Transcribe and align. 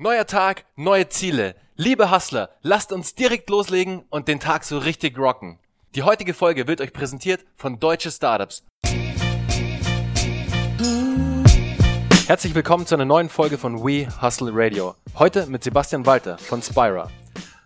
Neuer 0.00 0.28
Tag, 0.28 0.64
neue 0.76 1.08
Ziele. 1.08 1.56
Liebe 1.74 2.12
Hustler, 2.12 2.50
lasst 2.62 2.92
uns 2.92 3.16
direkt 3.16 3.50
loslegen 3.50 4.04
und 4.10 4.28
den 4.28 4.38
Tag 4.38 4.62
so 4.62 4.78
richtig 4.78 5.18
rocken. 5.18 5.58
Die 5.96 6.04
heutige 6.04 6.34
Folge 6.34 6.68
wird 6.68 6.80
euch 6.80 6.92
präsentiert 6.92 7.44
von 7.56 7.80
Deutsche 7.80 8.12
Startups. 8.12 8.62
Herzlich 12.28 12.54
willkommen 12.54 12.86
zu 12.86 12.94
einer 12.94 13.06
neuen 13.06 13.28
Folge 13.28 13.58
von 13.58 13.82
We 13.82 14.06
Hustle 14.22 14.52
Radio. 14.54 14.94
Heute 15.18 15.46
mit 15.46 15.64
Sebastian 15.64 16.06
Walter 16.06 16.38
von 16.38 16.62
Spira. 16.62 17.10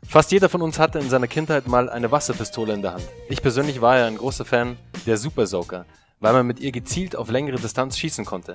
Fast 0.09 0.33
jeder 0.33 0.49
von 0.49 0.63
uns 0.63 0.79
hatte 0.79 1.01
in 1.01 1.11
seiner 1.11 1.29
Kindheit 1.29 1.67
mal 1.67 1.91
eine 1.91 2.11
Wasserpistole 2.11 2.73
in 2.73 2.81
der 2.81 2.95
Hand. 2.95 3.05
Ich 3.29 3.43
persönlich 3.43 3.83
war 3.83 3.99
ja 3.99 4.07
ein 4.07 4.17
großer 4.17 4.47
Fan 4.47 4.79
der 5.05 5.19
Super 5.19 5.47
Soaker 5.47 5.85
weil 6.23 6.33
man 6.33 6.47
mit 6.47 6.61
ihr 6.61 6.73
gezielt 6.73 7.17
auf 7.17 7.31
längere 7.31 7.57
Distanz 7.57 7.99
schießen 7.99 8.25
konnte. 8.25 8.55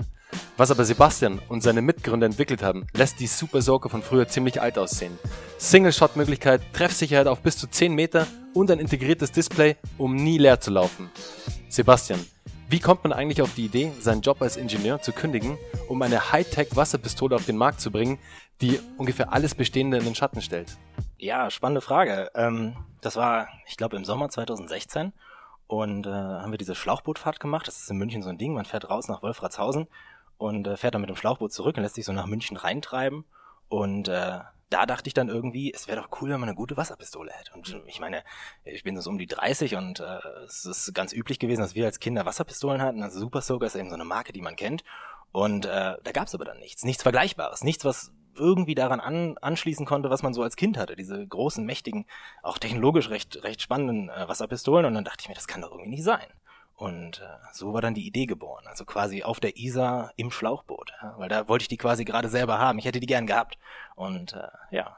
Was 0.55 0.71
aber 0.71 0.85
Sebastian 0.85 1.39
und 1.49 1.61
seine 1.61 1.83
Mitgründer 1.83 2.25
entwickelt 2.25 2.63
haben, 2.63 2.87
lässt 2.93 3.19
die 3.19 3.27
Super 3.27 3.61
Soaker 3.61 3.89
von 3.89 4.01
früher 4.01 4.27
ziemlich 4.27 4.59
alt 4.59 4.79
aussehen. 4.79 5.19
Single-Shot-Möglichkeit, 5.59 6.61
Treffsicherheit 6.73 7.27
auf 7.27 7.41
bis 7.41 7.57
zu 7.57 7.67
10 7.67 7.93
Meter 7.93 8.25
und 8.53 8.71
ein 8.71 8.79
integriertes 8.79 9.31
Display, 9.31 9.75
um 9.97 10.15
nie 10.15 10.39
leer 10.39 10.59
zu 10.59 10.71
laufen. 10.71 11.11
Sebastian, 11.69 12.25
wie 12.69 12.79
kommt 12.79 13.03
man 13.03 13.13
eigentlich 13.13 13.41
auf 13.41 13.53
die 13.53 13.65
Idee, 13.65 13.91
seinen 13.99 14.21
Job 14.21 14.41
als 14.41 14.57
Ingenieur 14.57 15.01
zu 15.01 15.11
kündigen, 15.11 15.57
um 15.89 16.01
eine 16.01 16.31
Hightech-Wasserpistole 16.31 17.35
auf 17.35 17.45
den 17.45 17.57
Markt 17.57 17.81
zu 17.81 17.91
bringen, 17.91 18.17
die 18.61 18.79
ungefähr 18.97 19.31
alles 19.33 19.53
Bestehende 19.55 19.97
in 19.97 20.05
den 20.05 20.15
Schatten 20.15 20.41
stellt? 20.41 20.77
Ja, 21.17 21.51
spannende 21.51 21.81
Frage. 21.81 22.31
Ähm, 22.33 22.75
das 23.01 23.15
war, 23.17 23.47
ich 23.67 23.77
glaube, 23.77 23.97
im 23.97 24.05
Sommer 24.05 24.29
2016 24.29 25.13
und 25.67 26.07
äh, 26.07 26.09
haben 26.09 26.51
wir 26.51 26.57
diese 26.57 26.75
Schlauchbootfahrt 26.75 27.39
gemacht. 27.39 27.67
Das 27.67 27.77
ist 27.77 27.91
in 27.91 27.97
München 27.97 28.23
so 28.23 28.29
ein 28.29 28.37
Ding. 28.37 28.53
Man 28.53 28.65
fährt 28.65 28.89
raus 28.89 29.07
nach 29.07 29.21
Wolfratshausen 29.21 29.87
und 30.37 30.67
äh, 30.67 30.77
fährt 30.77 30.95
dann 30.95 31.01
mit 31.01 31.09
dem 31.09 31.17
Schlauchboot 31.17 31.51
zurück 31.51 31.77
und 31.77 31.83
lässt 31.83 31.95
sich 31.95 32.05
so 32.05 32.13
nach 32.13 32.25
München 32.25 32.57
reintreiben. 32.57 33.25
Und 33.67 34.07
äh, 34.07 34.39
da 34.69 34.85
dachte 34.85 35.07
ich 35.07 35.13
dann 35.13 35.29
irgendwie, 35.29 35.73
es 35.73 35.87
wäre 35.87 36.01
doch 36.01 36.21
cool, 36.21 36.29
wenn 36.29 36.39
man 36.39 36.49
eine 36.49 36.55
gute 36.55 36.77
Wasserpistole 36.77 37.31
hätte. 37.31 37.53
Und 37.53 37.81
ich 37.85 37.99
meine, 37.99 38.23
ich 38.63 38.83
bin 38.83 38.99
so 38.99 39.09
um 39.09 39.17
die 39.17 39.27
30 39.27 39.75
und 39.75 39.99
äh, 39.99 40.19
es 40.45 40.65
ist 40.65 40.93
ganz 40.93 41.13
üblich 41.13 41.39
gewesen, 41.39 41.61
dass 41.61 41.75
wir 41.75 41.85
als 41.85 41.99
Kinder 41.99 42.25
Wasserpistolen 42.25 42.81
hatten. 42.81 43.03
Also 43.03 43.19
Super 43.19 43.41
Soaker 43.41 43.65
ist 43.65 43.75
eben 43.75 43.89
so 43.89 43.95
eine 43.95 44.05
Marke, 44.05 44.33
die 44.33 44.41
man 44.41 44.55
kennt. 44.55 44.83
Und 45.31 45.65
äh, 45.65 45.97
da 46.01 46.11
gab 46.13 46.27
es 46.27 46.35
aber 46.35 46.45
dann 46.45 46.59
nichts, 46.59 46.83
nichts 46.83 47.03
Vergleichbares, 47.03 47.63
nichts, 47.63 47.83
was 47.83 48.11
irgendwie 48.37 48.75
daran 48.75 48.99
an, 48.99 49.37
anschließen 49.39 49.85
konnte, 49.85 50.09
was 50.09 50.23
man 50.23 50.33
so 50.33 50.43
als 50.43 50.55
Kind 50.55 50.77
hatte. 50.77 50.95
Diese 50.95 51.25
großen, 51.25 51.65
mächtigen, 51.65 52.05
auch 52.43 52.57
technologisch 52.57 53.09
recht, 53.09 53.43
recht 53.43 53.61
spannenden 53.61 54.09
äh, 54.09 54.27
Wasserpistolen. 54.27 54.85
Und 54.85 54.93
dann 54.93 55.03
dachte 55.03 55.21
ich 55.21 55.29
mir, 55.29 55.35
das 55.35 55.47
kann 55.47 55.61
doch 55.61 55.71
irgendwie 55.71 55.89
nicht 55.89 56.03
sein. 56.03 56.27
Und 56.75 57.21
äh, 57.21 57.53
so 57.53 57.73
war 57.73 57.81
dann 57.81 57.95
die 57.95 58.05
Idee 58.05 58.27
geboren. 58.27 58.65
Also 58.67 58.85
quasi 58.85 59.23
auf 59.23 59.39
der 59.39 59.57
Isar 59.57 60.11
im 60.15 60.29
Schlauchboot. 60.29 60.93
Ja? 61.01 61.15
Weil 61.17 61.29
da 61.29 61.47
wollte 61.47 61.63
ich 61.63 61.69
die 61.69 61.77
quasi 61.77 62.05
gerade 62.05 62.29
selber 62.29 62.59
haben. 62.59 62.77
Ich 62.77 62.85
hätte 62.85 62.99
die 62.99 63.07
gern 63.07 63.25
gehabt. 63.25 63.57
Und 63.95 64.33
äh, 64.33 64.47
ja, 64.69 64.97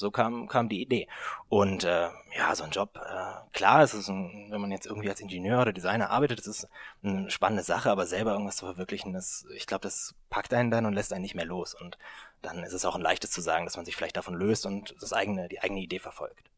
so 0.00 0.10
kam, 0.10 0.48
kam 0.48 0.68
die 0.68 0.82
Idee. 0.82 1.06
Und 1.48 1.84
äh, 1.84 2.08
ja, 2.36 2.54
so 2.54 2.64
ein 2.64 2.70
Job, 2.70 2.96
äh, 2.96 3.52
klar, 3.52 3.82
es 3.82 3.94
ist 3.94 4.08
ein, 4.08 4.48
wenn 4.50 4.60
man 4.60 4.72
jetzt 4.72 4.86
irgendwie 4.86 5.08
als 5.08 5.20
Ingenieur 5.20 5.60
oder 5.62 5.72
Designer 5.72 6.10
arbeitet, 6.10 6.40
das 6.40 6.46
ist 6.46 6.68
eine 7.02 7.30
spannende 7.30 7.62
Sache, 7.62 7.90
aber 7.90 8.06
selber 8.06 8.32
irgendwas 8.32 8.56
zu 8.56 8.66
verwirklichen, 8.66 9.12
das, 9.12 9.46
ich 9.54 9.66
glaube, 9.66 9.82
das 9.82 10.14
packt 10.28 10.52
einen 10.52 10.70
dann 10.70 10.86
und 10.86 10.94
lässt 10.94 11.12
einen 11.12 11.22
nicht 11.22 11.36
mehr 11.36 11.44
los. 11.44 11.74
Und 11.74 11.98
dann 12.42 12.64
ist 12.64 12.72
es 12.72 12.84
auch 12.84 12.96
ein 12.96 13.02
leichtes 13.02 13.30
zu 13.30 13.40
sagen, 13.40 13.64
dass 13.64 13.76
man 13.76 13.84
sich 13.84 13.94
vielleicht 13.94 14.16
davon 14.16 14.34
löst 14.34 14.66
und 14.66 14.94
das 15.00 15.12
eigene, 15.12 15.48
die 15.48 15.60
eigene 15.60 15.80
Idee 15.80 15.98
verfolgt. 16.00 16.50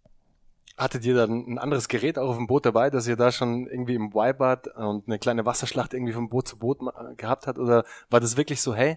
Hattet 0.77 1.05
ihr 1.05 1.15
dann 1.15 1.45
ein 1.47 1.59
anderes 1.59 1.89
Gerät 1.89 2.19
auch 2.19 2.31
auf 2.31 2.37
dem 2.37 2.47
Boot 2.47 2.65
dabei, 2.65 2.89
dass 2.89 3.07
ihr 3.07 3.17
da 3.17 3.31
schon 3.31 3.67
irgendwie 3.67 3.95
im 3.95 4.11
Y-Bad 4.15 4.69
und 4.69 5.07
eine 5.07 5.19
kleine 5.19 5.45
Wasserschlacht 5.45 5.93
irgendwie 5.93 6.15
von 6.15 6.31
Boot 6.31 6.49
zu 6.49 6.59
Boot 6.59 6.79
gehabt 7.19 7.47
habt? 7.47 7.59
Oder 7.59 7.85
war 8.09 8.21
das 8.21 8.39
wirklich 8.39 8.63
so, 8.63 8.75
hey, 8.75 8.97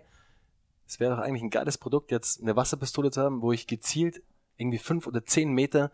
es 0.87 0.99
wäre 0.99 1.15
doch 1.15 1.21
eigentlich 1.21 1.41
ein 1.41 1.49
geiles 1.49 1.77
Produkt, 1.77 2.11
jetzt 2.11 2.41
eine 2.41 2.55
Wasserpistole 2.55 3.11
zu 3.11 3.21
haben, 3.21 3.41
wo 3.41 3.51
ich 3.51 3.67
gezielt 3.67 4.21
irgendwie 4.57 4.77
fünf 4.77 5.07
oder 5.07 5.25
zehn 5.25 5.51
Meter 5.51 5.91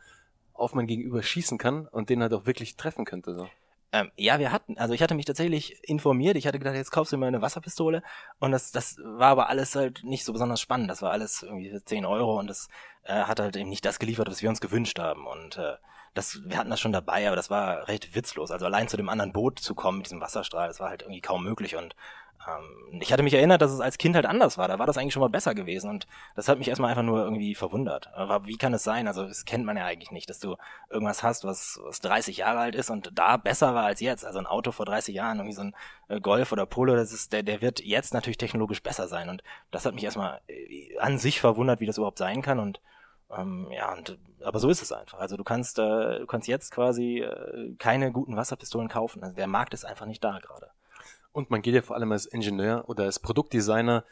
auf 0.54 0.74
mein 0.74 0.88
Gegenüber 0.88 1.24
schießen 1.24 1.58
kann 1.58 1.88
und 1.88 2.10
den 2.10 2.22
halt 2.22 2.34
auch 2.34 2.46
wirklich 2.46 2.76
treffen 2.76 3.06
könnte. 3.06 3.34
So. 3.34 3.50
Ähm, 3.94 4.12
ja, 4.16 4.40
wir 4.40 4.52
hatten, 4.52 4.78
also 4.78 4.94
ich 4.94 5.02
hatte 5.02 5.16
mich 5.16 5.26
tatsächlich 5.26 5.84
informiert. 5.84 6.38
Ich 6.38 6.48
hatte 6.48 6.60
gedacht, 6.60 6.76
jetzt 6.76 6.92
kaufst 6.92 7.12
du 7.12 7.18
mir 7.18 7.28
eine 7.28 7.42
Wasserpistole. 7.42 8.04
Und 8.40 8.52
das, 8.52 8.72
das 8.72 8.98
war 9.04 9.30
aber 9.32 9.50
alles 9.50 9.76
halt 9.76 10.04
nicht 10.04 10.24
so 10.24 10.32
besonders 10.32 10.62
spannend. 10.62 10.90
Das 10.90 11.02
war 11.02 11.12
alles 11.12 11.44
irgendwie 11.44 11.78
10 11.84 12.06
Euro 12.06 12.40
und 12.40 12.48
das 12.48 12.70
äh, 13.04 13.24
hat 13.24 13.40
halt 13.40 13.56
eben 13.58 13.70
nicht 13.70 13.86
das 13.86 14.00
geliefert, 14.00 14.30
was 14.30 14.42
wir 14.42 14.50
uns 14.50 14.62
gewünscht 14.62 14.98
haben. 14.98 15.28
Und 15.28 15.58
äh, 15.58 15.74
das, 16.14 16.40
wir 16.46 16.58
hatten 16.58 16.70
das 16.70 16.80
schon 16.80 16.94
dabei, 16.94 17.28
aber 17.28 17.36
das 17.36 17.50
war 17.50 17.88
recht 17.88 18.16
witzlos. 18.16 18.52
Also 18.52 18.66
allein 18.66 18.88
zu 18.88 18.98
dem 18.98 19.10
anderen 19.10 19.34
Boot 19.34 19.60
zu 19.60 19.76
kommen 19.76 20.00
mit 20.00 20.08
diesem 20.08 20.22
Wasserstrahl, 20.22 20.68
das 20.68 20.80
war 20.80 20.90
halt 20.90 21.02
irgendwie 21.02 21.22
kaum 21.22 21.44
möglich. 21.44 21.76
Und 21.76 21.96
ich 23.00 23.12
hatte 23.14 23.24
mich 23.24 23.34
erinnert, 23.34 23.62
dass 23.62 23.72
es 23.72 23.80
als 23.80 23.98
Kind 23.98 24.16
halt 24.16 24.26
anders 24.26 24.58
war. 24.58 24.68
Da 24.68 24.80
war 24.80 24.86
das 24.86 24.98
eigentlich 24.98 25.14
schon 25.14 25.22
mal 25.22 25.30
besser 25.30 25.56
gewesen 25.56 25.90
und 25.90 26.08
das 26.36 26.48
hat 26.48 26.58
mich 26.58 26.68
erstmal 26.68 26.90
einfach 26.90 27.04
nur 27.04 27.24
irgendwie 27.24 27.56
verwundert. 27.56 28.10
Aber 28.14 28.46
wie 28.46 28.58
kann 28.58 28.74
es 28.74 28.84
sein? 28.84 29.08
Also 29.08 29.28
das 29.28 29.46
kennt 29.46 29.66
man 29.66 29.78
ja 29.78 29.86
eigentlich 29.86 30.12
nicht, 30.12 30.30
dass 30.30 30.40
du 30.40 30.56
irgendwas 30.90 31.24
hast, 31.24 31.44
was, 31.44 31.80
was 31.84 32.02
30 32.02 32.38
Jahre 32.38 32.60
alt 32.60 32.76
ist 32.76 32.90
und 32.90 33.12
da 33.18 33.38
besser 33.38 33.74
war 33.74 33.86
als 33.86 34.00
jetzt. 34.00 34.26
Also 34.26 34.40
ein 34.40 34.48
Auto 34.48 34.72
vor 34.72 34.86
30 34.86 35.16
Jahren, 35.16 35.38
irgendwie 35.38 35.56
so 35.56 35.62
ein 35.62 35.76
äh, 36.08 36.20
Golf 36.20 36.52
oder 36.52 36.66
Polo, 36.66 36.96
das 36.96 37.14
ist, 37.14 37.34
der, 37.34 37.44
der 37.44 37.62
wird 37.62 37.80
jetzt 37.82 38.14
natürlich 38.14 38.38
technologisch 38.38 38.84
besser 38.84 39.08
sein 39.08 39.30
und 39.30 39.44
das 39.72 39.86
hat 39.86 39.94
mich 39.96 40.04
erstmal 40.04 40.42
äh, 40.48 40.98
an 41.00 41.18
sich 41.18 41.40
verwundert, 41.40 41.80
wie 41.80 41.86
das 41.86 41.98
überhaupt 41.98 42.18
sein 42.18 42.42
kann 42.42 42.60
und 42.60 42.82
ähm, 43.36 43.68
ja, 43.72 43.94
und 43.94 44.18
aber 44.44 44.60
so 44.60 44.70
ist 44.70 44.82
es 44.82 44.92
einfach. 44.92 45.20
Also 45.20 45.38
du 45.38 45.44
kannst, 45.44 45.80
äh, 45.80 46.20
du 46.20 46.26
kannst 46.26 46.48
jetzt 46.48 46.72
quasi 46.72 47.20
äh, 47.20 47.76
keine 47.78 48.12
guten 48.12 48.36
Wasserpistolen 48.36 48.90
kaufen. 48.90 49.24
Also 49.24 49.36
der 49.36 49.48
Markt 49.48 49.74
ist 49.74 49.86
einfach 49.86 50.06
nicht 50.06 50.24
da 50.24 50.40
gerade. 50.40 50.72
Und 51.32 51.50
man 51.50 51.62
geht 51.62 51.76
ja 51.76 51.82
vor 51.82 51.96
allem 51.96 52.12
als 52.12 52.26
Ingenieur 52.26 52.88
oder 52.88 53.06
als 53.06 53.20
Produktdesigner 53.20 54.04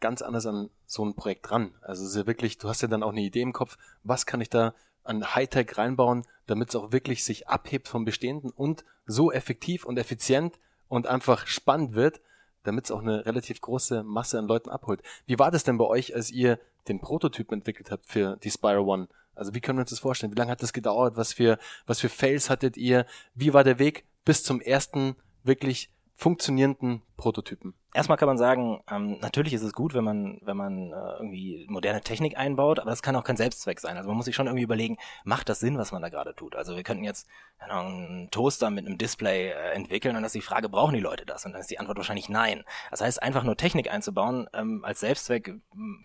ganz 0.00 0.22
anders 0.22 0.46
an 0.46 0.70
so 0.86 1.04
ein 1.04 1.14
Projekt 1.14 1.50
ran. 1.50 1.74
Also 1.80 2.02
es 2.04 2.10
ist 2.10 2.16
ja 2.16 2.26
wirklich, 2.26 2.58
du 2.58 2.68
hast 2.68 2.82
ja 2.82 2.88
dann 2.88 3.02
auch 3.02 3.12
eine 3.12 3.20
Idee 3.20 3.42
im 3.42 3.52
Kopf, 3.52 3.78
was 4.02 4.26
kann 4.26 4.40
ich 4.40 4.50
da 4.50 4.74
an 5.04 5.34
Hightech 5.34 5.78
reinbauen, 5.78 6.24
damit 6.46 6.70
es 6.70 6.76
auch 6.76 6.92
wirklich 6.92 7.24
sich 7.24 7.48
abhebt 7.48 7.88
vom 7.88 8.04
Bestehenden 8.04 8.50
und 8.50 8.84
so 9.06 9.32
effektiv 9.32 9.84
und 9.84 9.98
effizient 9.98 10.58
und 10.88 11.06
einfach 11.06 11.46
spannend 11.46 11.94
wird, 11.94 12.20
damit 12.64 12.84
es 12.84 12.90
auch 12.90 13.00
eine 13.00 13.26
relativ 13.26 13.60
große 13.60 14.02
Masse 14.02 14.38
an 14.38 14.46
Leuten 14.46 14.70
abholt. 14.70 15.02
Wie 15.26 15.38
war 15.38 15.50
das 15.50 15.64
denn 15.64 15.78
bei 15.78 15.86
euch, 15.86 16.14
als 16.14 16.30
ihr 16.30 16.58
den 16.88 17.00
Prototypen 17.00 17.58
entwickelt 17.58 17.90
habt 17.90 18.06
für 18.06 18.36
die 18.36 18.50
Spyro 18.50 18.84
One? 18.84 19.08
Also 19.34 19.54
wie 19.54 19.60
können 19.60 19.78
wir 19.78 19.82
uns 19.82 19.90
das 19.90 20.00
vorstellen? 20.00 20.32
Wie 20.32 20.38
lange 20.38 20.50
hat 20.50 20.62
das 20.62 20.72
gedauert? 20.72 21.16
Was 21.16 21.32
für, 21.32 21.58
was 21.86 22.00
für 22.00 22.08
Fails 22.08 22.50
hattet 22.50 22.76
ihr? 22.76 23.06
Wie 23.34 23.54
war 23.54 23.64
der 23.64 23.78
Weg 23.78 24.04
bis 24.24 24.44
zum 24.44 24.60
ersten 24.60 25.16
wirklich 25.42 25.90
funktionierenden 26.22 27.02
Prototypen? 27.22 27.74
Erstmal 27.94 28.18
kann 28.18 28.26
man 28.26 28.36
sagen, 28.36 28.82
ähm, 28.90 29.18
natürlich 29.20 29.54
ist 29.54 29.62
es 29.62 29.72
gut, 29.72 29.94
wenn 29.94 30.02
man, 30.02 30.40
wenn 30.42 30.56
man 30.56 30.92
äh, 30.92 31.12
irgendwie 31.18 31.66
moderne 31.68 32.00
Technik 32.00 32.36
einbaut, 32.36 32.80
aber 32.80 32.90
das 32.90 33.00
kann 33.00 33.14
auch 33.14 33.22
kein 33.22 33.36
Selbstzweck 33.36 33.78
sein. 33.78 33.96
Also 33.96 34.08
man 34.08 34.16
muss 34.16 34.26
sich 34.26 34.34
schon 34.34 34.48
irgendwie 34.48 34.64
überlegen, 34.64 34.96
macht 35.22 35.48
das 35.48 35.60
Sinn, 35.60 35.78
was 35.78 35.92
man 35.92 36.02
da 36.02 36.08
gerade 36.08 36.34
tut? 36.34 36.56
Also 36.56 36.74
wir 36.74 36.82
könnten 36.82 37.04
jetzt 37.04 37.28
know, 37.64 37.78
einen 37.78 38.28
Toaster 38.32 38.70
mit 38.70 38.86
einem 38.86 38.98
Display 38.98 39.50
äh, 39.50 39.70
entwickeln 39.70 40.16
und 40.16 40.22
dann 40.22 40.24
ist 40.24 40.34
die 40.34 40.40
Frage, 40.40 40.68
brauchen 40.68 40.94
die 40.94 41.00
Leute 41.00 41.24
das? 41.24 41.46
Und 41.46 41.52
dann 41.52 41.60
ist 41.60 41.70
die 41.70 41.78
Antwort 41.78 41.96
wahrscheinlich 41.96 42.28
nein. 42.28 42.64
Das 42.90 43.00
heißt, 43.00 43.22
einfach 43.22 43.44
nur 43.44 43.56
Technik 43.56 43.92
einzubauen 43.92 44.48
ähm, 44.52 44.84
als 44.84 44.98
Selbstzweck 44.98 45.54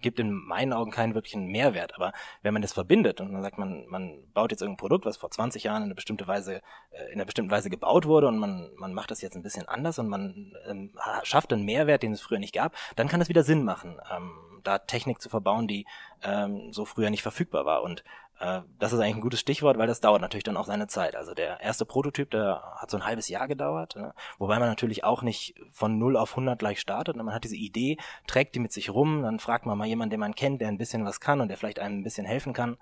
gibt 0.01 0.19
in 0.19 0.31
meinen 0.31 0.71
Augen 0.71 0.91
keinen 0.91 1.15
wirklichen 1.15 1.47
Mehrwert. 1.47 1.95
Aber 1.95 2.13
wenn 2.43 2.53
man 2.53 2.61
das 2.61 2.73
verbindet 2.73 3.21
und 3.21 3.33
dann 3.33 3.41
sagt 3.41 3.57
man, 3.57 3.87
man 3.87 4.19
baut 4.35 4.51
jetzt 4.51 4.61
irgendein 4.61 4.77
Produkt, 4.77 5.05
was 5.07 5.17
vor 5.17 5.31
20 5.31 5.63
Jahren 5.63 5.77
in 5.77 5.85
einer 5.85 5.95
bestimmten 5.95 6.27
Weise, 6.27 6.61
äh, 6.91 7.05
in 7.07 7.15
einer 7.15 7.25
bestimmten 7.25 7.49
Weise 7.49 7.71
gebaut 7.71 8.05
wurde 8.05 8.27
und 8.27 8.37
man, 8.37 8.69
man 8.75 8.93
macht 8.93 9.09
das 9.09 9.21
jetzt 9.21 9.35
ein 9.35 9.41
bisschen 9.41 9.67
anders 9.67 9.97
und 9.97 10.09
man 10.09 10.53
ähm, 10.67 10.91
schafft 11.23 11.53
einen 11.53 11.65
Mehrwert, 11.65 12.03
den 12.03 12.13
es 12.13 12.21
früher 12.21 12.39
nicht 12.39 12.53
gab, 12.53 12.73
dann 12.95 13.07
kann 13.07 13.21
es 13.21 13.29
wieder 13.29 13.43
Sinn 13.43 13.63
machen, 13.63 13.99
ähm, 14.15 14.31
da 14.63 14.79
Technik 14.79 15.21
zu 15.21 15.29
verbauen, 15.29 15.67
die 15.67 15.85
ähm, 16.23 16.71
so 16.73 16.85
früher 16.85 17.09
nicht 17.09 17.23
verfügbar 17.23 17.65
war. 17.65 17.83
Und 17.83 18.03
äh, 18.39 18.61
das 18.79 18.93
ist 18.93 18.99
eigentlich 18.99 19.15
ein 19.15 19.21
gutes 19.21 19.39
Stichwort, 19.39 19.77
weil 19.77 19.87
das 19.87 20.01
dauert 20.01 20.21
natürlich 20.21 20.43
dann 20.43 20.57
auch 20.57 20.65
seine 20.65 20.87
Zeit. 20.87 21.15
Also 21.15 21.33
der 21.33 21.59
erste 21.61 21.85
Prototyp, 21.85 22.29
der 22.31 22.61
hat 22.75 22.91
so 22.91 22.97
ein 22.97 23.05
halbes 23.05 23.29
Jahr 23.29 23.47
gedauert, 23.47 23.95
ne? 23.95 24.13
wobei 24.37 24.59
man 24.59 24.69
natürlich 24.69 25.03
auch 25.03 25.21
nicht 25.21 25.55
von 25.71 25.97
0 25.97 26.17
auf 26.17 26.31
100 26.31 26.59
gleich 26.59 26.79
startet. 26.79 27.15
Man 27.15 27.33
hat 27.33 27.43
diese 27.43 27.55
Idee, 27.55 27.97
trägt 28.27 28.55
die 28.55 28.59
mit 28.59 28.71
sich 28.71 28.89
rum, 28.89 29.23
dann 29.23 29.39
fragt 29.39 29.65
man 29.65 29.77
mal 29.77 29.87
jemanden, 29.87 30.11
den 30.11 30.19
man 30.19 30.35
kennt, 30.35 30.61
der 30.61 30.67
ein 30.67 30.77
bisschen 30.77 31.05
was 31.05 31.19
kann 31.19 31.41
und 31.41 31.47
der 31.47 31.57
vielleicht 31.57 31.79
einem 31.79 31.99
ein 31.99 32.03
bisschen 32.03 32.25
helfen 32.25 32.53
kann. 32.53 32.77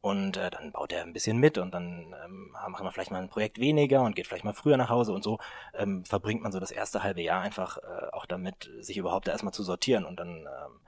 Und 0.00 0.36
äh, 0.36 0.50
dann 0.50 0.70
baut 0.70 0.92
er 0.92 1.02
ein 1.02 1.12
bisschen 1.12 1.38
mit 1.38 1.58
und 1.58 1.74
dann 1.74 2.14
ähm, 2.24 2.52
macht 2.52 2.84
man 2.84 2.92
vielleicht 2.92 3.10
mal 3.10 3.20
ein 3.20 3.28
Projekt 3.28 3.58
weniger 3.58 4.02
und 4.02 4.14
geht 4.14 4.28
vielleicht 4.28 4.44
mal 4.44 4.52
früher 4.52 4.76
nach 4.76 4.90
Hause 4.90 5.12
und 5.12 5.24
so 5.24 5.38
ähm, 5.74 6.04
verbringt 6.04 6.40
man 6.40 6.52
so 6.52 6.60
das 6.60 6.70
erste 6.70 7.02
halbe 7.02 7.20
Jahr 7.20 7.40
einfach 7.42 7.78
äh, 7.78 8.06
auch 8.12 8.24
damit, 8.24 8.70
sich 8.78 8.96
überhaupt 8.96 9.26
erstmal 9.26 9.52
zu 9.52 9.64
sortieren 9.64 10.04
und 10.04 10.20
dann 10.20 10.46
ähm, 10.46 10.80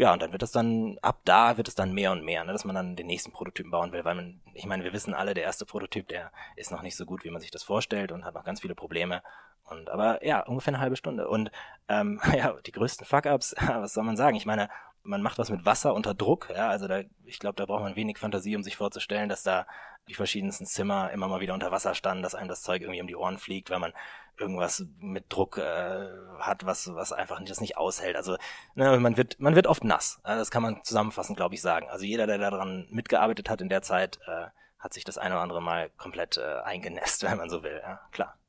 ja, 0.00 0.14
und 0.14 0.22
dann 0.22 0.32
wird 0.32 0.42
es 0.42 0.50
dann, 0.50 0.98
ab 1.02 1.20
da 1.24 1.58
wird 1.58 1.68
es 1.68 1.74
dann 1.74 1.92
mehr 1.92 2.12
und 2.12 2.24
mehr, 2.24 2.42
ne, 2.44 2.52
dass 2.52 2.64
man 2.64 2.74
dann 2.74 2.96
den 2.96 3.06
nächsten 3.06 3.32
Prototypen 3.32 3.70
bauen 3.70 3.92
will, 3.92 4.02
weil 4.04 4.14
man, 4.14 4.40
ich 4.54 4.64
meine, 4.64 4.82
wir 4.82 4.94
wissen 4.94 5.12
alle, 5.12 5.34
der 5.34 5.44
erste 5.44 5.66
Prototyp, 5.66 6.08
der 6.08 6.32
ist 6.56 6.70
noch 6.70 6.80
nicht 6.80 6.96
so 6.96 7.04
gut, 7.04 7.22
wie 7.22 7.30
man 7.30 7.42
sich 7.42 7.50
das 7.50 7.62
vorstellt 7.62 8.10
und 8.10 8.24
hat 8.24 8.34
noch 8.34 8.44
ganz 8.44 8.62
viele 8.62 8.74
Probleme. 8.74 9.22
Und 9.64 9.90
aber 9.90 10.24
ja, 10.24 10.40
ungefähr 10.40 10.72
eine 10.72 10.80
halbe 10.80 10.96
Stunde. 10.96 11.28
Und 11.28 11.50
ähm, 11.88 12.18
ja, 12.34 12.54
die 12.64 12.72
größten 12.72 13.06
Fuck-ups, 13.06 13.54
was 13.66 13.92
soll 13.92 14.04
man 14.04 14.16
sagen? 14.16 14.36
Ich 14.36 14.46
meine, 14.46 14.70
man 15.02 15.22
macht 15.22 15.38
was 15.38 15.50
mit 15.50 15.64
Wasser 15.64 15.94
unter 15.94 16.14
Druck, 16.14 16.50
ja, 16.54 16.68
also 16.68 16.88
da, 16.88 17.02
ich 17.24 17.38
glaube, 17.38 17.56
da 17.56 17.66
braucht 17.66 17.82
man 17.82 17.96
wenig 17.96 18.18
Fantasie, 18.18 18.56
um 18.56 18.62
sich 18.62 18.76
vorzustellen, 18.76 19.28
dass 19.28 19.42
da 19.42 19.66
die 20.08 20.14
verschiedensten 20.14 20.66
Zimmer 20.66 21.10
immer 21.12 21.28
mal 21.28 21.40
wieder 21.40 21.54
unter 21.54 21.70
Wasser 21.70 21.94
standen, 21.94 22.22
dass 22.22 22.34
einem 22.34 22.48
das 22.48 22.62
Zeug 22.62 22.82
irgendwie 22.82 23.00
um 23.00 23.06
die 23.06 23.16
Ohren 23.16 23.38
fliegt, 23.38 23.70
weil 23.70 23.78
man 23.78 23.92
irgendwas 24.38 24.84
mit 24.98 25.26
Druck 25.28 25.58
äh, 25.58 26.08
hat, 26.38 26.66
was 26.66 26.92
was 26.94 27.12
einfach 27.12 27.40
das 27.44 27.60
nicht 27.60 27.76
aushält. 27.76 28.16
Also 28.16 28.36
ne, 28.74 28.98
man 28.98 29.16
wird 29.16 29.38
man 29.38 29.54
wird 29.54 29.66
oft 29.66 29.84
nass. 29.84 30.20
Das 30.24 30.50
kann 30.50 30.62
man 30.62 30.82
zusammenfassend, 30.82 31.36
glaube 31.36 31.54
ich, 31.54 31.62
sagen. 31.62 31.88
Also 31.88 32.04
jeder, 32.04 32.26
der 32.26 32.38
daran 32.38 32.88
mitgearbeitet 32.90 33.48
hat 33.50 33.60
in 33.60 33.68
der 33.68 33.82
Zeit, 33.82 34.18
äh, 34.26 34.46
hat 34.78 34.94
sich 34.94 35.04
das 35.04 35.18
eine 35.18 35.34
oder 35.34 35.42
andere 35.42 35.62
Mal 35.62 35.90
komplett 35.90 36.38
äh, 36.38 36.60
eingenässt, 36.64 37.22
wenn 37.30 37.36
man 37.38 37.50
so 37.50 37.62
will. 37.62 37.80
Ja, 37.82 38.00
klar. 38.10 38.39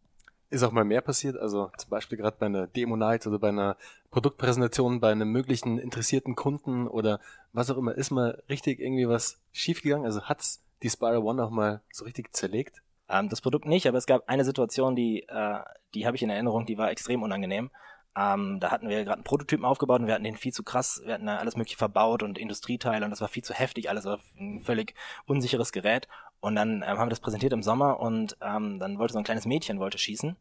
Ist 0.51 0.63
auch 0.63 0.71
mal 0.71 0.83
mehr 0.83 0.99
passiert, 0.99 1.37
also 1.37 1.71
zum 1.77 1.89
Beispiel 1.89 2.17
gerade 2.17 2.35
bei 2.37 2.45
einer 2.45 2.67
Demo 2.67 2.97
Night 2.97 3.25
oder 3.25 3.39
bei 3.39 3.49
einer 3.49 3.77
Produktpräsentation 4.11 4.99
bei 4.99 5.09
einem 5.09 5.31
möglichen 5.31 5.79
interessierten 5.79 6.35
Kunden 6.35 6.89
oder 6.89 7.21
was 7.53 7.71
auch 7.71 7.77
immer, 7.77 7.95
ist 7.95 8.11
mal 8.11 8.43
richtig 8.49 8.81
irgendwie 8.81 9.07
was 9.07 9.39
schiefgegangen? 9.53 10.05
Also 10.05 10.23
hat's 10.23 10.61
die 10.83 10.89
Spiral 10.89 11.19
One 11.19 11.41
auch 11.41 11.51
mal 11.51 11.79
so 11.91 12.03
richtig 12.03 12.33
zerlegt? 12.33 12.81
Ähm, 13.07 13.29
das 13.29 13.39
Produkt 13.39 13.65
nicht, 13.65 13.87
aber 13.87 13.97
es 13.97 14.05
gab 14.05 14.27
eine 14.27 14.43
Situation, 14.43 14.93
die, 14.93 15.23
äh, 15.27 15.59
die 15.93 16.05
habe 16.05 16.17
ich 16.17 16.23
in 16.23 16.29
Erinnerung, 16.29 16.65
die 16.65 16.77
war 16.77 16.91
extrem 16.91 17.23
unangenehm. 17.23 17.69
Ähm, 18.17 18.59
da 18.59 18.71
hatten 18.71 18.89
wir 18.89 19.05
gerade 19.05 19.15
einen 19.15 19.23
Prototypen 19.23 19.63
aufgebaut 19.63 20.01
und 20.01 20.07
wir 20.07 20.13
hatten 20.13 20.25
den 20.25 20.35
viel 20.35 20.51
zu 20.51 20.63
krass, 20.63 21.01
wir 21.05 21.13
hatten 21.13 21.27
da 21.27 21.37
alles 21.37 21.55
mögliche 21.55 21.77
verbaut 21.77 22.23
und 22.23 22.37
Industrieteile 22.37 23.05
und 23.05 23.11
das 23.11 23.21
war 23.21 23.29
viel 23.29 23.43
zu 23.43 23.53
heftig, 23.53 23.89
alles 23.89 24.03
war 24.03 24.19
ein 24.37 24.59
völlig 24.59 24.95
unsicheres 25.25 25.71
Gerät. 25.71 26.09
Und 26.41 26.55
dann 26.55 26.83
ähm, 26.85 26.97
haben 26.97 27.05
wir 27.05 27.11
das 27.11 27.19
präsentiert 27.19 27.53
im 27.53 27.63
Sommer 27.63 27.99
und 27.99 28.35
ähm, 28.41 28.79
dann 28.79 28.97
wollte 28.97 29.13
so 29.13 29.19
ein 29.19 29.23
kleines 29.23 29.45
Mädchen 29.45 29.79
wollte 29.79 29.97
schießen 29.97 30.35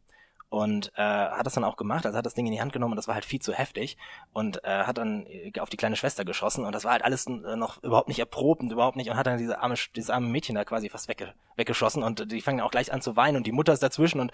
und 0.51 0.91
äh, 0.95 1.01
hat 1.01 1.45
das 1.45 1.53
dann 1.53 1.63
auch 1.63 1.77
gemacht, 1.77 2.05
also 2.05 2.17
hat 2.17 2.25
das 2.25 2.33
Ding 2.33 2.45
in 2.45 2.51
die 2.51 2.59
Hand 2.59 2.73
genommen 2.73 2.91
und 2.91 2.97
das 2.97 3.07
war 3.07 3.15
halt 3.15 3.23
viel 3.23 3.39
zu 3.39 3.53
heftig 3.53 3.97
und 4.33 4.61
äh, 4.65 4.83
hat 4.83 4.97
dann 4.97 5.25
äh, 5.25 5.53
auf 5.61 5.69
die 5.69 5.77
kleine 5.77 5.95
Schwester 5.95 6.25
geschossen 6.25 6.65
und 6.65 6.75
das 6.75 6.83
war 6.83 6.91
halt 6.91 7.05
alles 7.05 7.25
äh, 7.25 7.55
noch 7.55 7.81
überhaupt 7.81 8.09
nicht 8.09 8.19
erprobt 8.19 8.61
und 8.61 8.69
überhaupt 8.69 8.97
nicht 8.97 9.09
und 9.09 9.15
hat 9.15 9.27
dann 9.27 9.37
diese 9.37 9.59
arme, 9.59 9.75
dieses 9.95 10.09
arme 10.09 10.27
Mädchen 10.27 10.55
da 10.55 10.65
quasi 10.65 10.89
fast 10.89 11.07
wegge 11.07 11.33
weggeschossen 11.55 12.03
und 12.03 12.31
die 12.31 12.41
fangen 12.41 12.59
auch 12.59 12.71
gleich 12.71 12.91
an 12.91 13.01
zu 13.01 13.15
weinen 13.15 13.37
und 13.37 13.47
die 13.47 13.51
Mutter 13.53 13.71
ist 13.71 13.81
dazwischen 13.81 14.19
und 14.19 14.31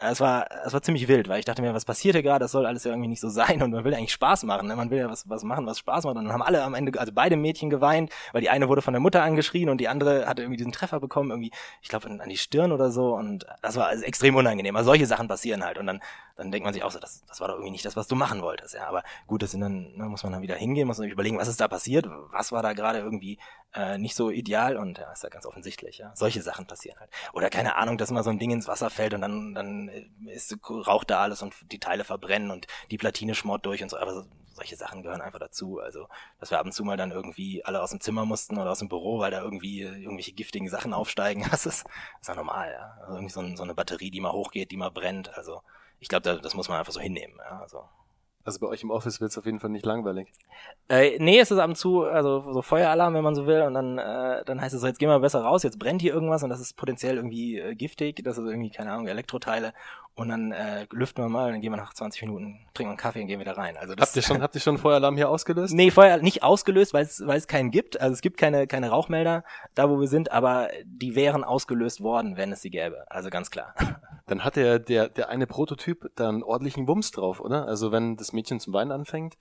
äh, 0.00 0.10
es 0.10 0.18
war 0.20 0.48
es 0.66 0.72
war 0.72 0.82
ziemlich 0.82 1.06
wild, 1.06 1.28
weil 1.28 1.38
ich 1.38 1.44
dachte 1.44 1.62
mir, 1.62 1.72
was 1.72 1.84
passiert 1.84 2.16
hier 2.16 2.22
gerade, 2.24 2.40
das 2.40 2.50
soll 2.50 2.66
alles 2.66 2.82
ja 2.82 2.90
irgendwie 2.90 3.08
nicht 3.08 3.20
so 3.20 3.28
sein 3.28 3.62
und 3.62 3.70
man 3.70 3.84
will 3.84 3.94
eigentlich 3.94 4.12
Spaß 4.12 4.42
machen, 4.42 4.66
ne? 4.66 4.74
man 4.74 4.90
will 4.90 4.98
ja 4.98 5.08
was, 5.08 5.28
was 5.28 5.44
machen, 5.44 5.66
was 5.66 5.78
Spaß 5.78 6.04
macht 6.04 6.16
und 6.16 6.24
dann 6.24 6.32
haben 6.32 6.42
alle 6.42 6.64
am 6.64 6.74
Ende, 6.74 6.98
also 6.98 7.12
beide 7.12 7.36
Mädchen 7.36 7.70
geweint, 7.70 8.10
weil 8.32 8.40
die 8.40 8.50
eine 8.50 8.68
wurde 8.68 8.82
von 8.82 8.92
der 8.92 9.00
Mutter 9.00 9.22
angeschrien 9.22 9.68
und 9.68 9.78
die 9.78 9.86
andere 9.86 10.26
hatte 10.26 10.42
irgendwie 10.42 10.56
diesen 10.56 10.72
Treffer 10.72 10.98
bekommen, 10.98 11.30
irgendwie, 11.30 11.52
ich 11.80 11.88
glaube 11.88 12.08
an 12.08 12.28
die 12.28 12.36
Stirn 12.36 12.72
oder 12.72 12.90
so 12.90 13.14
und 13.14 13.46
das 13.62 13.76
war 13.76 13.86
also 13.86 14.04
extrem 14.04 14.34
unangenehm, 14.34 14.74
also 14.74 14.90
solche 14.90 15.06
Sachen 15.06 15.28
passieren 15.28 15.59
halt 15.64 15.78
und 15.78 15.86
dann 15.86 16.00
dann 16.40 16.50
denkt 16.50 16.64
man 16.64 16.72
sich 16.72 16.82
auch 16.82 16.90
so, 16.90 16.98
das, 16.98 17.22
das 17.26 17.38
war 17.40 17.48
doch 17.48 17.56
irgendwie 17.56 17.72
nicht 17.72 17.84
das, 17.84 17.96
was 17.96 18.06
du 18.06 18.16
machen 18.16 18.40
wolltest. 18.40 18.72
Ja, 18.72 18.86
aber 18.86 19.02
gut, 19.26 19.42
das 19.42 19.50
sind 19.50 19.60
dann, 19.60 19.94
ne, 19.94 20.04
muss 20.04 20.22
man 20.22 20.32
dann 20.32 20.40
wieder 20.40 20.54
hingehen, 20.54 20.86
muss 20.86 20.96
man 20.96 21.04
sich 21.04 21.12
überlegen, 21.12 21.36
was 21.36 21.48
ist 21.48 21.60
da 21.60 21.68
passiert, 21.68 22.06
was 22.30 22.50
war 22.50 22.62
da 22.62 22.72
gerade 22.72 23.00
irgendwie 23.00 23.38
äh, 23.74 23.98
nicht 23.98 24.14
so 24.14 24.30
ideal 24.30 24.78
und 24.78 24.96
ja, 24.96 25.12
ist 25.12 25.22
ja 25.22 25.28
ganz 25.28 25.44
offensichtlich, 25.44 25.98
ja. 25.98 26.12
Solche 26.16 26.40
Sachen 26.40 26.66
passieren 26.66 26.98
halt. 26.98 27.10
Oder 27.34 27.50
keine 27.50 27.76
Ahnung, 27.76 27.98
dass 27.98 28.10
mal 28.10 28.24
so 28.24 28.30
ein 28.30 28.38
Ding 28.38 28.52
ins 28.52 28.68
Wasser 28.68 28.88
fällt 28.88 29.12
und 29.12 29.20
dann, 29.20 29.54
dann 29.54 29.88
ist, 30.26 30.56
raucht 30.70 31.10
da 31.10 31.20
alles 31.20 31.42
und 31.42 31.54
die 31.70 31.78
Teile 31.78 32.04
verbrennen 32.04 32.50
und 32.50 32.66
die 32.90 32.96
Platine 32.96 33.34
schmort 33.34 33.66
durch 33.66 33.82
und 33.82 33.90
so, 33.90 33.98
aber 33.98 34.14
so, 34.14 34.24
solche 34.60 34.76
Sachen 34.76 35.02
gehören 35.02 35.22
einfach 35.22 35.38
dazu. 35.38 35.80
Also, 35.80 36.06
dass 36.38 36.50
wir 36.50 36.58
ab 36.58 36.66
und 36.66 36.72
zu 36.72 36.84
mal 36.84 36.96
dann 36.96 37.10
irgendwie 37.10 37.64
alle 37.64 37.82
aus 37.82 37.90
dem 37.90 38.00
Zimmer 38.00 38.26
mussten 38.26 38.58
oder 38.58 38.70
aus 38.70 38.80
dem 38.80 38.88
Büro, 38.88 39.18
weil 39.18 39.30
da 39.30 39.40
irgendwie 39.42 39.80
irgendwelche 39.80 40.32
giftigen 40.32 40.68
Sachen 40.68 40.92
aufsteigen, 40.92 41.46
das 41.50 41.66
ist, 41.66 41.84
das 41.84 42.20
ist 42.22 42.28
ja 42.28 42.34
normal, 42.34 42.70
ja. 42.70 42.98
Also 43.00 43.14
irgendwie 43.14 43.32
so, 43.32 43.40
ein, 43.40 43.56
so 43.56 43.62
eine 43.62 43.74
Batterie, 43.74 44.10
die 44.10 44.20
mal 44.20 44.32
hochgeht, 44.32 44.70
die 44.70 44.76
mal 44.76 44.90
brennt, 44.90 45.34
also 45.36 45.62
ich 45.98 46.08
glaube, 46.08 46.22
da, 46.22 46.36
das 46.36 46.54
muss 46.54 46.68
man 46.68 46.78
einfach 46.78 46.92
so 46.92 47.00
hinnehmen. 47.00 47.36
Ja, 47.38 47.60
also. 47.60 47.84
Also 48.42 48.58
bei 48.58 48.68
euch 48.68 48.82
im 48.82 48.90
Office 48.90 49.20
wird 49.20 49.32
es 49.32 49.38
auf 49.38 49.44
jeden 49.44 49.60
Fall 49.60 49.68
nicht 49.68 49.84
langweilig. 49.84 50.32
Äh, 50.88 51.18
nee, 51.18 51.38
es 51.38 51.50
ist 51.50 51.58
ab 51.58 51.68
und 51.68 51.76
zu, 51.76 52.04
also 52.04 52.52
so 52.52 52.62
Feueralarm, 52.62 53.12
wenn 53.12 53.22
man 53.22 53.34
so 53.34 53.46
will, 53.46 53.60
und 53.62 53.74
dann, 53.74 53.98
äh, 53.98 54.42
dann 54.46 54.62
heißt 54.62 54.74
es 54.74 54.80
so, 54.80 54.86
jetzt 54.86 54.98
gehen 54.98 55.10
wir 55.10 55.20
besser 55.20 55.42
raus, 55.42 55.62
jetzt 55.62 55.78
brennt 55.78 56.00
hier 56.00 56.14
irgendwas 56.14 56.42
und 56.42 56.48
das 56.48 56.58
ist 56.58 56.74
potenziell 56.74 57.16
irgendwie 57.16 57.58
äh, 57.58 57.74
giftig, 57.74 58.22
das 58.24 58.38
ist 58.38 58.46
irgendwie, 58.46 58.70
keine 58.70 58.92
Ahnung, 58.92 59.08
Elektroteile. 59.08 59.74
Und 60.14 60.28
dann 60.28 60.52
äh, 60.52 60.86
lüften 60.90 61.24
wir 61.24 61.28
mal, 61.28 61.50
dann 61.50 61.60
gehen 61.60 61.72
wir 61.72 61.76
nach 61.76 61.94
20 61.94 62.22
Minuten, 62.22 62.66
trinken 62.74 62.90
einen 62.90 62.98
Kaffee 62.98 63.22
und 63.22 63.26
gehen 63.28 63.40
wieder 63.40 63.56
rein. 63.56 63.76
Also 63.76 63.94
das, 63.94 64.08
habt 64.08 64.16
ihr 64.16 64.22
schon, 64.22 64.42
habt 64.42 64.54
ihr 64.54 64.60
schon 64.60 64.76
Feueralarm 64.76 65.16
hier 65.16 65.30
ausgelöst? 65.30 65.72
Nee, 65.72 65.90
Feuer 65.90 66.18
nicht 66.18 66.42
ausgelöst, 66.42 66.92
weil 66.92 67.04
es 67.04 67.26
weil 67.26 67.38
es 67.38 67.46
keinen 67.46 67.70
gibt. 67.70 68.00
Also 68.00 68.12
es 68.12 68.20
gibt 68.20 68.36
keine 68.36 68.66
keine 68.66 68.90
Rauchmelder 68.90 69.44
da, 69.74 69.88
wo 69.88 69.98
wir 69.98 70.08
sind, 70.08 70.30
aber 70.30 70.68
die 70.84 71.14
wären 71.14 71.42
ausgelöst 71.42 72.02
worden, 72.02 72.36
wenn 72.36 72.52
es 72.52 72.60
sie 72.60 72.70
gäbe. 72.70 73.06
Also 73.08 73.30
ganz 73.30 73.50
klar. 73.50 73.74
dann 74.26 74.44
hat 74.44 74.56
der, 74.56 74.78
der, 74.78 75.08
der 75.08 75.28
eine 75.30 75.46
Prototyp 75.46 76.10
dann 76.16 76.42
ordentlichen 76.42 76.86
Wumms 76.86 77.12
drauf, 77.12 77.40
oder? 77.40 77.66
Also 77.66 77.90
wenn 77.90 78.16
das 78.16 78.32
Mädchen 78.32 78.60
zum 78.60 78.74
Weinen 78.74 78.92
anfängt. 78.92 79.38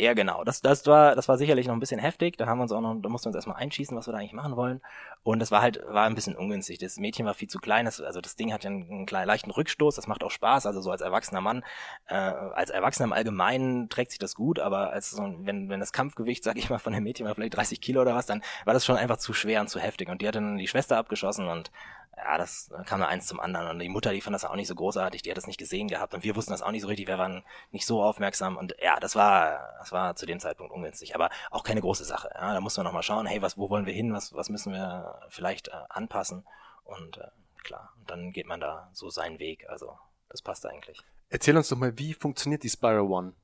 Ja, 0.00 0.14
genau. 0.14 0.44
Das, 0.44 0.60
das 0.60 0.86
war, 0.86 1.16
das 1.16 1.26
war 1.26 1.38
sicherlich 1.38 1.66
noch 1.66 1.74
ein 1.74 1.80
bisschen 1.80 1.98
heftig. 1.98 2.36
Da 2.36 2.46
haben 2.46 2.58
wir 2.58 2.62
uns 2.62 2.70
auch 2.70 2.80
noch, 2.80 2.94
da 3.02 3.08
mussten 3.08 3.26
wir 3.26 3.30
uns 3.30 3.36
erstmal 3.36 3.56
einschießen, 3.56 3.96
was 3.96 4.06
wir 4.06 4.12
da 4.12 4.18
eigentlich 4.18 4.32
machen 4.32 4.54
wollen. 4.54 4.80
Und 5.24 5.40
das 5.40 5.50
war 5.50 5.60
halt, 5.60 5.82
war 5.88 6.06
ein 6.06 6.14
bisschen 6.14 6.36
ungünstig. 6.36 6.78
Das 6.78 6.98
Mädchen 6.98 7.26
war 7.26 7.34
viel 7.34 7.48
zu 7.48 7.58
klein. 7.58 7.84
Das, 7.84 8.00
also 8.00 8.20
das 8.20 8.36
Ding 8.36 8.52
hat 8.52 8.62
ja 8.62 8.70
einen, 8.70 8.88
einen 8.88 9.06
kleinen, 9.06 9.26
leichten 9.26 9.50
Rückstoß. 9.50 9.96
Das 9.96 10.06
macht 10.06 10.22
auch 10.22 10.30
Spaß. 10.30 10.66
Also 10.66 10.80
so 10.80 10.92
als 10.92 11.00
erwachsener 11.00 11.40
Mann, 11.40 11.64
äh, 12.06 12.14
als 12.14 12.70
Erwachsener 12.70 13.06
im 13.06 13.12
Allgemeinen 13.12 13.88
trägt 13.88 14.12
sich 14.12 14.20
das 14.20 14.36
gut. 14.36 14.60
Aber 14.60 14.92
als 14.92 15.10
so, 15.10 15.34
wenn, 15.40 15.68
wenn 15.68 15.80
das 15.80 15.92
Kampfgewicht, 15.92 16.44
sag 16.44 16.58
ich 16.58 16.70
mal, 16.70 16.78
von 16.78 16.92
dem 16.92 17.02
Mädchen 17.02 17.26
war 17.26 17.34
vielleicht 17.34 17.56
30 17.56 17.80
Kilo 17.80 18.00
oder 18.00 18.14
was, 18.14 18.26
dann 18.26 18.44
war 18.64 18.74
das 18.74 18.86
schon 18.86 18.96
einfach 18.96 19.16
zu 19.16 19.32
schwer 19.32 19.60
und 19.60 19.68
zu 19.68 19.80
heftig. 19.80 20.08
Und 20.10 20.22
die 20.22 20.28
hat 20.28 20.36
dann 20.36 20.58
die 20.58 20.68
Schwester 20.68 20.96
abgeschossen 20.96 21.48
und 21.48 21.72
ja, 22.18 22.36
das 22.36 22.70
kam 22.86 23.00
da 23.00 23.06
eins 23.06 23.26
zum 23.26 23.40
anderen. 23.40 23.68
Und 23.68 23.78
die 23.78 23.88
Mutter, 23.88 24.12
die 24.12 24.20
fand 24.20 24.34
das 24.34 24.44
auch 24.44 24.56
nicht 24.56 24.68
so 24.68 24.74
großartig, 24.74 25.22
die 25.22 25.30
hat 25.30 25.36
das 25.36 25.46
nicht 25.46 25.58
gesehen 25.58 25.88
gehabt. 25.88 26.14
Und 26.14 26.24
wir 26.24 26.34
wussten 26.36 26.52
das 26.52 26.62
auch 26.62 26.70
nicht 26.70 26.82
so 26.82 26.88
richtig, 26.88 27.06
wir 27.06 27.18
waren 27.18 27.44
nicht 27.70 27.86
so 27.86 28.02
aufmerksam. 28.02 28.56
Und 28.56 28.74
ja, 28.82 28.98
das 28.98 29.14
war, 29.14 29.76
das 29.78 29.92
war 29.92 30.16
zu 30.16 30.26
dem 30.26 30.40
Zeitpunkt 30.40 30.72
ungünstig. 30.72 31.14
Aber 31.14 31.30
auch 31.50 31.62
keine 31.62 31.80
große 31.80 32.04
Sache. 32.04 32.30
Ja, 32.34 32.52
da 32.52 32.60
mussten 32.60 32.80
wir 32.80 32.84
nochmal 32.84 33.02
schauen, 33.02 33.26
hey, 33.26 33.40
was, 33.40 33.56
wo 33.56 33.70
wollen 33.70 33.86
wir 33.86 33.92
hin, 33.92 34.12
was, 34.12 34.34
was 34.34 34.48
müssen 34.48 34.72
wir 34.72 35.20
vielleicht 35.28 35.68
äh, 35.68 35.72
anpassen. 35.88 36.44
Und 36.84 37.18
äh, 37.18 37.28
klar, 37.62 37.92
und 37.98 38.10
dann 38.10 38.32
geht 38.32 38.46
man 38.46 38.60
da 38.60 38.90
so 38.92 39.10
seinen 39.10 39.38
Weg. 39.38 39.68
Also 39.68 39.98
das 40.28 40.42
passt 40.42 40.66
eigentlich. 40.66 41.00
Erzähl 41.30 41.56
uns 41.56 41.68
doch 41.68 41.76
mal, 41.76 41.96
wie 41.98 42.14
funktioniert 42.14 42.62
die 42.62 42.70
Spiral 42.70 43.02
One? 43.02 43.34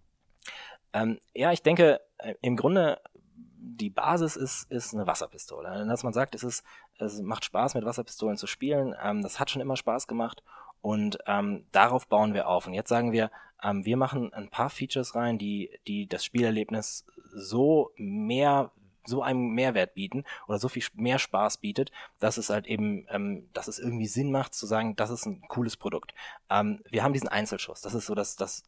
Ähm, 0.92 1.20
ja, 1.34 1.52
ich 1.52 1.62
denke, 1.62 2.00
äh, 2.18 2.34
im 2.40 2.56
Grunde 2.56 3.00
die 3.76 3.90
Basis 3.90 4.36
ist, 4.36 4.70
ist 4.70 4.94
eine 4.94 5.06
Wasserpistole. 5.06 5.86
Dass 5.86 6.02
man 6.02 6.12
sagt, 6.12 6.34
es 6.34 6.42
ist, 6.42 6.64
es 6.98 7.20
macht 7.20 7.44
Spaß, 7.44 7.74
mit 7.74 7.84
Wasserpistolen 7.84 8.36
zu 8.36 8.46
spielen. 8.46 8.94
Ähm, 9.02 9.22
das 9.22 9.40
hat 9.40 9.50
schon 9.50 9.62
immer 9.62 9.76
Spaß 9.76 10.06
gemacht 10.06 10.42
und 10.80 11.18
ähm, 11.26 11.66
darauf 11.72 12.06
bauen 12.08 12.34
wir 12.34 12.48
auf. 12.48 12.66
Und 12.66 12.74
jetzt 12.74 12.88
sagen 12.88 13.12
wir, 13.12 13.30
ähm, 13.62 13.84
wir 13.84 13.96
machen 13.96 14.32
ein 14.34 14.50
paar 14.50 14.70
Features 14.70 15.14
rein, 15.14 15.38
die, 15.38 15.70
die 15.86 16.06
das 16.06 16.24
Spielerlebnis 16.24 17.06
so 17.32 17.90
mehr 17.96 18.70
so 19.06 19.22
einen 19.22 19.50
Mehrwert 19.50 19.94
bieten 19.94 20.24
oder 20.48 20.58
so 20.58 20.68
viel 20.68 20.82
mehr 20.94 21.18
Spaß 21.18 21.58
bietet, 21.58 21.90
dass 22.20 22.38
es 22.38 22.50
halt 22.50 22.66
eben, 22.66 23.06
ähm, 23.10 23.48
dass 23.52 23.68
es 23.68 23.78
irgendwie 23.78 24.06
Sinn 24.06 24.30
macht 24.30 24.54
zu 24.54 24.66
sagen, 24.66 24.96
das 24.96 25.10
ist 25.10 25.26
ein 25.26 25.42
cooles 25.48 25.76
Produkt. 25.76 26.14
Ähm, 26.50 26.82
wir 26.90 27.02
haben 27.02 27.12
diesen 27.12 27.28
Einzelschuss. 27.28 27.82
Das 27.82 27.94
ist 27.94 28.06
so 28.06 28.14
das, 28.14 28.36
das 28.36 28.62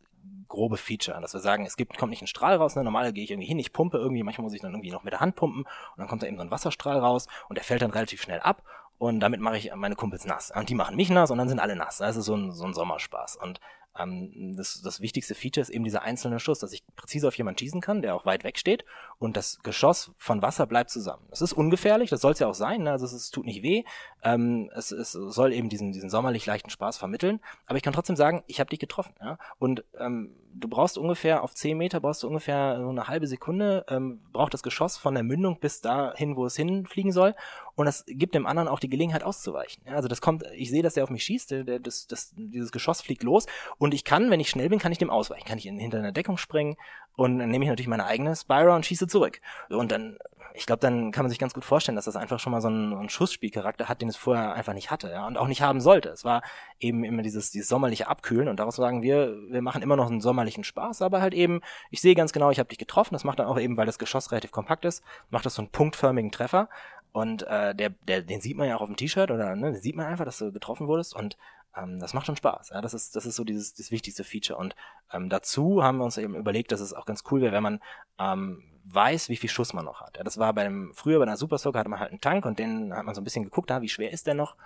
grobe 0.48 0.76
Feature, 0.76 1.20
dass 1.20 1.34
wir 1.34 1.40
sagen, 1.40 1.66
es 1.66 1.76
gibt, 1.76 1.98
kommt 1.98 2.10
nicht 2.10 2.22
ein 2.22 2.28
Strahl 2.28 2.56
raus, 2.56 2.76
ne? 2.76 2.84
normal 2.84 3.12
gehe 3.12 3.24
ich 3.24 3.30
irgendwie 3.30 3.48
hin, 3.48 3.58
ich 3.58 3.72
pumpe 3.72 3.98
irgendwie, 3.98 4.22
manchmal 4.22 4.44
muss 4.44 4.54
ich 4.54 4.60
dann 4.60 4.72
irgendwie 4.72 4.90
noch 4.90 5.02
mit 5.02 5.12
der 5.12 5.20
Hand 5.20 5.34
pumpen 5.34 5.62
und 5.62 5.98
dann 5.98 6.06
kommt 6.06 6.22
da 6.22 6.26
eben 6.26 6.36
so 6.36 6.42
ein 6.42 6.50
Wasserstrahl 6.50 6.98
raus 6.98 7.26
und 7.48 7.56
der 7.56 7.64
fällt 7.64 7.82
dann 7.82 7.90
relativ 7.90 8.22
schnell 8.22 8.40
ab 8.40 8.62
und 8.98 9.20
damit 9.20 9.40
mache 9.40 9.58
ich 9.58 9.74
meine 9.74 9.94
Kumpels 9.94 10.24
nass. 10.24 10.50
Und 10.50 10.70
die 10.70 10.74
machen 10.74 10.96
mich 10.96 11.10
nass 11.10 11.30
und 11.30 11.38
dann 11.38 11.48
sind 11.48 11.60
alle 11.60 11.76
nass. 11.76 11.98
Das 11.98 12.16
ist 12.16 12.24
so 12.24 12.34
ein, 12.34 12.52
so 12.52 12.64
ein 12.64 12.72
Sommerspaß. 12.72 13.36
Und 13.36 13.60
ähm, 13.98 14.54
das, 14.56 14.80
das 14.82 15.00
wichtigste 15.00 15.34
Feature 15.34 15.62
ist 15.62 15.70
eben 15.70 15.84
dieser 15.84 16.02
einzelne 16.02 16.38
Schuss, 16.40 16.58
dass 16.58 16.72
ich 16.72 16.82
präzise 16.96 17.28
auf 17.28 17.36
jemanden 17.36 17.58
schießen 17.58 17.80
kann, 17.80 18.02
der 18.02 18.14
auch 18.14 18.26
weit 18.26 18.44
weg 18.44 18.58
steht 18.58 18.84
und 19.18 19.36
das 19.36 19.58
Geschoss 19.62 20.12
von 20.16 20.42
Wasser 20.42 20.66
bleibt 20.66 20.90
zusammen. 20.90 21.26
Das 21.30 21.42
ist 21.42 21.52
ungefährlich, 21.52 22.10
das 22.10 22.20
soll 22.20 22.32
es 22.32 22.38
ja 22.38 22.48
auch 22.48 22.54
sein, 22.54 22.82
ne? 22.82 22.92
also 22.92 23.06
es, 23.06 23.12
es, 23.12 23.30
tut 23.30 23.46
nicht 23.46 23.62
weh, 23.62 23.84
ähm, 24.22 24.70
es, 24.74 24.90
es 24.90 25.12
soll 25.12 25.52
eben 25.52 25.68
diesen, 25.68 25.92
diesen 25.92 26.10
sommerlich 26.10 26.46
leichten 26.46 26.70
Spaß 26.70 26.98
vermitteln, 26.98 27.40
aber 27.66 27.76
ich 27.76 27.82
kann 27.82 27.92
trotzdem 27.92 28.16
sagen, 28.16 28.42
ich 28.46 28.60
habe 28.60 28.70
dich 28.70 28.78
getroffen. 28.78 29.14
Ja? 29.20 29.38
Und 29.58 29.84
ähm, 29.98 30.34
du 30.58 30.68
brauchst 30.68 30.98
ungefähr, 30.98 31.42
auf 31.42 31.54
10 31.54 31.76
Meter 31.76 32.00
brauchst 32.00 32.22
du 32.22 32.28
ungefähr 32.28 32.78
so 32.80 32.88
eine 32.88 33.08
halbe 33.08 33.26
Sekunde, 33.26 33.84
ähm, 33.88 34.20
braucht 34.32 34.54
das 34.54 34.62
Geschoss 34.62 34.96
von 34.96 35.14
der 35.14 35.22
Mündung 35.22 35.58
bis 35.60 35.80
dahin, 35.80 36.36
wo 36.36 36.46
es 36.46 36.56
hinfliegen 36.56 37.12
soll 37.12 37.34
und 37.74 37.86
das 37.86 38.04
gibt 38.06 38.34
dem 38.34 38.46
anderen 38.46 38.68
auch 38.68 38.80
die 38.80 38.88
Gelegenheit 38.88 39.22
auszuweichen. 39.22 39.82
Ja? 39.86 39.94
Also 39.94 40.08
das 40.08 40.20
kommt, 40.20 40.44
ich 40.54 40.70
sehe, 40.70 40.82
dass 40.82 40.94
der 40.94 41.04
auf 41.04 41.10
mich 41.10 41.24
schießt, 41.24 41.50
der, 41.50 41.64
der, 41.64 41.78
das, 41.78 42.06
das, 42.06 42.32
dieses 42.36 42.72
Geschoss 42.72 43.00
fliegt 43.00 43.22
los 43.22 43.46
und 43.78 43.94
ich 43.94 44.04
kann, 44.04 44.30
wenn 44.30 44.40
ich 44.40 44.50
schnell 44.50 44.68
bin, 44.68 44.78
kann 44.78 44.92
ich 44.92 44.98
dem 44.98 45.10
ausweichen. 45.10 45.46
Kann 45.46 45.58
ich 45.58 45.66
in, 45.66 45.78
hinter 45.78 45.98
einer 45.98 46.12
Deckung 46.12 46.38
springen 46.38 46.76
und 47.16 47.38
dann 47.38 47.50
nehme 47.50 47.64
ich 47.64 47.70
natürlich 47.70 47.88
meine 47.88 48.06
eigene 48.06 48.34
Spyro 48.34 48.74
und 48.74 48.86
schieße 48.86 49.08
zurück. 49.08 49.40
Und 49.68 49.90
dann, 49.90 50.18
ich 50.56 50.66
glaube, 50.66 50.80
dann 50.80 51.12
kann 51.12 51.24
man 51.24 51.30
sich 51.30 51.38
ganz 51.38 51.52
gut 51.52 51.64
vorstellen, 51.64 51.96
dass 51.96 52.06
das 52.06 52.16
einfach 52.16 52.40
schon 52.40 52.50
mal 52.50 52.60
so 52.60 52.68
einen, 52.68 52.94
einen 52.94 53.08
Schussspielcharakter 53.10 53.88
hat, 53.88 54.00
den 54.00 54.08
es 54.08 54.16
vorher 54.16 54.54
einfach 54.54 54.72
nicht 54.72 54.90
hatte 54.90 55.10
ja, 55.10 55.26
und 55.26 55.36
auch 55.36 55.48
nicht 55.48 55.60
haben 55.60 55.80
sollte. 55.80 56.08
Es 56.08 56.24
war 56.24 56.42
eben 56.80 57.04
immer 57.04 57.22
dieses, 57.22 57.50
dieses 57.50 57.68
sommerliche 57.68 58.08
Abkühlen 58.08 58.48
und 58.48 58.58
daraus 58.58 58.76
sagen 58.76 59.02
wir, 59.02 59.36
wir 59.50 59.60
machen 59.62 59.82
immer 59.82 59.96
noch 59.96 60.10
einen 60.10 60.20
sommerlichen 60.20 60.64
Spaß, 60.64 61.02
aber 61.02 61.20
halt 61.20 61.34
eben, 61.34 61.60
ich 61.90 62.00
sehe 62.00 62.14
ganz 62.14 62.32
genau, 62.32 62.50
ich 62.50 62.58
habe 62.58 62.68
dich 62.70 62.78
getroffen. 62.78 63.14
Das 63.14 63.24
macht 63.24 63.38
dann 63.38 63.46
auch 63.46 63.58
eben, 63.60 63.76
weil 63.76 63.86
das 63.86 63.98
Geschoss 63.98 64.32
relativ 64.32 64.50
kompakt 64.50 64.84
ist, 64.86 65.04
macht 65.30 65.44
das 65.46 65.54
so 65.54 65.62
einen 65.62 65.70
punktförmigen 65.70 66.32
Treffer 66.32 66.68
Und 67.12 67.42
äh, 67.44 67.74
der, 67.74 67.90
der, 68.06 68.22
den 68.22 68.40
sieht 68.40 68.56
man 68.56 68.68
ja 68.68 68.76
auch 68.76 68.82
auf 68.82 68.88
dem 68.88 68.96
T-Shirt 68.96 69.30
oder 69.30 69.56
ne, 69.56 69.72
den 69.72 69.80
sieht 69.80 69.96
man 69.96 70.06
einfach, 70.06 70.24
dass 70.24 70.38
du 70.38 70.52
getroffen 70.52 70.86
wurdest 70.86 71.14
und 71.16 71.36
ähm, 71.76 71.98
das 71.98 72.14
macht 72.14 72.26
schon 72.26 72.36
Spaß. 72.36 72.70
Ja? 72.70 72.80
Das 72.80 72.94
ist, 72.94 73.16
das 73.16 73.26
ist 73.26 73.36
so 73.36 73.44
dieses 73.44 73.74
das 73.74 73.90
wichtigste 73.90 74.24
Feature. 74.24 74.58
Und 74.58 74.74
ähm, 75.12 75.28
dazu 75.28 75.82
haben 75.82 75.98
wir 75.98 76.04
uns 76.04 76.18
eben 76.18 76.34
überlegt, 76.34 76.72
dass 76.72 76.80
es 76.80 76.92
auch 76.92 77.06
ganz 77.06 77.24
cool 77.30 77.40
wäre, 77.40 77.52
wenn 77.52 77.62
man 77.62 77.80
ähm, 78.18 78.62
weiß, 78.84 79.28
wie 79.28 79.36
viel 79.36 79.50
Schuss 79.50 79.72
man 79.72 79.84
noch 79.84 80.00
hat. 80.00 80.16
Ja, 80.16 80.24
das 80.24 80.38
war 80.38 80.52
bei 80.52 80.64
dem, 80.64 80.92
früher 80.94 81.18
bei 81.18 81.24
einer 81.24 81.36
Super 81.36 81.58
Soaker 81.58 81.80
hatte 81.80 81.90
man 81.90 82.00
halt 82.00 82.10
einen 82.10 82.20
Tank 82.20 82.46
und 82.46 82.58
den 82.58 82.94
hat 82.94 83.04
man 83.04 83.14
so 83.14 83.20
ein 83.20 83.24
bisschen 83.24 83.44
geguckt, 83.44 83.70
da, 83.70 83.82
wie 83.82 83.88
schwer 83.88 84.12
ist 84.12 84.26
der 84.26 84.34
noch? 84.34 84.56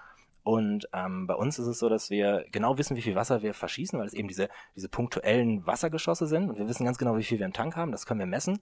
Und 0.43 0.89
ähm, 0.93 1.27
bei 1.27 1.35
uns 1.35 1.59
ist 1.59 1.67
es 1.67 1.79
so, 1.79 1.89
dass 1.89 2.09
wir 2.09 2.47
genau 2.51 2.79
wissen, 2.79 2.97
wie 2.97 3.03
viel 3.03 3.15
Wasser 3.15 3.43
wir 3.43 3.53
verschießen, 3.53 3.99
weil 3.99 4.07
es 4.07 4.15
eben 4.15 4.29
diese, 4.29 4.49
diese 4.75 4.89
punktuellen 4.89 5.67
Wassergeschosse 5.67 6.27
sind. 6.27 6.49
Und 6.49 6.59
wir 6.59 6.69
wissen 6.69 6.85
ganz 6.85 6.97
genau, 6.97 7.17
wie 7.17 7.23
viel 7.23 7.39
wir 7.39 7.47
im 7.47 7.53
Tank 7.53 7.77
haben. 7.77 7.93
Das 7.93 8.07
können 8.07 8.21
wir 8.21 8.27
messen. 8.27 8.61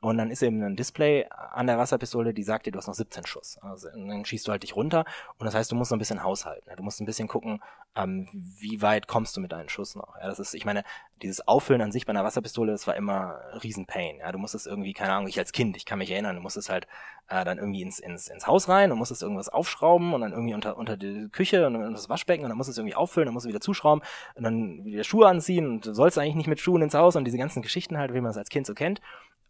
Und 0.00 0.16
dann 0.16 0.30
ist 0.30 0.42
eben 0.42 0.62
ein 0.62 0.76
Display 0.76 1.26
an 1.28 1.66
der 1.66 1.76
Wasserpistole, 1.76 2.32
die 2.32 2.44
sagt 2.44 2.66
dir, 2.66 2.70
du 2.70 2.78
hast 2.78 2.86
noch 2.86 2.94
17 2.94 3.26
Schuss. 3.26 3.58
Also 3.62 3.88
dann 3.90 4.24
schießt 4.24 4.46
du 4.46 4.52
halt 4.52 4.62
dich 4.62 4.76
runter 4.76 5.04
und 5.38 5.46
das 5.46 5.56
heißt, 5.56 5.72
du 5.72 5.76
musst 5.76 5.88
so 5.88 5.96
ein 5.96 5.98
bisschen 5.98 6.22
haushalten. 6.22 6.70
Du 6.76 6.84
musst 6.84 7.00
ein 7.00 7.06
bisschen 7.06 7.26
gucken, 7.26 7.60
ähm, 7.96 8.28
wie 8.32 8.80
weit 8.80 9.08
kommst 9.08 9.36
du 9.36 9.40
mit 9.40 9.50
deinen 9.50 9.68
Schuss 9.68 9.96
noch. 9.96 10.14
Ja, 10.20 10.28
das 10.28 10.38
ist, 10.38 10.54
ich 10.54 10.64
meine, 10.64 10.84
dieses 11.20 11.48
Auffüllen 11.48 11.82
an 11.82 11.90
sich 11.90 12.06
bei 12.06 12.10
einer 12.10 12.22
Wasserpistole, 12.22 12.70
das 12.70 12.86
war 12.86 12.94
immer 12.94 13.40
riesen 13.64 13.86
Pain. 13.86 14.18
Ja, 14.18 14.30
du 14.30 14.38
musstest 14.38 14.68
irgendwie, 14.68 14.92
keine 14.92 15.14
Ahnung, 15.14 15.26
ich 15.26 15.38
als 15.38 15.50
Kind, 15.50 15.76
ich 15.76 15.84
kann 15.84 15.98
mich 15.98 16.12
erinnern, 16.12 16.36
du 16.36 16.42
musstest 16.42 16.70
halt 16.70 16.86
äh, 17.28 17.44
dann 17.44 17.58
irgendwie 17.58 17.82
ins, 17.82 17.98
ins, 17.98 18.28
ins 18.28 18.46
Haus 18.46 18.68
rein 18.68 18.92
und 18.92 18.98
musstest 18.98 19.22
irgendwas 19.22 19.48
aufschrauben 19.48 20.14
und 20.14 20.20
dann 20.20 20.32
irgendwie 20.32 20.54
unter, 20.54 20.76
unter 20.76 20.96
die 20.96 21.28
Küche 21.30 21.66
und 21.66 21.74
unter 21.74 21.90
das 21.90 22.08
Waschbecken 22.08 22.44
und 22.44 22.50
dann 22.50 22.56
musstest 22.56 22.78
du 22.78 22.82
irgendwie 22.82 22.96
auffüllen, 22.96 23.26
dann 23.26 23.34
musst 23.34 23.46
du 23.46 23.50
wieder 23.50 23.60
zuschrauben 23.60 24.04
und 24.36 24.44
dann 24.44 24.84
wieder 24.84 25.02
Schuhe 25.02 25.26
anziehen 25.26 25.66
und 25.66 25.86
du 25.86 25.92
sollst 25.92 26.18
eigentlich 26.18 26.36
nicht 26.36 26.46
mit 26.46 26.60
Schuhen 26.60 26.82
ins 26.82 26.94
Haus 26.94 27.16
und 27.16 27.24
diese 27.24 27.38
ganzen 27.38 27.62
Geschichten 27.62 27.98
halt, 27.98 28.14
wie 28.14 28.20
man 28.20 28.30
es 28.30 28.36
als 28.36 28.48
Kind 28.48 28.66
so 28.66 28.74
kennt. 28.74 29.00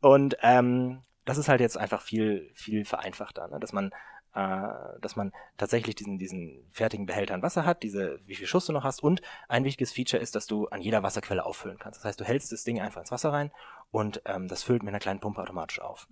Und 0.01 0.37
ähm, 0.43 1.03
das 1.25 1.39
ist 1.39 1.49
halt 1.49 1.61
jetzt 1.61 1.77
einfach 1.77 2.03
viel, 2.03 2.51
viel 2.55 2.85
vereinfachter, 2.85 3.49
ne? 3.49 3.61
dass 3.61 3.73
man 3.73 3.93
äh, 4.35 4.69
dass 5.01 5.17
man 5.17 5.33
tatsächlich 5.57 5.95
diesen, 5.95 6.19
diesen 6.19 6.65
fertigen 6.71 7.07
Behälter 7.07 7.35
an 7.35 7.43
Wasser 7.43 7.65
hat, 7.65 7.83
diese, 7.83 8.21
wie 8.27 8.35
viel 8.35 8.47
Schuss 8.47 8.67
du 8.67 8.73
noch 8.73 8.85
hast 8.85 9.03
und 9.03 9.21
ein 9.49 9.65
wichtiges 9.65 9.93
Feature 9.93 10.23
ist, 10.23 10.35
dass 10.35 10.47
du 10.47 10.69
an 10.69 10.81
jeder 10.81 11.03
Wasserquelle 11.03 11.45
auffüllen 11.45 11.79
kannst. 11.79 12.01
Das 12.01 12.05
heißt, 12.05 12.21
du 12.21 12.25
hältst 12.25 12.53
das 12.53 12.63
Ding 12.63 12.81
einfach 12.81 13.01
ins 13.01 13.11
Wasser 13.11 13.33
rein 13.33 13.51
und 13.91 14.23
ähm, 14.27 14.47
das 14.47 14.63
füllt 14.63 14.83
mit 14.83 14.91
einer 14.91 15.01
kleinen 15.01 15.21
Pumpe 15.21 15.43
automatisch 15.43 15.81
auf. 15.81 16.07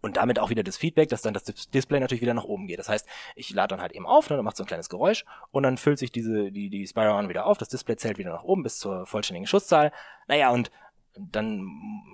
Und 0.00 0.16
damit 0.16 0.40
auch 0.40 0.50
wieder 0.50 0.64
das 0.64 0.76
Feedback, 0.76 1.10
dass 1.10 1.22
dann 1.22 1.34
das 1.34 1.44
Display 1.44 2.00
natürlich 2.00 2.22
wieder 2.22 2.34
nach 2.34 2.42
oben 2.42 2.66
geht. 2.66 2.80
Das 2.80 2.88
heißt, 2.88 3.06
ich 3.36 3.50
lade 3.50 3.68
dann 3.68 3.80
halt 3.80 3.92
eben 3.92 4.06
auf, 4.06 4.28
ne, 4.28 4.34
dann 4.34 4.44
macht 4.44 4.56
so 4.56 4.64
ein 4.64 4.66
kleines 4.66 4.88
Geräusch 4.88 5.24
und 5.52 5.62
dann 5.62 5.78
füllt 5.78 6.00
sich 6.00 6.10
diese, 6.10 6.50
die, 6.50 6.70
die 6.70 6.86
Spyro 6.86 7.28
wieder 7.28 7.46
auf, 7.46 7.58
das 7.58 7.68
Display 7.68 7.96
zählt 7.96 8.18
wieder 8.18 8.32
nach 8.32 8.42
oben 8.42 8.64
bis 8.64 8.78
zur 8.78 9.06
vollständigen 9.06 9.46
Schusszahl. 9.46 9.92
Naja, 10.26 10.50
und 10.50 10.72
dann 11.18 11.68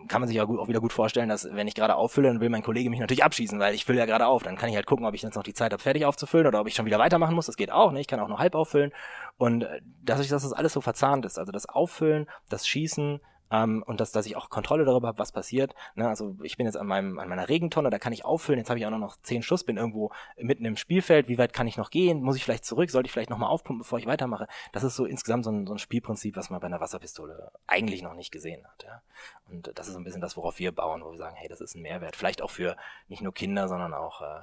kann 0.09 0.21
man 0.21 0.29
sich 0.29 0.41
auch, 0.41 0.69
wieder 0.69 0.81
gut 0.81 0.93
vorstellen, 0.93 1.29
dass 1.29 1.49
wenn 1.53 1.69
ich 1.69 1.75
gerade 1.75 1.95
auffülle, 1.95 2.29
dann 2.29 2.41
will 2.41 2.49
mein 2.49 2.63
Kollege 2.63 2.91
mich 2.91 2.99
natürlich 2.99 3.23
abschießen, 3.23 3.59
weil 3.59 3.75
ich 3.75 3.85
fülle 3.85 3.99
ja 3.99 4.07
gerade 4.07 4.27
auf. 4.27 4.43
Dann 4.43 4.57
kann 4.57 4.69
ich 4.69 4.77
halt 4.77 4.87
gucken, 4.87 5.07
ob 5.07 5.15
ich 5.15 5.23
jetzt 5.23 5.37
noch 5.37 5.43
die 5.43 5.55
Zeit 5.55 5.73
habe, 5.73 5.83
fertig 5.83 6.05
aufzufüllen 6.05 6.47
oder 6.47 6.61
ob 6.61 6.67
ich 6.67 6.75
schon 6.75 6.87
wieder 6.87 6.99
weitermachen 6.99 7.35
muss. 7.35 7.47
Das 7.47 7.57
geht 7.57 7.71
auch, 7.71 7.93
ne? 7.93 8.01
Ich 8.01 8.09
kann 8.09 8.19
auch 8.19 8.29
nur 8.29 8.39
halb 8.39 8.55
auffüllen. 8.55 8.93
Und 9.37 9.63
äh, 9.63 9.81
dadurch, 10.03 10.29
dass 10.29 10.43
das 10.43 10.53
alles 10.53 10.73
so 10.73 10.81
verzahnt 10.81 11.25
ist, 11.25 11.39
also 11.39 11.53
das 11.53 11.69
Auffüllen, 11.69 12.27
das 12.49 12.67
Schießen, 12.67 13.21
ähm, 13.51 13.83
und 13.87 14.01
dass, 14.01 14.13
dass 14.13 14.27
ich 14.27 14.37
auch 14.37 14.51
Kontrolle 14.51 14.85
darüber 14.85 15.09
habe, 15.09 15.19
was 15.19 15.33
passiert. 15.33 15.75
Ne? 15.95 16.09
Also 16.09 16.37
ich 16.43 16.57
bin 16.57 16.67
jetzt 16.67 16.77
an, 16.77 16.87
meinem, 16.87 17.19
an 17.19 17.29
meiner 17.29 17.49
Regentonne, 17.49 17.91
da 17.91 17.99
kann 17.99 18.13
ich 18.13 18.25
auffüllen, 18.25 18.59
jetzt 18.59 18.71
habe 18.71 18.79
ich 18.79 18.87
auch 18.87 18.91
noch 18.91 19.17
zehn 19.23 19.43
Schuss, 19.43 19.65
bin 19.65 19.77
irgendwo 19.77 20.11
mitten 20.37 20.65
im 20.65 20.77
Spielfeld, 20.77 21.29
wie 21.29 21.39
weit 21.39 21.53
kann 21.53 21.67
ich 21.67 21.77
noch 21.77 21.91
gehen, 21.91 22.23
muss 22.23 22.37
ich 22.37 22.45
vielleicht 22.45 22.65
zurück, 22.65 22.91
sollte 22.91 23.07
ich 23.07 23.13
vielleicht 23.13 23.31
nochmal 23.31 23.51
aufpumpen, 23.51 23.83
bevor 23.83 23.99
ich 23.99 24.07
weitermache. 24.07 24.47
Das 24.73 24.85
ist 24.85 24.97
so 24.97 25.05
insgesamt 25.05 25.45
so 25.45 25.51
ein, 25.51 25.67
so 25.67 25.75
ein 25.75 25.79
Spielprinzip, 25.79 26.37
was 26.37 26.51
man 26.51 26.61
bei 26.61 26.67
einer 26.67 26.81
Wasserpistole 26.81 27.53
eigentlich 27.67 28.03
noch 28.03 28.15
nicht 28.15 28.31
gesehen 28.31 28.67
hat. 28.67 28.85
Ja? 28.85 29.03
Und 29.51 29.71
das 29.75 29.89
ist 29.89 29.95
so 29.95 30.01
ein 30.01 30.05
bisschen 30.05 30.21
das, 30.21 30.37
worauf 30.37 30.59
wir 30.59 30.73
bauen, 30.73 31.03
wo 31.05 31.11
wir 31.11 31.19
sagen, 31.19 31.37
hey, 31.37 31.49
das 31.49 31.61
ist 31.61 31.75
ein 31.75 31.83
Mehrwert. 31.83 32.17
Vielleicht 32.17 32.43
auch 32.43 32.51
für 32.51 32.77
nicht 33.09 33.23
nur 33.23 33.33
Kinder, 33.33 33.69
sondern 33.69 33.95
auch 33.95 34.21
äh, 34.23 34.41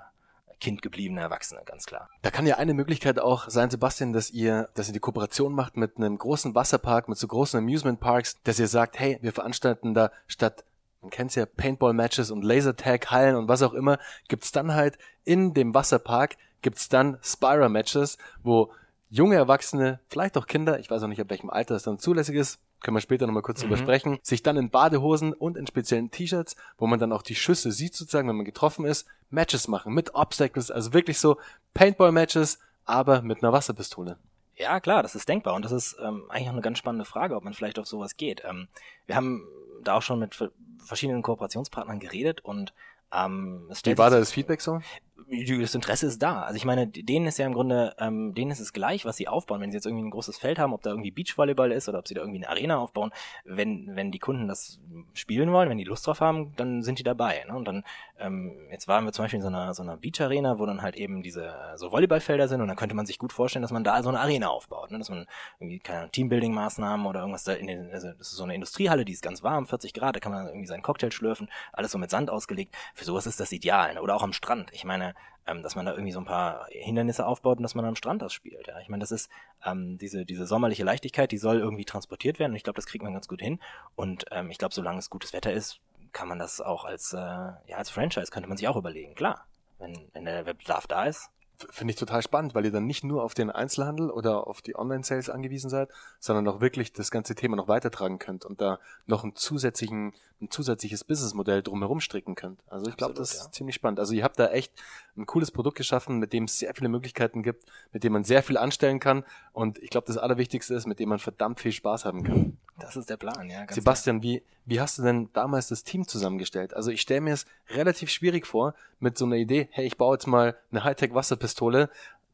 Kind 0.60 0.82
gebliebene 0.82 1.22
Erwachsene, 1.22 1.62
ganz 1.66 1.86
klar. 1.86 2.10
Da 2.22 2.32
kann 2.32 2.48
ja 2.48 2.58
eine 2.58 2.74
Möglichkeit 2.74 3.20
auch 3.20 3.50
sein, 3.50 3.70
Sebastian, 3.70 4.14
dass 4.14 4.32
ihr, 4.32 4.70
dass 4.74 4.88
ihr 4.88 4.94
die 4.94 5.00
Kooperation 5.00 5.54
macht 5.54 5.78
mit 5.78 5.98
einem 5.98 6.18
großen 6.18 6.56
Wasserpark, 6.56 7.10
mit 7.10 7.18
so 7.18 7.28
großen 7.28 7.58
Amusement 7.58 8.00
Parks, 8.00 8.42
dass 8.44 8.60
ihr 8.60 8.68
sagt, 8.68 9.00
hey, 9.00 9.18
wir 9.22 9.34
veranstalten 9.34 9.94
da 9.94 10.12
statt 10.28 10.64
man 11.06 11.12
kennt's 11.12 11.36
ja, 11.36 11.46
Paintball-Matches 11.46 12.32
und 12.32 12.44
Lasertag-Hallen 12.44 13.36
und 13.36 13.48
was 13.48 13.62
auch 13.62 13.74
immer, 13.74 14.00
gibt's 14.28 14.52
dann 14.52 14.74
halt 14.74 14.98
in 15.24 15.54
dem 15.54 15.76
Wasserpark, 15.76 16.36
gibt's 16.64 16.90
dann 16.90 17.20
Spira-Matches, 17.22 18.18
wo 18.42 18.72
junge 19.10 19.36
Erwachsene, 19.36 20.00
vielleicht 20.08 20.36
auch 20.36 20.48
Kinder, 20.48 20.80
ich 20.80 20.90
weiß 20.90 21.04
auch 21.04 21.08
nicht, 21.08 21.22
ab 21.22 21.30
welchem 21.30 21.52
Alter 21.52 21.76
es 21.76 21.84
dann 21.84 22.00
zulässig 22.00 22.36
ist, 22.36 22.60
können 22.86 22.96
wir 22.96 23.02
später 23.02 23.26
nochmal 23.26 23.42
kurz 23.42 23.60
mhm. 23.60 23.64
drüber 23.64 23.78
sprechen, 23.78 24.20
sich 24.22 24.44
dann 24.44 24.58
in 24.58 24.70
Badehosen 24.70 25.34
und 25.34 25.58
in 25.58 25.66
speziellen 25.68 26.12
T-Shirts, 26.12 26.56
wo 26.78 26.86
man 26.86 27.00
dann 27.00 27.12
auch 27.12 27.24
die 27.24 27.36
Schüsse 27.36 27.72
sieht 27.72 27.96
sozusagen, 27.96 28.30
wenn 28.30 28.36
man 28.36 28.46
getroffen 28.46 28.86
ist, 28.86 29.08
Matches 29.32 29.68
machen 29.68 29.94
mit 29.94 30.14
Obstacles, 30.14 30.70
also 30.70 30.94
wirklich 30.94 31.20
so 31.20 31.38
Paintball-Matches, 31.74 32.60
aber 32.86 33.24
mit 33.24 33.44
einer 33.44 33.52
Wasserpistole. 33.52 34.18
Ja, 34.56 34.80
klar, 34.80 35.02
das 35.02 35.16
ist 35.16 35.28
denkbar 35.28 35.56
und 35.56 35.66
das 35.66 35.72
ist 35.72 35.98
ähm, 36.00 36.26
eigentlich 36.30 36.48
auch 36.48 36.54
eine 36.54 36.62
ganz 36.62 36.78
spannende 36.78 37.06
Frage, 37.06 37.36
ob 37.36 37.44
man 37.44 37.54
vielleicht 37.54 37.80
auf 37.80 37.88
sowas 37.88 38.16
geht. 38.16 38.44
Ähm, 38.48 38.68
wir 39.08 39.16
haben 39.16 39.46
da 39.84 39.96
auch 39.96 40.02
schon 40.02 40.20
mit 40.20 40.38
verschiedenen 40.78 41.24
Kooperationspartnern 41.24 42.00
geredet 42.00 42.42
und 42.46 42.74
ähm, 43.12 43.68
Wie 43.84 43.98
war 43.98 44.12
da 44.12 44.20
das 44.20 44.32
Feedback 44.32 44.62
so? 44.62 44.80
Das 45.28 45.76
Interesse 45.76 46.08
ist 46.08 46.22
da. 46.22 46.42
Also 46.42 46.58
ich 46.58 46.66
meine, 46.66 46.88
denen 46.88 47.26
ist 47.26 47.38
ja 47.38 47.46
im 47.46 47.54
Grunde, 47.54 47.96
ähm, 48.00 48.34
denen 48.34 48.52
ist 48.52 48.60
es 48.60 48.74
gleich, 48.74 49.06
was 49.06 49.18
sie 49.18 49.28
aufbauen. 49.28 49.62
Wenn 49.62 49.72
sie 49.72 49.78
jetzt 49.78 49.86
irgendwie 49.86 50.06
ein 50.06 50.12
großes 50.12 50.38
Feld 50.38 50.60
haben, 50.60 50.74
ob 50.74 50.82
da 50.84 50.92
irgendwie 50.92 51.12
Beachvolleyball 51.12 51.72
ist 51.72 51.90
oder 51.90 52.00
ob 52.00 52.08
sie 52.08 52.14
da 52.14 52.22
irgendwie 52.22 52.40
eine 52.40 52.50
Arena 52.50 52.78
aufbauen, 52.78 53.12
wenn, 53.44 53.96
wenn 53.96 54.12
die 54.12 54.20
Kunden 54.20 54.48
das 54.48 54.80
spielen 55.14 55.52
wollen, 55.52 55.70
wenn 55.70 55.78
die 55.78 55.84
Lust 55.84 56.06
drauf 56.06 56.22
haben, 56.22 56.54
dann 56.58 56.84
sind 56.84 57.00
die 57.00 57.04
dabei. 57.04 57.44
Ne? 57.48 57.56
Und 57.56 57.66
dann, 57.66 57.84
ähm, 58.20 58.54
jetzt 58.72 58.88
waren 58.88 59.06
wir 59.06 59.14
zum 59.14 59.24
Beispiel 59.24 59.38
in 59.38 59.44
so 59.44 59.48
einer, 59.48 59.74
so 59.74 59.84
einer 59.84 59.98
Beach-Arena, 59.98 60.60
wo 60.60 60.66
dann 60.66 60.82
halt 60.82 60.96
eben 60.96 61.24
diese 61.24 61.56
so 61.76 61.92
Volleyballfelder 61.92 62.48
sind 62.48 62.62
und 62.62 62.68
dann 62.68 62.78
könnte 62.78 62.96
man 62.96 63.06
sich 63.06 63.18
gut 63.18 63.34
vorstellen, 63.34 63.62
dass 63.62 63.72
man 63.72 63.84
da 63.84 64.04
so 64.04 64.10
eine 64.10 64.20
Arena 64.20 64.50
aufbaut. 64.50 64.92
Ne? 64.92 65.00
Dass 65.00 65.10
man 65.10 65.26
irgendwie, 65.60 65.80
keine 65.80 66.10
Teambuilding-Maßnahmen 66.10 67.06
oder 67.06 67.22
irgendwas 67.22 67.44
da 67.44 67.54
in 67.54 67.68
den, 67.68 67.90
also 67.92 68.10
das 68.10 68.32
ist 68.32 68.38
so 68.38 68.44
eine 68.44 68.56
Industriehalle, 68.56 69.06
die 69.06 69.14
ist 69.14 69.24
ganz 69.24 69.44
warm, 69.44 69.66
40 69.66 69.94
Grad, 69.94 70.16
da 70.16 70.20
kann 70.20 70.32
man 70.32 70.48
irgendwie 70.48 70.68
seinen 70.68 70.84
Cocktail 70.84 71.12
schlürfen, 71.12 71.50
alles 71.74 71.92
so 71.92 71.98
mit 71.98 72.10
Sand 72.10 72.30
ausgelegt. 72.30 72.76
Für 72.94 73.06
sowas 73.06 73.26
ist 73.26 73.40
das 73.40 73.52
ideal. 73.52 73.94
Ne? 73.94 74.02
Oder 74.02 74.16
auch 74.16 74.24
am 74.24 74.34
Strand. 74.34 74.72
Ich 74.74 74.84
meine, 74.84 75.05
ähm, 75.48 75.64
dass 75.64 75.76
man 75.76 75.86
da 75.86 75.94
irgendwie 75.94 76.12
so 76.12 76.20
ein 76.20 76.26
paar 76.26 76.68
Hindernisse 76.70 77.26
aufbaut 77.26 77.58
und 77.58 77.64
dass 77.64 77.76
man 77.76 77.86
am 77.86 77.96
Strand 77.96 78.22
das 78.22 78.34
spielt. 78.34 78.68
Ja. 78.68 78.80
Ich 78.80 78.90
meine, 78.90 79.02
das 79.02 79.12
ist 79.12 79.30
ähm, 79.64 79.98
diese, 79.98 80.26
diese 80.26 80.46
sommerliche 80.46 80.84
Leichtigkeit, 80.84 81.32
die 81.32 81.38
soll 81.38 81.60
irgendwie 81.60 81.86
transportiert 81.86 82.40
werden 82.40 82.52
und 82.52 82.58
ich 82.58 82.64
glaube, 82.64 82.78
das 82.78 82.86
kriegt 82.86 83.04
man 83.04 83.14
ganz 83.14 83.28
gut 83.28 83.42
hin. 83.42 83.60
Und 83.96 84.26
ähm, 84.32 84.50
ich 84.52 84.58
glaube, 84.58 84.74
solange 84.74 85.00
es 85.00 85.10
gutes 85.10 85.34
Wetter 85.34 85.54
ist, 85.54 85.80
kann 86.12 86.28
man 86.28 86.40
das 86.40 86.62
auch 86.62 86.86
als, 86.86 87.14
äh, 87.14 87.18
ja, 87.18 87.78
als 87.78 87.90
Franchise, 87.90 88.32
könnte 88.32 88.50
man 88.50 88.58
sich 88.58 88.68
auch 88.68 88.78
überlegen. 88.78 89.16
Klar, 89.16 89.46
wenn, 89.80 90.10
wenn 90.14 90.26
der 90.26 90.44
Bedarf 90.44 90.88
da 90.88 91.06
ist, 91.06 91.30
finde 91.70 91.92
ich 91.92 92.00
total 92.00 92.22
spannend, 92.22 92.56
weil 92.56 92.66
ihr 92.66 92.72
dann 92.72 92.86
nicht 92.86 93.04
nur 93.04 93.24
auf 93.24 93.34
den 93.34 93.50
Einzelhandel 93.50 94.10
oder 94.10 94.48
auf 94.48 94.62
die 94.62 94.76
Online-Sales 94.76 95.30
angewiesen 95.30 95.70
seid, 95.70 95.90
sondern 96.20 96.48
auch 96.48 96.62
wirklich 96.62 96.94
das 96.94 97.12
ganze 97.12 97.36
Thema 97.36 97.56
noch 97.56 97.68
weitertragen 97.68 98.20
könnt 98.20 98.46
und 98.46 98.62
da 98.62 98.80
noch 99.06 99.24
einen 99.24 99.36
zusätzlichen, 99.36 100.14
ein 100.42 100.50
zusätzliches 100.50 101.04
Businessmodell 101.04 101.64
drumherum 101.64 102.00
stricken 102.00 102.36
könnt. 102.36 102.60
Also 102.68 102.90
ich 102.90 102.98
glaube, 102.98 103.14
das 103.14 103.34
ist 103.34 103.46
ja. 103.46 103.52
ziemlich 103.52 103.76
spannend. 103.76 104.00
Also 104.00 104.14
ihr 104.14 104.24
habt 104.24 104.40
da 104.40 104.48
echt 104.48 104.74
ein 105.18 105.26
cooles 105.26 105.52
Produkt 105.52 105.78
geschaffen, 105.78 106.20
mit 106.20 106.34
dem 106.34 106.46
es 106.46 106.60
sehr 106.60 106.74
viele 106.74 106.90
Möglichkeiten 106.90 107.44
gibt, 107.44 107.66
mit 107.92 108.04
dem 108.04 108.14
man 108.14 108.24
sehr 108.24 108.44
viel 108.44 108.58
anstellen 108.58 109.00
kann 109.00 109.24
und 109.54 109.78
ich 109.80 109.90
glaube, 109.90 110.08
das 110.08 110.18
Allerwichtigste 110.18 110.74
ist, 110.74 110.88
mit 110.88 111.00
dem 111.00 111.10
man 111.10 111.20
verdammt 111.20 111.60
viel 111.60 111.72
Spaß 111.72 112.06
haben 112.06 112.24
kann. 112.24 112.58
Das 112.78 112.98
ist 112.98 113.10
der 113.10 113.18
Plan, 113.18 113.50
ja. 113.50 113.66
Sebastian, 113.70 114.22
wie, 114.22 114.44
wie 114.66 114.82
hast 114.82 114.98
du 114.98 115.04
denn 115.04 115.30
damals 115.32 115.70
das 115.70 115.84
Team 115.84 116.08
zusammengestellt? 116.08 116.74
Also 116.74 116.92
ich 116.92 117.02
stelle 117.02 117.22
mir 117.22 117.34
es 117.34 117.46
relativ 117.70 118.10
schwierig 118.10 118.46
vor, 118.46 118.74
mit 119.00 119.18
so 119.18 119.26
einer 119.26 119.36
Idee, 119.36 119.70
hey, 119.72 119.86
ich 119.86 119.98
baue 119.98 120.16
jetzt 120.16 120.28
mal 120.28 120.58
eine 120.72 120.84
Hightech-Wasserpistole, 120.84 121.90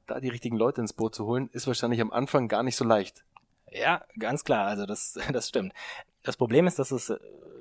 da 0.07 0.19
die 0.19 0.29
richtigen 0.29 0.57
Leute 0.57 0.81
ins 0.81 0.93
Boot 0.93 1.13
zu 1.13 1.25
holen, 1.25 1.50
ist 1.53 1.67
wahrscheinlich 1.67 2.01
am 2.01 2.12
Anfang 2.12 2.48
gar 2.48 2.63
nicht 2.63 2.75
so 2.75 2.83
leicht. 2.86 3.24
Ja, 3.71 4.03
ganz 4.17 4.43
klar, 4.43 4.67
also 4.67 4.86
das, 4.86 5.17
das 5.31 5.48
stimmt. 5.48 5.74
Das 6.24 6.38
Problem 6.38 6.67
ist, 6.67 6.79
dass 6.79 6.91
es, 6.91 7.13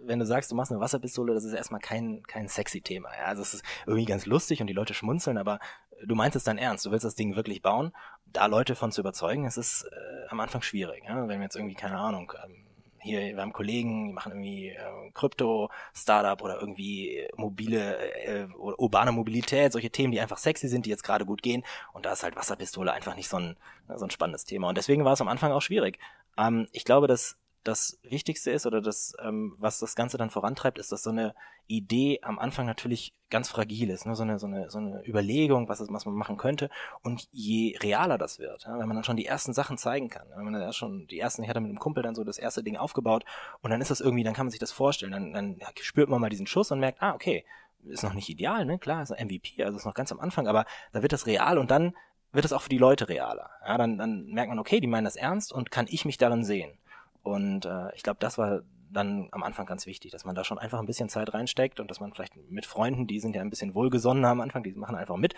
wenn 0.05 0.19
du 0.19 0.27
sagst, 0.27 0.51
du 0.51 0.55
machst 0.55 0.73
eine 0.73 0.81
Wasserpistole, 0.81 1.35
das 1.35 1.45
ist 1.45 1.53
erstmal 1.53 1.81
kein, 1.81 2.23
kein 2.25 2.49
sexy 2.49 2.81
Thema. 2.81 3.11
Ja? 3.17 3.27
Also 3.27 3.43
es 3.43 3.55
ist 3.55 3.65
irgendwie 3.87 4.07
ganz 4.07 4.27
lustig 4.27 4.61
und 4.61 4.67
die 4.67 4.73
Leute 4.73 4.95
schmunzeln, 4.95 5.39
aber 5.39 5.61
du 6.05 6.15
meinst 6.15 6.37
es 6.37 6.45
dann 6.45 6.59
ernst, 6.59 6.87
du 6.87 6.91
willst 6.91 7.05
das 7.05 7.15
Ding 7.15 7.37
wirklich 7.37 7.63
bauen. 7.63 7.93
Da 8.27 8.47
Leute 8.47 8.75
von 8.75 8.93
zu 8.93 9.01
überzeugen, 9.01 9.45
es 9.45 9.57
ist 9.57 9.85
äh, 9.85 10.29
am 10.29 10.41
Anfang 10.41 10.63
schwierig. 10.63 11.05
Ja? 11.07 11.17
Wenn 11.29 11.41
wir 11.41 11.45
jetzt 11.45 11.57
irgendwie, 11.57 11.75
keine 11.75 11.99
Ahnung, 11.99 12.33
ähm, 12.45 12.67
hier, 13.01 13.21
wir 13.21 13.41
haben 13.41 13.53
Kollegen, 13.53 14.09
die 14.09 14.13
machen 14.13 14.33
irgendwie 14.33 14.69
äh, 14.69 15.11
Krypto-Startup 15.15 16.41
oder 16.43 16.61
irgendwie 16.61 17.27
mobile, 17.37 17.97
äh, 18.25 18.47
urbane 18.57 19.13
Mobilität, 19.13 19.73
solche 19.73 19.91
Themen, 19.91 20.13
die 20.13 20.21
einfach 20.21 20.39
sexy 20.39 20.69
sind, 20.69 20.87
die 20.87 20.91
jetzt 20.91 21.03
gerade 21.03 21.25
gut 21.25 21.43
gehen. 21.43 21.65
Und 21.93 22.07
da 22.07 22.13
ist 22.13 22.23
halt 22.23 22.37
Wasserpistole 22.37 22.93
einfach 22.93 23.17
nicht 23.17 23.29
so 23.29 23.39
ein, 23.39 23.57
so 23.97 24.05
ein 24.05 24.11
spannendes 24.11 24.45
Thema. 24.45 24.69
Und 24.69 24.79
deswegen 24.79 25.05
war 25.05 25.15
es 25.15 25.21
am 25.21 25.29
Anfang 25.29 25.53
auch 25.53 25.63
schwierig. 25.63 25.99
Ähm, 26.37 26.69
ich 26.73 26.85
glaube, 26.85 27.07
dass 27.07 27.37
das 27.65 27.99
Wichtigste 28.03 28.51
ist 28.51 28.67
oder 28.67 28.81
das, 28.81 29.15
ähm, 29.23 29.55
was 29.59 29.79
das 29.79 29.95
Ganze 29.95 30.17
dann 30.17 30.31
vorantreibt, 30.31 30.79
ist, 30.79 30.93
dass 30.93 31.03
so 31.03 31.11
eine 31.11 31.35
Idee 31.67 32.21
am 32.23 32.39
Anfang 32.39 32.67
natürlich 32.67 33.15
ganz 33.29 33.49
fragil 33.49 33.91
ist, 33.91 34.07
ne? 34.07 34.17
so, 34.17 34.23
eine, 34.23 34.39
so, 34.39 34.47
eine, 34.47 34.71
so 34.71 34.79
eine 34.79 35.07
Überlegung, 35.07 35.69
was, 35.69 35.81
was 35.81 36.05
man 36.05 36.15
machen 36.15 36.37
könnte. 36.37 36.71
Und 37.03 37.29
je 37.31 37.77
realer 37.83 38.19
das 38.19 38.39
wird, 38.39 38.65
ja? 38.65 38.79
wenn 38.79 38.89
man 38.89 38.97
dann 38.97 39.05
schon 39.05 39.17
die 39.17 39.27
ersten 39.27 39.53
Sachen 39.53 39.79
zeigen 39.79 40.09
kann, 40.09 40.27
wenn 40.35 40.45
man 40.45 40.55
dann 40.55 40.73
schon 40.73 41.07
die 41.07 41.19
ersten, 41.19 41.43
ich 41.43 41.49
hatte 41.49 41.61
mit 41.61 41.69
einem 41.69 41.79
Kumpel 41.79 42.03
dann 42.03 42.15
so 42.15 42.25
das 42.25 42.39
erste 42.39 42.63
Ding 42.63 42.77
aufgebaut 42.77 43.25
und 43.61 43.71
dann 43.71 43.81
ist 43.81 43.91
das 43.91 44.01
irgendwie, 44.01 44.25
dann 44.25 44.35
kann 44.35 44.47
man 44.47 44.51
sich 44.51 44.61
das 44.61 44.73
vorstellen, 44.73 45.13
dann, 45.13 45.33
dann 45.33 45.61
spürt 45.81 46.09
man 46.09 46.21
mal 46.21 46.31
diesen 46.31 46.47
Schuss 46.47 46.71
und 46.73 46.81
merkt, 46.81 47.03
ah, 47.03 47.15
okay, 47.15 47.45
ist 47.85 48.03
noch 48.03 48.15
nicht 48.15 48.29
ideal, 48.29 48.65
ne? 48.67 48.79
Klar, 48.79 49.03
ist 49.03 49.13
ein 49.13 49.27
MVP, 49.27 49.63
also 49.65 49.79
ist 49.79 49.87
noch 49.87 49.95
ganz 49.95 50.13
am 50.13 50.21
Anfang, 50.21 50.47
aber 50.49 50.67
da 50.93 51.03
wird 51.03 51.13
das 51.13 51.27
real 51.27 51.57
und 51.57 51.71
dann 51.71 51.95
wird 52.33 52.45
es 52.45 52.53
auch 52.53 52.63
für 52.63 52.69
die 52.69 52.79
Leute 52.79 53.09
realer. 53.09 53.51
Ja, 53.67 53.79
dann, 53.79 53.99
dann 53.99 54.27
merkt 54.27 54.51
man, 54.51 54.59
okay, 54.59 54.81
die 54.81 54.87
meinen 54.87 55.05
das 55.05 55.17
ernst 55.17 55.53
und 55.53 55.71
kann 55.71 55.87
ich 55.89 56.05
mich 56.05 56.19
darin 56.19 56.45
sehen. 56.45 56.79
Und 57.23 57.65
äh, 57.65 57.95
ich 57.95 58.03
glaube, 58.03 58.19
das 58.21 58.39
war 58.39 58.63
dann 58.93 59.29
am 59.31 59.43
Anfang 59.43 59.67
ganz 59.67 59.87
wichtig, 59.87 60.11
dass 60.11 60.25
man 60.25 60.35
da 60.35 60.45
schon 60.45 60.59
einfach 60.59 60.81
ein 60.81 60.87
bisschen 60.87 61.09
Zeit 61.09 61.33
reinsteckt 61.33 61.81
und 61.81 61.91
dass 61.91 62.01
man 62.01 62.13
vielleicht 62.13 62.37
mit 62.51 62.67
Freunden, 62.67 63.07
die 63.07 63.21
sind 63.21 63.37
ja 63.37 63.43
ein 63.43 63.51
bisschen 63.51 63.75
wohlgesonnener 63.75 64.29
am 64.29 64.41
Anfang, 64.41 64.63
die 64.63 64.73
machen 64.73 64.97
einfach 64.97 65.17
mit, 65.17 65.35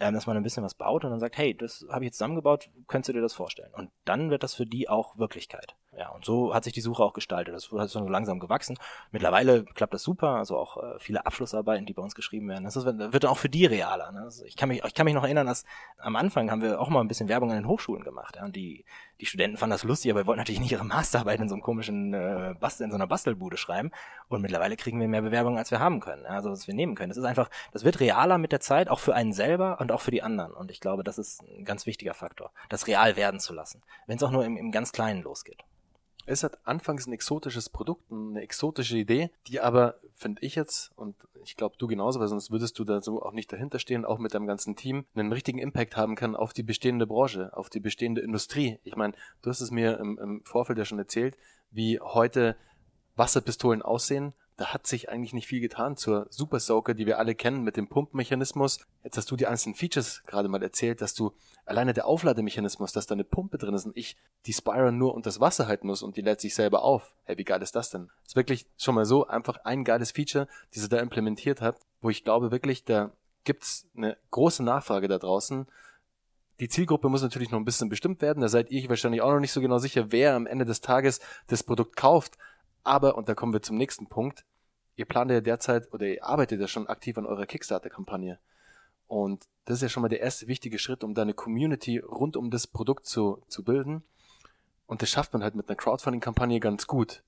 ähm, 0.00 0.14
dass 0.14 0.26
man 0.26 0.36
ein 0.36 0.42
bisschen 0.42 0.64
was 0.64 0.74
baut 0.74 1.04
und 1.04 1.10
dann 1.10 1.20
sagt, 1.20 1.36
hey, 1.36 1.56
das 1.56 1.84
habe 1.90 2.04
ich 2.04 2.08
jetzt 2.08 2.18
zusammengebaut, 2.18 2.70
könntest 2.86 3.08
du 3.08 3.12
dir 3.14 3.20
das 3.20 3.34
vorstellen? 3.34 3.72
Und 3.74 3.90
dann 4.04 4.30
wird 4.30 4.42
das 4.42 4.54
für 4.54 4.66
die 4.66 4.88
auch 4.88 5.18
Wirklichkeit. 5.18 5.74
Ja, 5.94 6.08
und 6.08 6.24
so 6.24 6.54
hat 6.54 6.64
sich 6.64 6.72
die 6.72 6.80
Suche 6.80 7.02
auch 7.02 7.12
gestaltet. 7.12 7.54
Das 7.54 7.64
ist 7.64 7.92
so 7.92 8.08
langsam 8.08 8.40
gewachsen. 8.40 8.78
Mittlerweile 9.10 9.64
klappt 9.64 9.92
das 9.92 10.02
super, 10.02 10.36
also 10.36 10.56
auch 10.56 10.82
äh, 10.82 10.98
viele 10.98 11.26
Abschlussarbeiten, 11.26 11.84
die 11.84 11.92
bei 11.92 12.00
uns 12.00 12.14
geschrieben 12.14 12.48
werden. 12.48 12.64
Das 12.64 12.76
ist, 12.76 12.86
wird 12.86 13.24
dann 13.24 13.30
auch 13.30 13.36
für 13.36 13.50
die 13.50 13.66
realer. 13.66 14.10
Ne? 14.10 14.20
Also 14.20 14.42
ich, 14.46 14.56
kann 14.56 14.70
mich, 14.70 14.82
ich 14.82 14.94
kann 14.94 15.04
mich 15.04 15.12
noch 15.12 15.24
erinnern, 15.24 15.46
dass 15.46 15.66
am 15.98 16.16
Anfang 16.16 16.50
haben 16.50 16.62
wir 16.62 16.80
auch 16.80 16.88
mal 16.88 17.02
ein 17.02 17.08
bisschen 17.08 17.28
Werbung 17.28 17.50
an 17.50 17.58
den 17.58 17.68
Hochschulen 17.68 18.04
gemacht. 18.04 18.36
Ja? 18.36 18.44
Und 18.46 18.56
die, 18.56 18.86
die 19.20 19.26
Studenten 19.26 19.58
fanden 19.58 19.72
das 19.72 19.84
lustig, 19.84 20.10
aber 20.10 20.20
wir 20.20 20.26
wollten 20.26 20.40
natürlich 20.40 20.62
nicht 20.62 20.72
ihre 20.72 20.84
Masterarbeit 20.84 21.40
in 21.40 21.50
so 21.50 21.56
einem 21.56 21.62
komischen 21.62 22.14
äh, 22.14 22.54
Bastel, 22.58 22.84
in 22.84 22.90
so 22.90 22.96
einer 22.96 23.06
Bastelbude 23.06 23.58
schreiben. 23.58 23.90
Und 24.28 24.40
mittlerweile 24.40 24.76
kriegen 24.76 24.98
wir 24.98 25.08
mehr 25.08 25.22
Bewerbungen, 25.22 25.58
als 25.58 25.70
wir 25.70 25.78
haben 25.80 26.00
können. 26.00 26.22
Ja? 26.24 26.30
Also 26.30 26.50
was 26.50 26.66
wir 26.66 26.74
nehmen 26.74 26.94
können. 26.94 27.10
Das 27.10 27.18
ist 27.18 27.24
einfach, 27.24 27.50
das 27.72 27.84
wird 27.84 28.00
realer 28.00 28.38
mit 28.38 28.52
der 28.52 28.60
Zeit, 28.60 28.88
auch 28.88 28.98
für 28.98 29.14
einen 29.14 29.34
selber 29.34 29.78
und 29.78 29.92
auch 29.92 30.00
für 30.00 30.10
die 30.10 30.22
anderen. 30.22 30.54
Und 30.54 30.70
ich 30.70 30.80
glaube, 30.80 31.04
das 31.04 31.18
ist 31.18 31.42
ein 31.42 31.66
ganz 31.66 31.84
wichtiger 31.84 32.14
Faktor, 32.14 32.50
das 32.70 32.86
real 32.86 33.16
werden 33.16 33.40
zu 33.40 33.52
lassen. 33.52 33.82
Wenn 34.06 34.16
es 34.16 34.22
auch 34.22 34.30
nur 34.30 34.46
im, 34.46 34.56
im 34.56 34.72
ganz 34.72 34.92
Kleinen 34.92 35.22
losgeht. 35.22 35.62
Es 36.24 36.44
hat 36.44 36.58
anfangs 36.64 37.06
ein 37.06 37.12
exotisches 37.12 37.68
Produkt, 37.68 38.10
eine 38.10 38.40
exotische 38.40 38.96
Idee, 38.96 39.30
die 39.48 39.60
aber, 39.60 39.96
finde 40.14 40.42
ich 40.42 40.54
jetzt, 40.54 40.92
und 40.96 41.16
ich 41.42 41.56
glaube 41.56 41.76
du 41.78 41.86
genauso, 41.86 42.20
weil 42.20 42.28
sonst 42.28 42.50
würdest 42.50 42.78
du 42.78 42.84
da 42.84 43.00
so 43.00 43.22
auch 43.22 43.32
nicht 43.32 43.52
dahinter 43.52 43.78
stehen, 43.78 44.04
auch 44.04 44.18
mit 44.18 44.34
deinem 44.34 44.46
ganzen 44.46 44.76
Team, 44.76 45.04
einen 45.14 45.32
richtigen 45.32 45.58
Impact 45.58 45.96
haben 45.96 46.14
kann 46.14 46.36
auf 46.36 46.52
die 46.52 46.62
bestehende 46.62 47.06
Branche, 47.06 47.56
auf 47.56 47.70
die 47.70 47.80
bestehende 47.80 48.20
Industrie. 48.20 48.78
Ich 48.84 48.94
meine, 48.94 49.14
du 49.42 49.50
hast 49.50 49.60
es 49.60 49.70
mir 49.70 49.98
im, 49.98 50.18
im 50.18 50.44
Vorfeld 50.44 50.78
ja 50.78 50.84
schon 50.84 50.98
erzählt, 50.98 51.36
wie 51.70 51.98
heute 52.00 52.56
Wasserpistolen 53.16 53.82
aussehen 53.82 54.32
da 54.56 54.72
hat 54.72 54.86
sich 54.86 55.08
eigentlich 55.08 55.32
nicht 55.32 55.46
viel 55.46 55.60
getan 55.60 55.96
zur 55.96 56.26
Super 56.30 56.60
Soaker, 56.60 56.94
die 56.94 57.06
wir 57.06 57.18
alle 57.18 57.34
kennen 57.34 57.62
mit 57.62 57.76
dem 57.76 57.88
Pumpmechanismus. 57.88 58.80
Jetzt 59.02 59.16
hast 59.16 59.30
du 59.30 59.36
die 59.36 59.46
einzelnen 59.46 59.74
Features 59.74 60.22
gerade 60.26 60.48
mal 60.48 60.62
erzählt, 60.62 61.00
dass 61.00 61.14
du 61.14 61.32
alleine 61.64 61.94
der 61.94 62.06
Auflademechanismus, 62.06 62.92
dass 62.92 63.06
da 63.06 63.14
eine 63.14 63.24
Pumpe 63.24 63.58
drin 63.58 63.74
ist 63.74 63.86
und 63.86 63.96
ich 63.96 64.16
die 64.46 64.52
Spire 64.52 64.92
nur 64.92 65.14
unter 65.14 65.28
das 65.28 65.40
Wasser 65.40 65.66
halten 65.66 65.86
muss 65.86 66.02
und 66.02 66.16
die 66.16 66.22
lädt 66.22 66.40
sich 66.40 66.54
selber 66.54 66.82
auf. 66.82 67.14
Hey, 67.24 67.38
wie 67.38 67.44
geil 67.44 67.62
ist 67.62 67.74
das 67.74 67.90
denn? 67.90 68.10
Ist 68.26 68.36
wirklich 68.36 68.66
schon 68.76 68.94
mal 68.94 69.06
so 69.06 69.26
einfach 69.26 69.58
ein 69.64 69.84
geiles 69.84 70.12
Feature, 70.12 70.48
die 70.74 70.80
sie 70.80 70.88
da 70.88 70.98
implementiert 70.98 71.60
hat, 71.60 71.78
wo 72.00 72.10
ich 72.10 72.24
glaube 72.24 72.50
wirklich, 72.50 72.84
da 72.84 73.12
gibt's 73.44 73.88
eine 73.96 74.16
große 74.30 74.62
Nachfrage 74.62 75.08
da 75.08 75.18
draußen. 75.18 75.66
Die 76.60 76.68
Zielgruppe 76.68 77.08
muss 77.08 77.22
natürlich 77.22 77.50
noch 77.50 77.58
ein 77.58 77.64
bisschen 77.64 77.88
bestimmt 77.88 78.22
werden. 78.22 78.40
Da 78.40 78.48
seid 78.48 78.70
ihr 78.70 78.88
wahrscheinlich 78.88 79.22
auch 79.22 79.32
noch 79.32 79.40
nicht 79.40 79.52
so 79.52 79.60
genau 79.60 79.78
sicher, 79.78 80.12
wer 80.12 80.34
am 80.34 80.46
Ende 80.46 80.64
des 80.64 80.80
Tages 80.80 81.20
das 81.48 81.62
Produkt 81.62 81.96
kauft. 81.96 82.36
Aber, 82.84 83.16
und 83.16 83.28
da 83.28 83.34
kommen 83.34 83.52
wir 83.52 83.62
zum 83.62 83.76
nächsten 83.76 84.08
Punkt, 84.08 84.44
ihr 84.96 85.04
plant 85.04 85.30
ja 85.30 85.40
derzeit 85.40 85.92
oder 85.92 86.06
ihr 86.06 86.24
arbeitet 86.24 86.60
ja 86.60 86.68
schon 86.68 86.86
aktiv 86.86 87.16
an 87.18 87.26
eurer 87.26 87.46
Kickstarter-Kampagne. 87.46 88.38
Und 89.06 89.46
das 89.64 89.76
ist 89.76 89.82
ja 89.82 89.88
schon 89.88 90.02
mal 90.02 90.08
der 90.08 90.20
erste 90.20 90.48
wichtige 90.48 90.78
Schritt, 90.78 91.04
um 91.04 91.14
deine 91.14 91.34
Community 91.34 91.98
rund 91.98 92.36
um 92.36 92.50
das 92.50 92.66
Produkt 92.66 93.06
zu, 93.06 93.42
zu 93.48 93.62
bilden. 93.62 94.02
Und 94.86 95.02
das 95.02 95.10
schafft 95.10 95.32
man 95.32 95.42
halt 95.42 95.54
mit 95.54 95.68
einer 95.68 95.76
Crowdfunding-Kampagne 95.76 96.60
ganz 96.60 96.86
gut. 96.86 97.22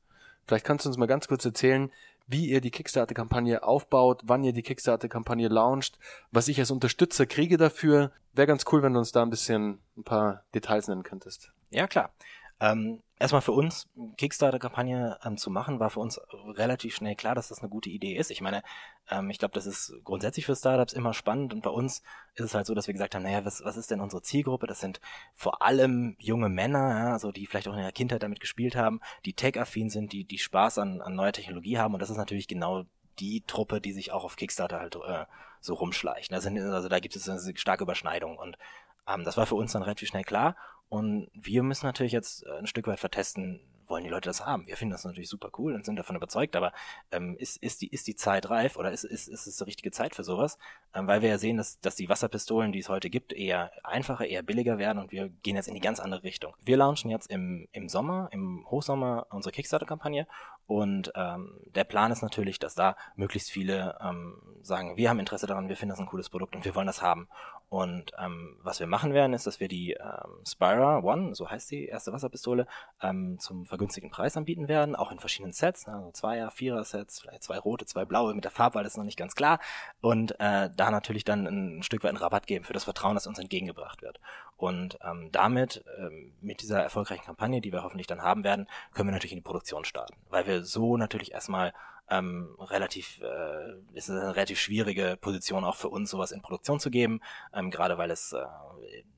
Vielleicht 0.47 0.65
kannst 0.65 0.85
du 0.85 0.89
uns 0.89 0.99
mal 0.99 1.07
ganz 1.07 1.29
kurz 1.29 1.45
erzählen, 1.45 1.91
wie 2.27 2.47
ihr 2.47 2.61
die 2.61 2.71
Kickstarter-Kampagne 2.71 3.63
aufbaut, 3.63 4.23
wann 4.25 4.45
ihr 4.45 4.53
die 4.53 4.63
Kickstarter-Kampagne 4.63 5.49
launcht, 5.49 5.99
was 6.31 6.49
ich 6.49 6.59
als 6.59 6.71
Unterstützer 6.71 7.27
kriege 7.27 7.57
dafür. 7.57 8.13
Wäre 8.33 8.47
ganz 8.47 8.65
cool, 8.73 8.83
wenn 8.83 8.95
du 8.95 8.99
uns 8.99 9.13
da 9.13 9.23
ein 9.23 9.31
bisschen 9.31 9.81
ein 9.97 10.05
paar 10.05 10.45
Details 10.55 10.89
nennen 10.89 11.03
könntest. 11.03 11.53
Ja, 11.71 11.87
klar. 11.87 12.13
Ähm, 12.61 13.03
erstmal 13.18 13.42
für 13.42 13.52
uns, 13.52 13.88
Kickstarter-Kampagne 14.16 15.18
ähm, 15.25 15.37
zu 15.37 15.50
machen, 15.50 15.78
war 15.78 15.90
für 15.90 16.00
uns 16.00 16.21
relativ 16.56 16.94
schnell 16.97 17.14
klar, 17.14 17.35
dass 17.35 17.49
das 17.49 17.61
eine 17.61 17.68
gute 17.68 17.88
Idee 17.88 18.16
ist. 18.16 18.30
Ich 18.30 18.40
meine, 18.40 18.62
ähm, 19.11 19.30
ich 19.30 19.38
glaube, 19.38 19.54
das 19.54 19.66
ist 19.66 19.94
grundsätzlich 20.04 20.47
für 20.47 20.56
Startups 20.56 20.92
immer 20.92 21.14
spannend 21.14 21.54
und 21.54 21.62
bei 21.62 21.71
uns 21.71 22.02
ist 22.35 22.44
es 22.44 22.54
halt 22.54 22.66
so, 22.66 22.75
dass 22.75 22.87
wir 22.87 22.94
gesagt 22.94 23.14
haben, 23.14 23.23
naja, 23.23 23.44
was, 23.44 23.64
was 23.64 23.76
ist 23.76 23.90
denn 23.90 24.00
unsere 24.00 24.23
Zielgruppe? 24.23 24.66
Das 24.66 24.80
sind 24.80 25.00
vor 25.35 25.62
allem 25.62 26.16
junge 26.18 26.49
Männer, 26.49 26.99
ja, 26.99 27.12
also 27.12 27.30
die 27.30 27.47
vielleicht 27.47 27.68
auch 27.68 27.75
in 27.75 27.80
ihrer 27.80 27.92
Kindheit 27.92 28.23
damit 28.23 28.40
gespielt 28.40 28.76
haben, 28.76 29.00
die 29.25 29.35
tech-affin 29.35 29.90
sind, 29.90 30.12
die, 30.12 30.25
die 30.25 30.38
Spaß 30.38 30.78
an, 30.78 31.00
an 31.00 31.14
neuer 31.14 31.33
Technologie 31.33 31.78
haben 31.78 31.94
und 31.94 32.00
das 32.00 32.11
ist 32.11 32.16
natürlich 32.16 32.49
genau 32.49 32.85
die 33.21 33.42
Truppe, 33.47 33.80
die 33.80 33.92
sich 33.92 34.11
auch 34.11 34.25
auf 34.25 34.35
Kickstarter 34.35 34.80
halt 34.80 34.97
äh, 34.97 35.25
so 35.61 35.75
rumschleicht. 35.75 36.33
Also, 36.33 36.50
also 36.50 36.88
da 36.88 36.99
gibt 36.99 37.14
es 37.14 37.28
eine 37.28 37.56
starke 37.56 37.85
Überschneidung 37.85 38.37
und 38.37 38.59
ähm, 39.06 39.25
das 39.25 39.37
war 39.37 39.47
für 39.47 39.54
uns 39.54 39.73
dann 39.73 39.83
relativ 39.83 40.09
schnell 40.09 40.24
klar 40.24 40.57
und 40.94 41.26
wir 41.35 41.64
müssen 41.64 41.87
natürlich 41.87 42.12
jetzt 42.12 42.46
äh, 42.46 42.57
ein 42.57 42.68
Stück 42.68 42.87
weit 42.87 43.00
vertesten, 43.00 43.59
wollen 43.88 44.04
die 44.04 44.11
Leute 44.11 44.28
das 44.28 44.46
haben? 44.46 44.68
Wir 44.68 44.76
finden 44.76 44.92
das 44.92 45.04
natürlich 45.04 45.28
super 45.28 45.50
cool 45.59 45.74
und 45.74 45.85
sind 45.85 45.96
davon 45.96 46.14
überzeugt, 46.14 46.54
aber 46.54 46.72
ähm, 47.11 47.37
ist, 47.37 47.57
ist, 47.57 47.83
die, 47.83 47.88
ist 47.88 48.07
die 48.07 48.14
Zeit 48.14 48.48
reif 48.48 48.76
oder 48.76 48.92
ist, 48.92 49.02
ist, 49.02 49.26
ist 49.26 49.48
es 49.48 49.57
die 49.57 49.64
richtige 49.64 49.90
Zeit 49.90 50.14
für 50.14 50.22
sowas? 50.22 50.57
Ähm, 50.94 51.09
weil 51.09 51.20
wir 51.20 51.30
ja 51.30 51.38
sehen, 51.38 51.57
dass, 51.57 51.80
dass 51.80 51.96
die 51.96 52.09
Wasserpistolen, 52.09 52.70
die 52.70 52.78
es 52.78 52.88
heute 52.88 53.11
gibt, 53.11 53.33
eher 53.33 53.72
einfacher, 53.83 54.24
eher 54.24 54.44
billiger 54.44 54.78
werden 54.78 55.00
und 55.00 55.11
wir 55.11 55.30
gehen 55.42 55.57
jetzt 55.57 55.66
in 55.66 55.74
die 55.74 55.80
ganz 55.80 55.98
andere 55.98 56.22
Richtung. 56.22 56.54
Wir 56.64 56.76
launchen 56.76 57.11
jetzt 57.11 57.28
im, 57.28 57.66
im 57.72 57.88
Sommer, 57.88 58.28
im 58.30 58.64
Hochsommer 58.70 59.26
unsere 59.30 59.50
Kickstarter-Kampagne 59.52 60.28
und 60.68 61.12
ähm, 61.16 61.61
der 61.74 61.85
Plan 61.85 62.12
ist 62.12 62.22
natürlich, 62.22 62.61
dass 62.61 62.76
da 62.76 62.96
möglichst 63.16 63.50
viele 63.50 63.98
ähm, 64.00 64.40
sagen, 64.62 64.96
wir 64.96 65.11
haben 65.11 65.18
Interesse 65.18 65.48
daran, 65.48 65.68
wir 65.68 65.76
finden 65.76 65.90
das 65.90 65.98
ein 65.98 66.07
cooles 66.07 66.30
Produkt 66.30 66.54
und 66.54 66.64
wir 66.64 66.76
wollen 66.76 66.87
das 66.87 67.02
haben. 67.02 67.28
Und 67.68 68.12
ähm, 68.22 68.57
was 68.62 68.79
wir 68.79 68.87
machen 68.87 69.14
werden, 69.14 69.33
ist, 69.33 69.46
dass 69.46 69.59
wir 69.59 69.68
die 69.68 69.92
ähm, 69.92 70.44
Spira 70.46 70.98
One, 70.98 71.35
so 71.35 71.50
heißt 71.50 71.70
die 71.70 71.87
erste 71.87 72.12
Wasserpistole, 72.12 72.66
ähm, 73.03 73.38
zum 73.40 73.66
vergünstigten 73.66 74.11
Preis 74.11 74.37
anbieten 74.37 74.68
werden, 74.68 74.94
auch 74.94 75.11
in 75.11 75.18
verschiedenen 75.18 75.53
Sets, 75.53 75.87
ne, 75.87 75.94
also 75.94 76.12
Zweier, 76.12 76.50
Vierer 76.50 76.85
Sets, 76.85 77.20
vielleicht 77.20 77.42
zwei 77.42 77.59
rote, 77.59 77.85
zwei 77.87 78.05
blaue, 78.05 78.35
mit 78.35 78.44
der 78.44 78.53
Farbwahl 78.53 78.87
ist 78.87 78.96
noch 78.96 79.05
nicht 79.05 79.18
ganz 79.18 79.35
klar. 79.35 79.59
Und 80.00 80.38
äh, 80.38 80.70
da 80.74 80.90
natürlich 80.90 81.24
dann 81.24 81.46
ein 81.46 81.83
Stück 81.83 82.05
weit 82.05 82.11
einen 82.11 82.18
Rabatt 82.18 82.46
geben 82.46 82.64
für 82.64 82.74
das 82.74 82.85
Vertrauen, 82.85 83.14
das 83.14 83.27
uns 83.27 83.38
entgegengebracht 83.38 84.03
wird. 84.03 84.20
Und 84.57 84.98
ähm, 85.03 85.31
damit, 85.33 85.85
ähm, 85.98 86.33
mit 86.40 86.62
dieser 86.62 86.81
erfolgreichen 86.81 87.24
Kampagne, 87.24 87.61
die 87.61 87.72
wir 87.72 87.83
hoffentlich 87.83 88.07
dann 88.07 88.22
haben 88.22 88.44
werden, 88.44 88.68
können 88.92 89.09
wir 89.09 89.12
natürlich 89.12 89.33
in 89.33 89.38
die 89.38 89.42
Produktion 89.42 89.85
starten. 89.85 90.14
Weil 90.31 90.46
wir 90.46 90.62
so 90.64 90.96
natürlich 90.96 91.33
erstmal 91.33 91.72
ähm, 92.11 92.55
relativ, 92.59 93.21
äh, 93.23 93.97
ist 93.97 94.11
eine 94.11 94.35
relativ 94.35 94.61
schwierige 94.61 95.17
Position 95.21 95.64
auch 95.64 95.77
für 95.77 95.88
uns, 95.88 96.11
sowas 96.11 96.33
in 96.33 96.43
Produktion 96.43 96.79
zu 96.79 96.90
geben, 96.90 97.21
ähm, 97.53 97.71
gerade 97.71 97.97
weil 97.97 98.11
es 98.11 98.33
äh, 98.33 98.45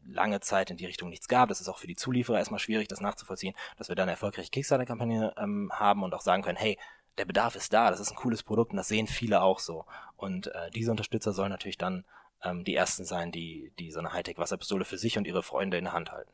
lange 0.07 0.41
Zeit 0.41 0.71
in 0.71 0.77
die 0.77 0.87
Richtung 0.87 1.09
nichts 1.09 1.29
gab. 1.29 1.49
Das 1.49 1.61
ist 1.61 1.69
auch 1.69 1.79
für 1.79 1.89
die 1.89 1.97
Zulieferer 1.97 2.39
erstmal 2.39 2.61
schwierig, 2.61 2.89
das 2.89 3.01
nachzuvollziehen, 3.01 3.55
dass 3.77 3.89
wir 3.89 3.97
dann 3.97 4.05
eine 4.05 4.13
erfolgreiche 4.13 4.51
Kickstarter-Kampagne 4.51 5.35
ähm, 5.37 5.71
haben 5.73 6.03
und 6.03 6.15
auch 6.15 6.21
sagen 6.21 6.43
können, 6.43 6.59
hey, 6.59 6.79
der 7.19 7.25
Bedarf 7.25 7.57
ist 7.57 7.73
da, 7.73 7.91
das 7.91 8.01
ist 8.01 8.11
ein 8.11 8.17
cooles 8.17 8.43
Produkt 8.43 8.73
und 8.73 8.77
das 8.77 8.89
sehen 8.89 9.07
viele 9.07 9.43
auch 9.43 9.59
so. 9.59 9.85
Und 10.17 10.49
äh, 10.49 10.71
diese 10.71 10.91
Unterstützer 10.91 11.33
sollen 11.33 11.51
natürlich 11.51 11.79
dann 11.79 12.05
ähm, 12.43 12.63
die 12.65 12.75
ersten 12.75 13.05
sein, 13.05 13.33
die, 13.33 13.73
die 13.79 13.91
so 13.91 13.99
eine 13.99 14.13
Hightech-Wasserpistole 14.13 14.85
für 14.85 14.99
sich 14.99 15.19
und 15.19 15.27
ihre 15.27 15.43
Freunde 15.43 15.79
in 15.79 15.85
der 15.85 15.93
Hand 15.93 16.13
halten. 16.13 16.31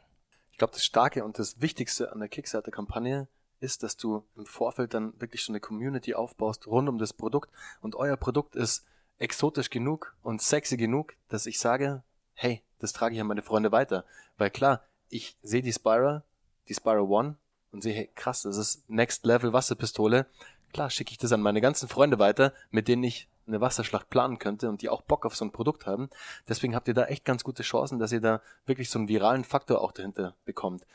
Ich 0.51 0.59
glaube, 0.59 0.73
das 0.73 0.85
Starke 0.85 1.25
und 1.25 1.39
das 1.39 1.61
Wichtigste 1.61 2.13
an 2.13 2.19
der 2.19 2.29
Kickstarter-Kampagne 2.29 3.29
ist, 3.63 3.83
dass 3.83 3.97
du 3.97 4.25
im 4.37 4.47
Vorfeld 4.47 4.95
dann 4.95 5.19
wirklich 5.21 5.45
so 5.45 5.53
eine 5.53 5.61
Community 5.61 6.15
aufbaust 6.15 6.67
rund 6.67 6.89
um 6.89 6.99
das 6.99 7.13
Produkt 7.13 7.51
und 7.81 7.95
euer 7.95 8.17
Produkt 8.17 8.57
ist 8.57 8.85
exotisch 9.19 9.71
genug 9.71 10.15
und 10.23 10.43
sexy 10.43 10.77
genug, 10.77 11.15
dass 11.29 11.47
ich 11.47 11.59
sage, 11.59 12.03
hey, 12.35 12.63
das 12.81 12.93
trage 12.93 13.15
ich 13.15 13.21
an 13.21 13.29
meine 13.29 13.43
Freunde 13.43 13.71
weiter. 13.71 14.05
Weil 14.37 14.51
klar, 14.51 14.83
ich 15.09 15.37
sehe 15.43 15.63
die 15.63 15.73
Spira, 15.73 16.25
die 16.69 16.75
Spira 16.75 17.01
One 17.01 17.37
und 17.71 17.83
sehe, 17.83 17.95
hey, 17.95 18.11
krass, 18.15 18.43
das 18.43 18.57
ist 18.57 18.89
Next 18.91 19.25
Level 19.25 19.53
Wasserpistole. 19.53 20.27
Klar, 20.73 20.91
schicke 20.91 21.13
ich 21.13 21.19
das 21.19 21.33
an 21.33 21.43
meine 21.43 21.61
ganzen 21.61 21.89
Freunde 21.89 22.19
weiter, 22.19 22.53
mit 22.71 22.89
denen 22.89 23.05
ich 23.05 23.29
eine 23.47 23.61
Wasserschlacht 23.61 24.09
planen 24.11 24.39
könnte 24.39 24.69
und 24.69 24.83
die 24.83 24.89
auch 24.89 25.03
Bock 25.03 25.27
auf 25.27 25.37
so 25.37 25.45
ein 25.45 25.53
Produkt 25.53 25.87
haben. 25.87 26.09
Deswegen 26.49 26.75
habt 26.75 26.89
ihr 26.89 26.95
da 26.95 27.05
echt 27.05 27.25
ganz 27.25 27.45
gute 27.45 27.63
Chancen, 27.63 27.99
dass 27.99 28.13
ihr 28.13 28.21
da 28.21 28.41
wirklich 28.67 28.91
so 28.91 28.99
einen 28.99 29.09
viralen 29.09 29.45
Faktor 29.45 29.81
auch 29.81 29.93
dahinter 29.93 30.35
bekommt. 30.45 30.87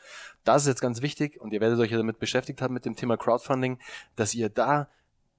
Das 0.44 0.62
ist 0.62 0.68
jetzt 0.68 0.80
ganz 0.80 1.02
wichtig 1.02 1.40
und 1.40 1.52
ihr 1.52 1.60
werdet 1.60 1.78
euch 1.78 1.90
ja 1.90 1.98
damit 1.98 2.18
beschäftigt 2.18 2.62
haben 2.62 2.74
mit 2.74 2.84
dem 2.84 2.96
Thema 2.96 3.16
Crowdfunding, 3.16 3.78
dass 4.16 4.34
ihr 4.34 4.48
da 4.48 4.88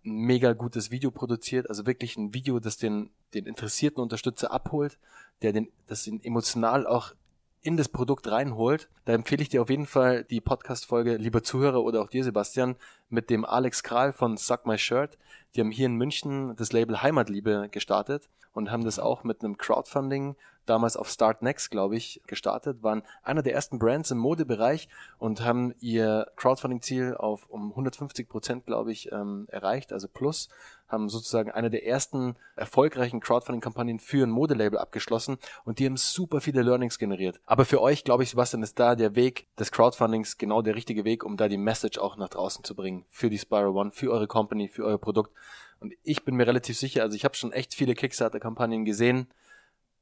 ein 0.05 0.11
mega 0.11 0.53
gutes 0.53 0.91
Video 0.91 1.11
produziert, 1.11 1.69
also 1.69 1.85
wirklich 1.85 2.15
ein 2.15 2.33
Video, 2.33 2.59
das 2.59 2.77
den, 2.77 3.09
den 3.33 3.45
interessierten 3.45 4.01
Unterstützer 4.01 4.51
abholt, 4.51 4.97
der 5.41 5.53
den, 5.53 5.71
das 5.87 6.07
ihn 6.07 6.21
emotional 6.23 6.87
auch 6.87 7.13
in 7.61 7.77
das 7.77 7.89
Produkt 7.89 8.29
reinholt, 8.29 8.89
da 9.05 9.13
empfehle 9.13 9.41
ich 9.41 9.49
dir 9.49 9.61
auf 9.61 9.69
jeden 9.69 9.85
Fall 9.85 10.23
die 10.23 10.41
Podcast-Folge, 10.41 11.17
lieber 11.17 11.43
Zuhörer 11.43 11.83
oder 11.83 12.01
auch 12.01 12.09
dir, 12.09 12.23
Sebastian, 12.23 12.75
mit 13.09 13.29
dem 13.29 13.43
Alex 13.43 13.83
Kral 13.83 14.13
von 14.13 14.37
Suck 14.37 14.65
My 14.65 14.77
Shirt. 14.77 15.17
Die 15.55 15.61
haben 15.61 15.71
hier 15.71 15.87
in 15.87 15.95
München 15.95 16.55
das 16.55 16.71
Label 16.71 17.01
Heimatliebe 17.01 17.67
gestartet 17.69 18.29
und 18.53 18.71
haben 18.71 18.85
das 18.85 18.99
auch 18.99 19.23
mit 19.23 19.43
einem 19.43 19.57
Crowdfunding 19.57 20.35
damals 20.69 20.95
auf 20.95 21.09
Start 21.09 21.41
Next, 21.41 21.71
glaube 21.71 21.95
ich, 21.95 22.21
gestartet, 22.27 22.83
waren 22.83 23.03
einer 23.23 23.41
der 23.41 23.53
ersten 23.53 23.79
Brands 23.79 24.11
im 24.11 24.19
Modebereich 24.19 24.87
und 25.17 25.41
haben 25.41 25.73
ihr 25.79 26.27
Crowdfunding-Ziel 26.35 27.15
auf 27.15 27.49
um 27.49 27.71
150 27.71 28.29
Prozent, 28.29 28.65
glaube 28.65 28.91
ich, 28.91 29.11
ähm, 29.11 29.47
erreicht, 29.49 29.91
also 29.91 30.07
plus, 30.07 30.49
haben 30.87 31.09
sozusagen 31.09 31.51
eine 31.51 31.69
der 31.69 31.85
ersten 31.85 32.35
erfolgreichen 32.55 33.19
Crowdfunding-Kampagnen 33.19 33.99
für 33.99 34.25
ein 34.25 34.31
Modelabel 34.31 34.79
abgeschlossen 34.79 35.37
und 35.65 35.79
die 35.79 35.85
haben 35.85 35.97
super 35.97 36.41
viele 36.41 36.61
Learnings 36.61 36.97
generiert. 36.99 37.39
Aber 37.45 37.65
für 37.65 37.81
euch, 37.81 38.03
glaube 38.03 38.23
ich, 38.23 38.31
Sebastian, 38.31 38.63
ist 38.63 38.79
da 38.79 38.95
der 38.95 39.15
Weg 39.15 39.47
des 39.57 39.71
Crowdfundings 39.71 40.37
genau 40.37 40.61
der 40.61 40.75
richtige 40.75 41.05
Weg, 41.05 41.23
um 41.23 41.37
da 41.37 41.47
die 41.47 41.57
Message 41.57 41.99
auch 41.99 42.17
nach 42.17 42.29
draußen 42.29 42.63
zu 42.63 42.75
bringen. 42.75 43.05
Für 43.09 43.29
die 43.29 43.37
Spiral 43.37 43.69
One, 43.69 43.91
für 43.91 44.11
eure 44.11 44.27
Company, 44.27 44.67
für 44.67 44.85
euer 44.85 44.99
Produkt. 44.99 45.31
Und 45.79 45.93
ich 46.03 46.25
bin 46.25 46.35
mir 46.35 46.47
relativ 46.47 46.77
sicher, 46.77 47.03
also 47.03 47.15
ich 47.15 47.23
habe 47.23 47.35
schon 47.35 47.53
echt 47.53 47.73
viele 47.73 47.95
Kickstarter-Kampagnen 47.95 48.83
gesehen, 48.83 49.27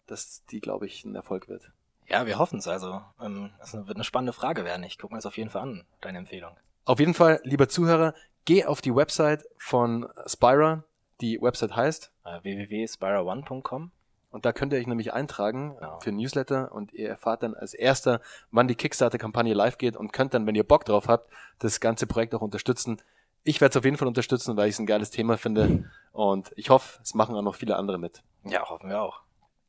dass 0.08 0.44
die, 0.46 0.60
glaube 0.60 0.86
ich, 0.86 1.06
ein 1.06 1.16
Erfolg 1.16 1.48
wird. 1.48 1.72
Ja, 2.08 2.26
wir 2.26 2.40
hoffen 2.40 2.60
es. 2.60 2.68
Also, 2.68 3.02
ähm, 3.22 3.52
das 3.60 3.74
wird 3.74 3.96
eine 3.96 4.04
spannende 4.04 4.34
Frage 4.34 4.64
werden. 4.64 4.84
Ich 4.84 4.98
gucke 4.98 5.14
mir 5.14 5.18
das 5.18 5.26
auf 5.26 5.38
jeden 5.38 5.50
Fall 5.50 5.64
an, 5.64 5.86
deine 6.02 6.20
Empfehlung. 6.20 6.56
Auf 6.86 7.00
jeden 7.00 7.14
Fall, 7.14 7.42
lieber 7.44 7.68
Zuhörer, 7.68 8.14
geh 8.46 8.66
auf 8.66 8.82
die 8.82 8.96
Website 8.96 9.46
von 9.58 10.08
Spira. 10.26 10.84
Die 11.20 11.42
Website 11.42 11.76
heißt 11.76 12.12
äh, 12.24 12.44
www.spira1.com. 12.44 13.92
Und 14.30 14.46
da 14.46 14.54
könnt 14.54 14.74
ihr 14.74 14.80
euch 14.80 14.88
nämlich 14.88 15.14
eintragen 15.14 15.76
genau. 15.80 16.00
für 16.00 16.12
Newsletter 16.12 16.72
und 16.72 16.94
ihr 16.94 17.10
erfahrt 17.10 17.44
dann 17.44 17.56
als 17.56 17.74
erster, 17.74 18.22
wann 18.52 18.68
die 18.68 18.76
Kickstarter-Kampagne 18.76 19.54
live 19.54 19.78
geht 19.78 19.96
und 19.96 20.14
könnt 20.14 20.34
dann, 20.34 20.46
wenn 20.46 20.56
ihr 20.56 20.66
Bock 20.66 20.86
drauf 20.86 21.08
habt, 21.08 21.32
das 21.60 21.80
ganze 21.80 22.08
Projekt 22.08 22.36
auch 22.36 22.42
unterstützen. 22.42 23.02
Ich 23.44 23.62
werde 23.62 23.72
es 23.72 23.78
auf 23.78 23.86
jeden 23.86 23.98
Fall 23.98 24.08
unterstützen, 24.08 24.58
weil 24.58 24.68
ich 24.68 24.76
es 24.76 24.80
ein 24.80 24.86
geiles 24.86 25.10
Thema 25.10 25.38
finde 25.38 25.90
und 26.12 26.52
ich 26.56 26.70
hoffe, 26.70 27.00
es 27.02 27.14
machen 27.16 27.36
auch 27.36 27.42
noch 27.42 27.56
viele 27.56 27.78
andere 27.78 27.98
mit. 27.98 28.22
Ja, 28.44 28.70
hoffen 28.70 28.90
wir 28.90 29.02
auch. 29.02 29.22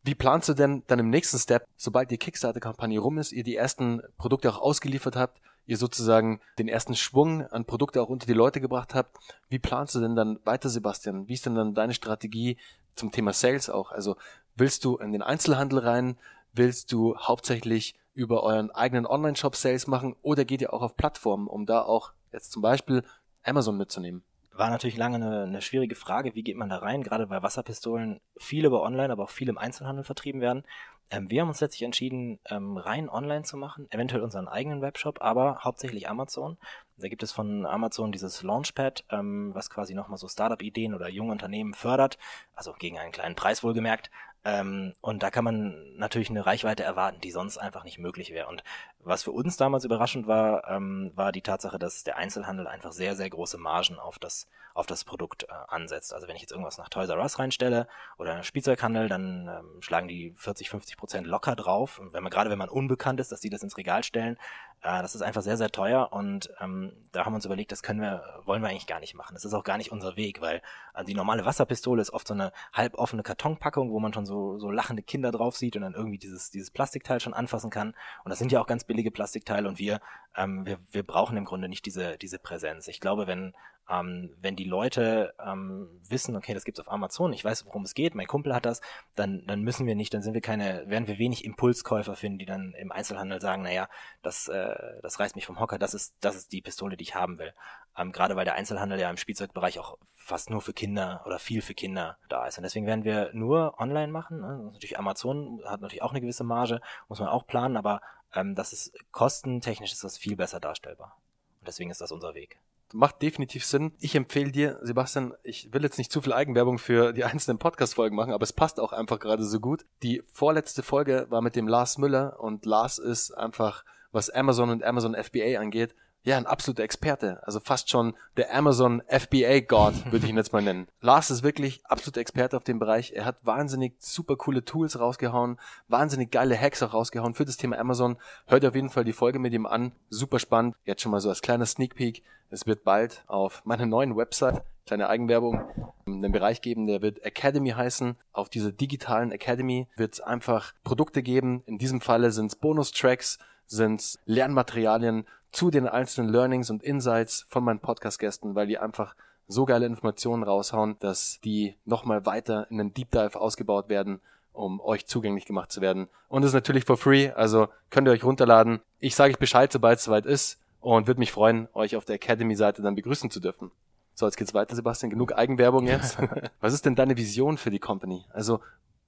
Wie 0.03 0.15
planst 0.15 0.49
du 0.49 0.55
denn 0.55 0.85
dann 0.87 0.99
im 0.99 1.11
nächsten 1.11 1.39
Step, 1.39 1.67
sobald 1.77 2.11
die 2.11 2.19
Kickstarter-Kampagne 2.19 2.99
rum 2.99 3.19
ist, 3.19 3.33
ihr 3.33 3.45
die 3.45 3.57
ersten 3.57 4.01
Produkte 4.17 4.51
auch 4.51 4.59
ausgeliefert 4.59 5.17
habt, 5.17 5.41
ihr 5.67 5.77
sozusagen 5.77 6.41
den 6.59 6.69
ersten 6.69 6.97
Schwung 6.97 7.47
an 7.47 7.67
Produkte 7.67 8.01
auch 8.01 8.09
unter 8.09 8.27
die 8.27 8.33
Leute 8.33 8.61
gebracht 8.61 8.95
habt. 8.95 9.19
Wie 9.49 9.59
planst 9.59 9.95
du 9.95 10.01
denn 10.01 10.17
dann 10.17 10.41
weiter, 10.45 10.71
Sebastian? 10.71 11.29
Wie 11.29 11.35
ist 11.35 11.47
denn 11.47 11.55
dann 11.55 11.75
deine 11.75 11.95
Strategie 11.95 12.57
zum 12.95 13.13
Thema 13.13 13.33
Sales 13.33 13.69
auch? 13.69 13.93
Also 13.93 14.17
willst 14.57 14.85
du 14.85 14.97
in 14.97 15.13
den 15.13 15.23
Einzelhandel 15.23 15.81
rein? 15.81 16.17
Willst 16.55 16.91
du 16.93 17.17
hauptsächlich 17.19 17.95
über 18.15 18.43
euren 18.43 18.71
eigenen 18.71 19.07
Online-Shop 19.07 19.55
Sales 19.55 19.87
machen 19.87 20.17
oder 20.23 20.45
geht 20.45 20.63
ihr 20.63 20.73
auch 20.73 20.83
auf 20.83 20.97
Plattformen, 20.97 21.47
um 21.47 21.67
da 21.67 21.83
auch 21.83 22.13
jetzt 22.33 22.51
zum 22.51 22.63
Beispiel 22.63 23.05
Amazon 23.45 23.77
mitzunehmen? 23.77 24.25
War 24.59 24.71
natürlich 24.71 24.97
lange 24.97 25.17
eine, 25.17 25.45
eine 25.45 25.63
schwierige 25.63 25.95
Frage, 25.95 26.35
wie 26.35 26.43
geht 26.43 26.57
man 26.57 26.69
da 26.69 26.79
rein, 26.79 27.05
gerade 27.05 27.31
weil 27.31 27.45
Wasserpistolen 27.45 28.21
viel 28.37 28.67
über 28.67 28.83
Online, 28.83 29.13
aber 29.13 29.23
auch 29.23 29.31
viel 29.31 29.49
im 29.49 29.57
Einzelhandel 29.57 30.03
vertrieben 30.03 30.41
werden. 30.41 30.65
Ähm, 31.11 31.31
wir 31.31 31.43
haben 31.43 31.49
uns 31.49 31.61
letztlich 31.61 31.85
entschieden, 31.85 32.41
ähm, 32.51 32.77
rein 32.77 33.09
online 33.09 33.45
zu 33.45 33.57
machen, 33.57 33.87
eventuell 33.91 34.23
unseren 34.23 34.49
eigenen 34.49 34.83
Webshop, 34.83 35.23
aber 35.23 35.61
hauptsächlich 35.63 36.09
Amazon. 36.09 36.59
Da 36.99 37.09
gibt 37.09 37.23
es 37.23 37.33
von 37.33 37.65
Amazon 37.67 38.13
dieses 38.13 38.43
Launchpad, 38.43 39.05
ähm, 39.11 39.55
was 39.55 39.71
quasi 39.71 39.95
nochmal 39.95 40.19
so 40.19 40.29
Startup-Ideen 40.29 40.95
oder 40.95 41.09
junge 41.09 41.33
Unternehmen 41.33 41.75
fördert, 41.75 42.19
also 42.55 42.73
gegen 42.73 42.99
einen 42.99 43.13
kleinen 43.13 43.37
Preis 43.37 43.63
wohlgemerkt. 43.63 44.11
Ähm, 44.45 44.95
und 45.01 45.23
da 45.23 45.31
kann 45.31 45.45
man 45.45 45.97
natürlich 45.97 46.31
eine 46.31 46.47
Reichweite 46.47 46.83
erwarten, 46.83 47.21
die 47.21 47.33
sonst 47.33 47.59
einfach 47.59 47.85
nicht 47.85 47.99
möglich 47.99 48.31
wäre. 48.31 48.47
Und 48.49 48.63
was 49.01 49.23
für 49.23 49.33
uns 49.33 49.57
damals 49.57 49.85
überraschend 49.85 50.27
war, 50.27 50.69
ähm, 50.69 51.13
war 51.15 51.33
die 51.33 51.43
Tatsache, 51.43 51.79
dass 51.79 52.05
der 52.05 52.17
Einzelhandel 52.17 52.67
einfach 52.67 52.93
sehr, 52.93 53.17
sehr 53.17 53.29
große 53.29 53.59
Margen 53.59 53.99
auf 53.99 54.19
das, 54.19 54.49
auf 54.75 54.87
das 54.87 55.05
Produkt 55.05 55.43
äh, 55.43 55.47
ansetzt. 55.67 56.15
Also 56.15 56.29
wenn 56.29 56.37
ich 56.37 56.43
jetzt 56.43 56.53
irgendwas 56.53 56.79
nach 56.79 56.89
Toys 56.89 57.09
R 57.09 57.19
Us 57.19 57.39
reinstelle 57.39 57.89
oder 58.17 58.43
Spielzeughandel, 58.43 59.09
dann 59.09 59.49
ähm, 59.49 59.83
schlagen 59.83 60.09
die 60.09 60.33
40, 60.37 60.71
50 60.71 60.97
Prozent 60.97 61.27
locker 61.27 61.57
drauf. 61.57 61.99
Und 61.99 62.13
wenn 62.13 62.23
man, 62.23 62.31
gerade 62.31 62.49
wenn 62.49 62.59
man 62.59 62.69
unbekannt 62.69 63.21
ist, 63.21 63.33
dass 63.33 63.41
die 63.41 63.51
das 63.51 63.63
ins 63.63 63.77
Regal 63.77 64.05
stellen, 64.05 64.39
äh, 64.83 65.03
das 65.03 65.15
ist 65.15 65.23
einfach 65.23 65.43
sehr, 65.43 65.57
sehr 65.57 65.71
teuer. 65.71 66.13
Und 66.13 66.51
ähm, 66.61 66.93
da 67.13 67.25
haben 67.25 67.33
wir 67.33 67.37
uns 67.37 67.45
überlegt, 67.45 67.73
das 67.73 67.83
können 67.83 68.01
wir, 68.01 68.23
wollen 68.45 68.63
wir 68.63 68.69
eigentlich 68.69 68.87
gar 68.87 69.01
nicht 69.01 69.15
machen. 69.15 69.35
Das 69.35 69.45
ist 69.45 69.55
auch 69.55 69.65
gar 69.65 69.79
nicht 69.79 69.93
unser 69.93 70.17
Weg, 70.17 70.41
weil 70.41 70.63
äh, 70.95 71.05
die 71.05 71.15
normale 71.15 71.45
Wasserpistole 71.45 72.01
ist 72.01 72.13
oft 72.13 72.29
so 72.29 72.35
eine 72.35 72.53
halboffene 72.73 73.23
Kartonpackung, 73.23 73.91
wo 73.91 74.01
man 74.01 74.13
schon 74.13 74.27
so, 74.27 74.59
so 74.59 74.71
lachende 74.71 75.03
Kinder 75.03 75.33
drauf 75.33 75.57
sieht 75.57 75.77
und 75.77 75.83
dann 75.83 75.95
irgendwie 75.95 76.19
dieses, 76.19 76.51
dieses 76.51 76.71
Plastikteil 76.71 77.21
schon 77.21 77.35
anfassen 77.35 77.71
kann. 77.71 77.95
Und 78.25 78.31
das 78.31 78.39
sind 78.39 78.53
ja 78.53 78.61
auch 78.61 78.67
ganz 78.67 78.85
billige 78.85 79.11
Plastikteile 79.11 79.69
und 79.69 79.79
wir, 79.79 80.01
ähm, 80.37 80.65
wir, 80.67 80.79
wir 80.93 81.03
brauchen 81.03 81.37
im 81.37 81.45
Grunde 81.45 81.69
nicht 81.69 81.85
diese, 81.87 82.17
diese 82.19 82.39
Präsenz. 82.39 82.89
Ich 82.89 83.01
glaube, 83.01 83.27
wenn 83.27 83.55
ähm, 83.89 84.35
wenn 84.41 84.57
die 84.57 84.65
Leute 84.65 85.35
ähm, 85.45 85.89
wissen, 86.09 86.37
okay, 86.37 86.55
das 86.55 86.65
gibt's 86.65 86.81
auf 86.81 86.91
Amazon, 86.91 87.33
ich 87.33 87.45
weiß, 87.45 87.65
worum 87.67 87.85
es 87.85 87.95
geht, 87.95 88.15
mein 88.15 88.27
Kumpel 88.27 88.55
hat 88.55 88.67
das, 88.67 88.81
dann, 89.17 89.45
dann 89.47 89.63
müssen 89.63 89.87
wir 89.87 89.95
nicht, 89.95 90.13
dann 90.13 90.23
sind 90.23 90.35
wir 90.35 90.41
keine, 90.41 90.85
werden 90.87 91.09
wir 91.09 91.19
wenig 91.19 91.45
Impulskäufer 91.45 92.15
finden, 92.15 92.39
die 92.39 92.47
dann 92.47 92.75
im 92.75 92.93
Einzelhandel 92.93 93.41
sagen, 93.41 93.63
naja, 93.63 93.89
das, 94.23 94.49
äh, 94.49 94.75
das 95.03 95.19
reißt 95.19 95.37
mich 95.37 95.47
vom 95.47 95.59
Hocker, 95.59 95.79
das 95.79 95.95
ist, 95.95 96.15
das 96.21 96.37
ist 96.37 96.53
die 96.53 96.61
Pistole, 96.61 96.97
die 96.97 97.05
ich 97.05 97.15
haben 97.15 97.39
will. 97.39 97.55
Ähm, 97.97 98.13
Gerade 98.13 98.37
weil 98.37 98.45
der 98.45 98.55
Einzelhandel 98.55 99.01
ja 99.01 99.11
im 99.11 99.17
Spielzeugbereich 99.17 99.79
auch 99.79 99.97
fast 100.15 100.51
nur 100.51 100.61
für 100.61 100.75
Kinder 100.75 101.23
oder 101.25 101.39
viel 101.39 101.63
für 101.63 101.75
Kinder 101.75 102.19
da 102.29 102.47
ist. 102.47 102.59
Und 102.59 102.65
deswegen 102.65 102.87
werden 102.87 103.05
wir 103.05 103.31
nur 103.33 103.79
online 103.79 104.13
machen. 104.13 104.41
Ne? 104.41 104.71
Natürlich 104.73 104.99
Amazon 104.99 105.63
hat 105.65 105.81
natürlich 105.81 106.03
auch 106.03 106.11
eine 106.11 106.21
gewisse 106.21 106.45
Marge, 106.45 106.81
muss 107.09 107.21
man 107.21 107.29
auch 107.29 107.47
planen, 107.47 107.79
aber 107.79 108.03
ähm, 108.35 108.55
das 108.55 108.75
ist 108.75 108.93
kostentechnisch 109.13 109.93
ist 109.93 110.05
das 110.05 110.19
viel 110.19 110.37
besser 110.37 110.61
darstellbar. 110.61 111.17
Und 111.61 111.69
deswegen 111.69 111.91
ist 111.91 112.03
das 112.03 112.13
unser 112.13 112.35
Weg 112.35 112.61
macht 112.93 113.23
definitiv 113.23 113.65
Sinn. 113.65 113.93
Ich 114.01 114.15
empfehle 114.15 114.53
dir, 114.53 114.79
Sebastian, 114.83 115.35
ich 115.43 115.73
will 115.73 115.83
jetzt 115.83 115.99
nicht 115.99 116.13
zu 116.13 116.21
viel 116.21 116.33
Eigenwerbung 116.33 116.79
für 116.79 117.13
die 117.13 117.25
einzelnen 117.25 117.59
Podcast-Folgen 117.59 118.17
machen, 118.17 118.33
aber 118.33 118.43
es 118.43 118.53
passt 118.53 118.81
auch 118.81 118.93
einfach 118.93 119.19
gerade 119.19 119.45
so 119.45 119.61
gut. 119.61 119.85
Die 120.03 120.23
vorletzte 120.33 120.83
Folge 120.83 121.27
war 121.29 121.43
mit 121.43 121.57
dem 121.57 121.69
Lars 121.69 121.99
Müller 121.99 122.41
und 122.41 122.65
Lars 122.67 122.99
ist 122.99 123.33
einfach, 123.33 123.85
was 124.13 124.31
Amazon 124.31 124.71
und 124.71 124.85
Amazon 124.85 125.15
FBA 125.15 125.61
angeht, 125.61 125.95
ja, 126.29 126.37
ein 126.37 126.47
absoluter 126.47 126.83
Experte. 126.83 127.41
Also 127.45 127.59
fast 127.59 127.89
schon 127.89 128.15
der 128.37 128.55
Amazon 128.55 129.03
FBA 129.09 129.61
God, 129.61 130.13
würde 130.13 130.27
ich 130.27 130.31
ihn 130.31 130.37
jetzt 130.37 130.53
mal 130.53 130.61
nennen. 130.61 130.87
Lars 131.01 131.31
ist 131.31 131.43
wirklich 131.43 131.81
absoluter 131.87 132.21
Experte 132.21 132.55
auf 132.55 132.65
dem 132.65 132.79
Bereich. 132.79 133.13
Er 133.15 133.25
hat 133.25 133.47
wahnsinnig 133.47 133.95
super 133.99 134.37
coole 134.37 134.63
Tools 134.63 135.01
rausgehauen, 135.01 135.59
wahnsinnig 135.89 136.31
geile 136.31 136.61
Hacks 136.61 136.83
auch 136.83 136.93
rausgehauen 136.93 137.33
für 137.33 137.47
das 137.47 137.57
Thema 137.57 137.79
Amazon. 137.79 138.19
Hört 138.47 138.67
auf 138.67 138.75
jeden 138.75 138.91
Fall 138.91 139.05
die 139.05 139.15
Folge 139.15 139.39
mit 139.39 139.55
ihm 139.55 139.65
an. 139.65 139.93
Super 140.11 140.39
spannend. 140.39 140.77
Jetzt 140.85 141.01
schon 141.01 141.13
mal 141.13 141.21
so 141.21 141.31
als 141.31 141.41
kleiner 141.41 141.65
Sneak 141.65 141.95
Peek. 141.95 142.23
Es 142.51 142.67
wird 142.67 142.85
bald 142.85 143.25
auf 143.27 143.65
meiner 143.65 143.87
neuen 143.87 144.15
Website, 144.15 144.63
kleine 144.85 145.09
Eigenwerbung, 145.09 145.63
einen 146.07 146.33
Bereich 146.33 146.61
geben, 146.61 146.87
der 146.87 147.01
wird 147.01 147.25
Academy 147.25 147.71
heißen. 147.71 148.17
Auf 148.33 148.51
dieser 148.51 148.73
digitalen 148.73 149.33
Academy 149.33 149.87
wird 149.97 150.13
es 150.13 150.21
einfach 150.21 150.75
Produkte 150.85 151.23
geben. 151.23 151.63
In 151.65 151.79
diesem 151.79 152.03
Falle 152.03 152.33
sind 152.33 152.47
es 152.47 152.57
Bonustracks, 152.57 153.39
sind 153.67 154.01
es 154.01 154.19
Lernmaterialien 154.25 155.27
zu 155.53 155.71
den 155.71 155.89
einzelnen 155.89 156.31
Learnings 156.31 156.71
und 156.71 156.83
Insights 156.83 157.47
von 157.49 157.65
meinen 157.65 157.81
Podcast-Gästen, 157.81 158.55
weil 158.55 158.67
die 158.67 158.79
einfach 158.79 159.15
so 159.47 159.65
geile 159.65 159.87
Informationen 159.87 160.43
raushauen, 160.43 160.97
dass 161.01 161.41
die 161.43 161.77
nochmal 161.85 162.27
weiter 162.27 162.67
in 162.71 162.81
einen 162.81 162.95
Deep 162.95 163.11
Dive 163.11 163.41
ausgebaut 163.41 163.89
werden, 163.89 164.21
um 164.53 164.81
euch 164.81 165.07
zugänglich 165.07 165.47
gemacht 165.47 165.73
zu 165.73 165.81
werden. 165.81 166.09
Und 166.29 166.43
es 166.43 166.49
ist 166.49 166.55
natürlich 166.55 166.85
for 166.85 166.97
free, 166.97 167.31
also 167.31 167.69
könnt 167.91 168.07
ihr 168.09 168.13
euch 168.13 168.25
runterladen. 168.25 168.81
Ich 168.99 169.15
sage 169.15 169.33
euch 169.33 169.39
Bescheid, 169.39 169.73
sobald 169.73 169.99
es 169.99 170.05
soweit 170.05 170.27
ist 170.27 170.59
und 170.81 171.07
würde 171.07 171.21
mich 171.21 171.33
freuen, 171.33 171.69
euch 171.73 171.97
auf 171.97 172.05
der 172.05 172.17
Academy-Seite 172.17 172.83
dann 172.83 172.95
begrüßen 172.95 173.31
zu 173.31 173.41
dürfen. 173.41 173.71
So, 174.15 174.27
jetzt 174.27 174.37
geht's 174.37 174.53
weiter, 174.53 174.75
Sebastian. 174.75 175.11
Genug 175.11 175.33
Eigenwerbung 175.33 175.87
jetzt. 175.87 176.19
Was 176.61 176.73
ist 176.75 176.85
denn 176.85 176.97
deine 176.97 177.17
Vision 177.17 177.57
für 177.57 177.71
die 177.71 177.79
Company? 177.79 178.25
Also, 178.33 178.61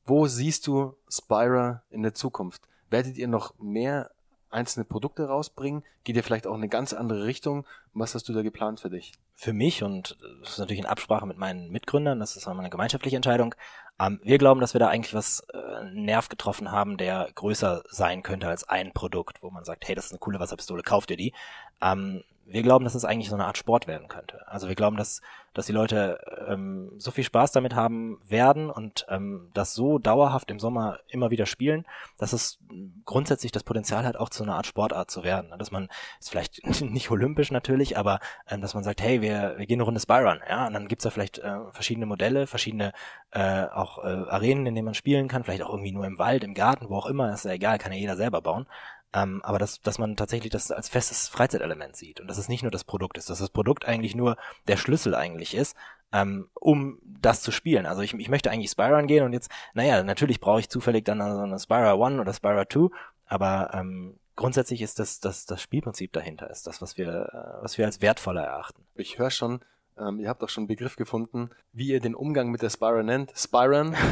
wo 0.07 0.27
siehst 0.27 0.67
du 0.67 0.95
Spira 1.09 1.83
in 1.91 2.03
der 2.03 2.15
Zukunft? 2.15 2.63
Werdet 2.91 3.19
ihr 3.19 3.29
noch 3.29 3.55
mehr 3.59 4.11
einzelne 4.51 4.85
Produkte 4.85 5.27
rausbringen? 5.27 5.83
Geht 6.05 6.17
ihr 6.17 6.25
vielleicht 6.25 6.47
auch 6.47 6.55
in 6.55 6.61
eine 6.61 6.69
ganz 6.69 6.93
andere 6.93 7.25
Richtung? 7.25 7.67
Was 7.93 8.15
hast 8.15 8.29
du 8.29 8.33
da 8.33 8.43
geplant 8.43 8.81
für 8.81 8.91
dich? 8.91 9.13
Für 9.35 9.53
mich, 9.53 9.83
und 9.83 10.19
das 10.41 10.53
ist 10.53 10.59
natürlich 10.59 10.81
in 10.81 10.87
Absprache 10.87 11.27
mit 11.27 11.39
meinen 11.39 11.71
Mitgründern, 11.71 12.21
das 12.21 12.37
ist 12.37 12.47
eine 12.47 12.71
gemeinschaftliche 12.71 13.17
Entscheidung, 13.17 13.55
ähm, 14.01 14.19
wir 14.23 14.39
glauben, 14.39 14.61
dass 14.61 14.75
wir 14.75 14.79
da 14.79 14.89
eigentlich 14.89 15.15
was 15.15 15.41
äh, 15.53 15.85
Nerv 15.93 16.29
getroffen 16.29 16.73
haben, 16.73 16.97
der 16.97 17.29
größer 17.35 17.83
sein 17.89 18.23
könnte 18.23 18.49
als 18.49 18.65
ein 18.69 18.93
Produkt, 18.93 19.43
wo 19.43 19.51
man 19.51 19.65
sagt, 19.65 19.87
hey, 19.87 19.95
das 19.95 20.07
ist 20.07 20.13
eine 20.13 20.19
coole 20.19 20.41
Wasserpistole, 20.41 20.83
kauft 20.83 21.11
ihr 21.11 21.17
die? 21.19 21.35
Ähm, 21.83 22.25
wir 22.51 22.63
glauben, 22.63 22.85
dass 22.85 22.95
es 22.95 23.05
eigentlich 23.05 23.29
so 23.29 23.37
eine 23.37 23.47
Art 23.47 23.59
Sport 23.59 23.87
werden 23.87 24.09
könnte. 24.09 24.47
Also 24.49 24.69
wir 24.69 24.75
glauben, 24.75 24.97
dass, 24.97 25.21
dass 25.55 25.67
die 25.67 25.73
Leute 25.73 26.19
ähm, 26.49 26.93
so 26.99 27.11
viel 27.11 27.23
Spaß 27.23 27.53
damit 27.53 27.75
haben 27.75 28.21
werden 28.27 28.71
und 28.71 29.07
ähm, 29.09 29.51
das 29.55 29.75
so 29.75 29.99
dauerhaft 29.99 30.51
im 30.51 30.59
Sommer 30.59 30.99
immer 31.09 31.31
wieder 31.31 31.47
spielen, 31.47 31.87
dass 32.19 32.33
es 32.33 32.59
grundsätzlich 33.05 33.53
das 33.53 33.63
Potenzial 33.63 34.05
hat, 34.05 34.17
auch 34.17 34.31
zu 34.31 34.43
einer 34.43 34.57
Art 34.57 34.67
Sportart 34.67 35.11
zu 35.11 35.23
werden. 35.23 35.53
Dass 35.59 35.71
man, 35.71 35.89
ist 36.19 36.31
vielleicht 36.31 36.67
nicht 36.83 37.11
olympisch 37.11 37.53
natürlich, 37.53 37.97
aber 37.97 38.19
ähm, 38.49 38.61
dass 38.61 38.75
man 38.75 38.83
sagt, 38.83 39.01
hey, 39.01 39.23
wir, 39.23 39.55
wir 39.57 39.67
gehen 39.67 39.77
eine 39.77 39.85
Runde 39.85 40.01
Spyrun, 40.01 40.41
ja, 40.49 40.67
und 40.67 40.75
dann 40.75 40.89
gibt's 40.89 41.05
da 41.05 41.11
vielleicht 41.11 41.39
äh, 41.39 41.59
verschiedene 41.71 42.07
Modelle, 42.07 42.49
verschiedene 42.49 42.93
äh, 43.31 43.65
auch 43.67 43.99
äh, 43.99 44.09
Arenen, 44.09 44.67
in 44.67 44.75
denen 44.75 44.87
man 44.87 44.95
spielen 44.95 45.29
kann, 45.29 45.45
vielleicht 45.45 45.63
auch 45.63 45.71
irgendwie 45.71 45.93
nur 45.93 46.05
im 46.05 46.19
Wald, 46.19 46.43
im 46.43 46.55
Garten, 46.55 46.89
wo 46.89 46.97
auch 46.97 47.07
immer, 47.07 47.33
ist 47.33 47.45
ja 47.45 47.53
egal, 47.53 47.79
kann 47.79 47.93
ja 47.93 47.99
jeder 47.99 48.17
selber 48.17 48.43
bauen. 48.43 48.67
Ähm, 49.13 49.43
aber 49.43 49.59
dass, 49.59 49.81
dass 49.81 49.99
man 49.99 50.17
tatsächlich 50.17 50.53
das 50.53 50.71
als 50.71 50.89
festes 50.89 51.29
Freizeitelement 51.29 51.97
sieht 51.97 52.21
und 52.21 52.29
dass 52.29 52.39
es 52.39 52.49
nicht 52.49 52.63
nur 52.63 52.71
das 52.71 52.85
Produkt 52.85 53.19
ist, 53.19 53.29
dass 53.29 53.41
das 53.41 53.51
Produkt 53.51 53.85
eigentlich 53.85 54.15
nur 54.15 54.37
der 54.69 54.77
Schlüssel 54.77 55.15
eigentlich 55.17 55.55
ist, 55.55 55.77
ähm, 56.13 56.49
um 56.55 56.99
das 57.03 57.43
zu 57.43 57.51
spielen. 57.51 57.87
Also 57.87 58.03
ich, 58.03 58.15
ich 58.15 58.29
möchte 58.29 58.51
eigentlich 58.51 58.71
Spyro 58.71 59.05
gehen 59.07 59.25
und 59.25 59.33
jetzt, 59.33 59.51
naja, 59.75 60.03
natürlich 60.05 60.39
brauche 60.39 60.61
ich 60.61 60.69
zufällig 60.69 61.05
dann 61.05 61.19
so 61.19 61.43
eine 61.43 61.59
Spyro 61.59 62.05
1 62.05 62.21
oder 62.21 62.33
Spyro 62.33 62.65
2, 62.65 62.97
aber 63.27 63.71
ähm, 63.75 64.17
grundsätzlich 64.37 64.81
ist 64.81 64.99
das, 65.01 65.19
das 65.19 65.45
das 65.45 65.61
Spielprinzip 65.61 66.13
dahinter, 66.13 66.49
ist 66.49 66.67
das, 66.69 66.81
was 66.81 66.97
wir, 66.97 67.09
äh, 67.09 67.63
was 67.63 67.79
wir 67.79 67.87
als 67.87 68.01
wertvoller 68.01 68.45
erachten. 68.45 68.85
Ich 68.95 69.19
höre 69.19 69.31
schon, 69.31 69.61
Ähm, 69.99 70.19
ihr 70.21 70.29
habt 70.29 70.43
auch 70.43 70.49
schon 70.49 70.63
einen 70.63 70.69
Begriff 70.69 70.97
gefunden, 70.97 71.51
wie 71.73 71.89
ihr 71.89 72.01
den 72.01 72.15
Umgang 72.15 72.51
mit 72.51 72.63
der 72.63 72.71
Spira 72.71 73.03
nennt. 73.03 73.33
Spiron. 73.37 73.95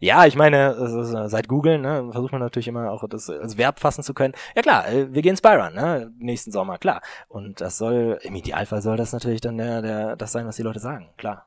Ja, 0.00 0.26
ich 0.26 0.36
meine, 0.36 0.70
ist, 0.70 1.30
seit 1.30 1.48
Google 1.48 1.78
ne, 1.78 2.08
versucht 2.12 2.32
man 2.32 2.40
natürlich 2.40 2.68
immer 2.68 2.90
auch 2.90 3.06
das 3.08 3.28
als 3.28 3.58
Verb 3.58 3.80
fassen 3.80 4.02
zu 4.02 4.14
können. 4.14 4.34
Ja 4.54 4.62
klar, 4.62 4.88
äh, 4.88 5.12
wir 5.12 5.22
gehen 5.22 5.36
Spyron, 5.36 5.74
ne, 5.74 6.12
nächsten 6.18 6.52
Sommer, 6.52 6.78
klar. 6.78 7.02
Und 7.28 7.60
das 7.60 7.78
soll, 7.78 8.18
im 8.22 8.34
Idealfall 8.34 8.82
soll 8.82 8.96
das 8.96 9.12
natürlich 9.12 9.40
dann 9.40 9.58
der, 9.58 9.82
der, 9.82 10.16
das 10.16 10.32
sein, 10.32 10.46
was 10.46 10.56
die 10.56 10.62
Leute 10.62 10.80
sagen, 10.80 11.10
klar. 11.16 11.46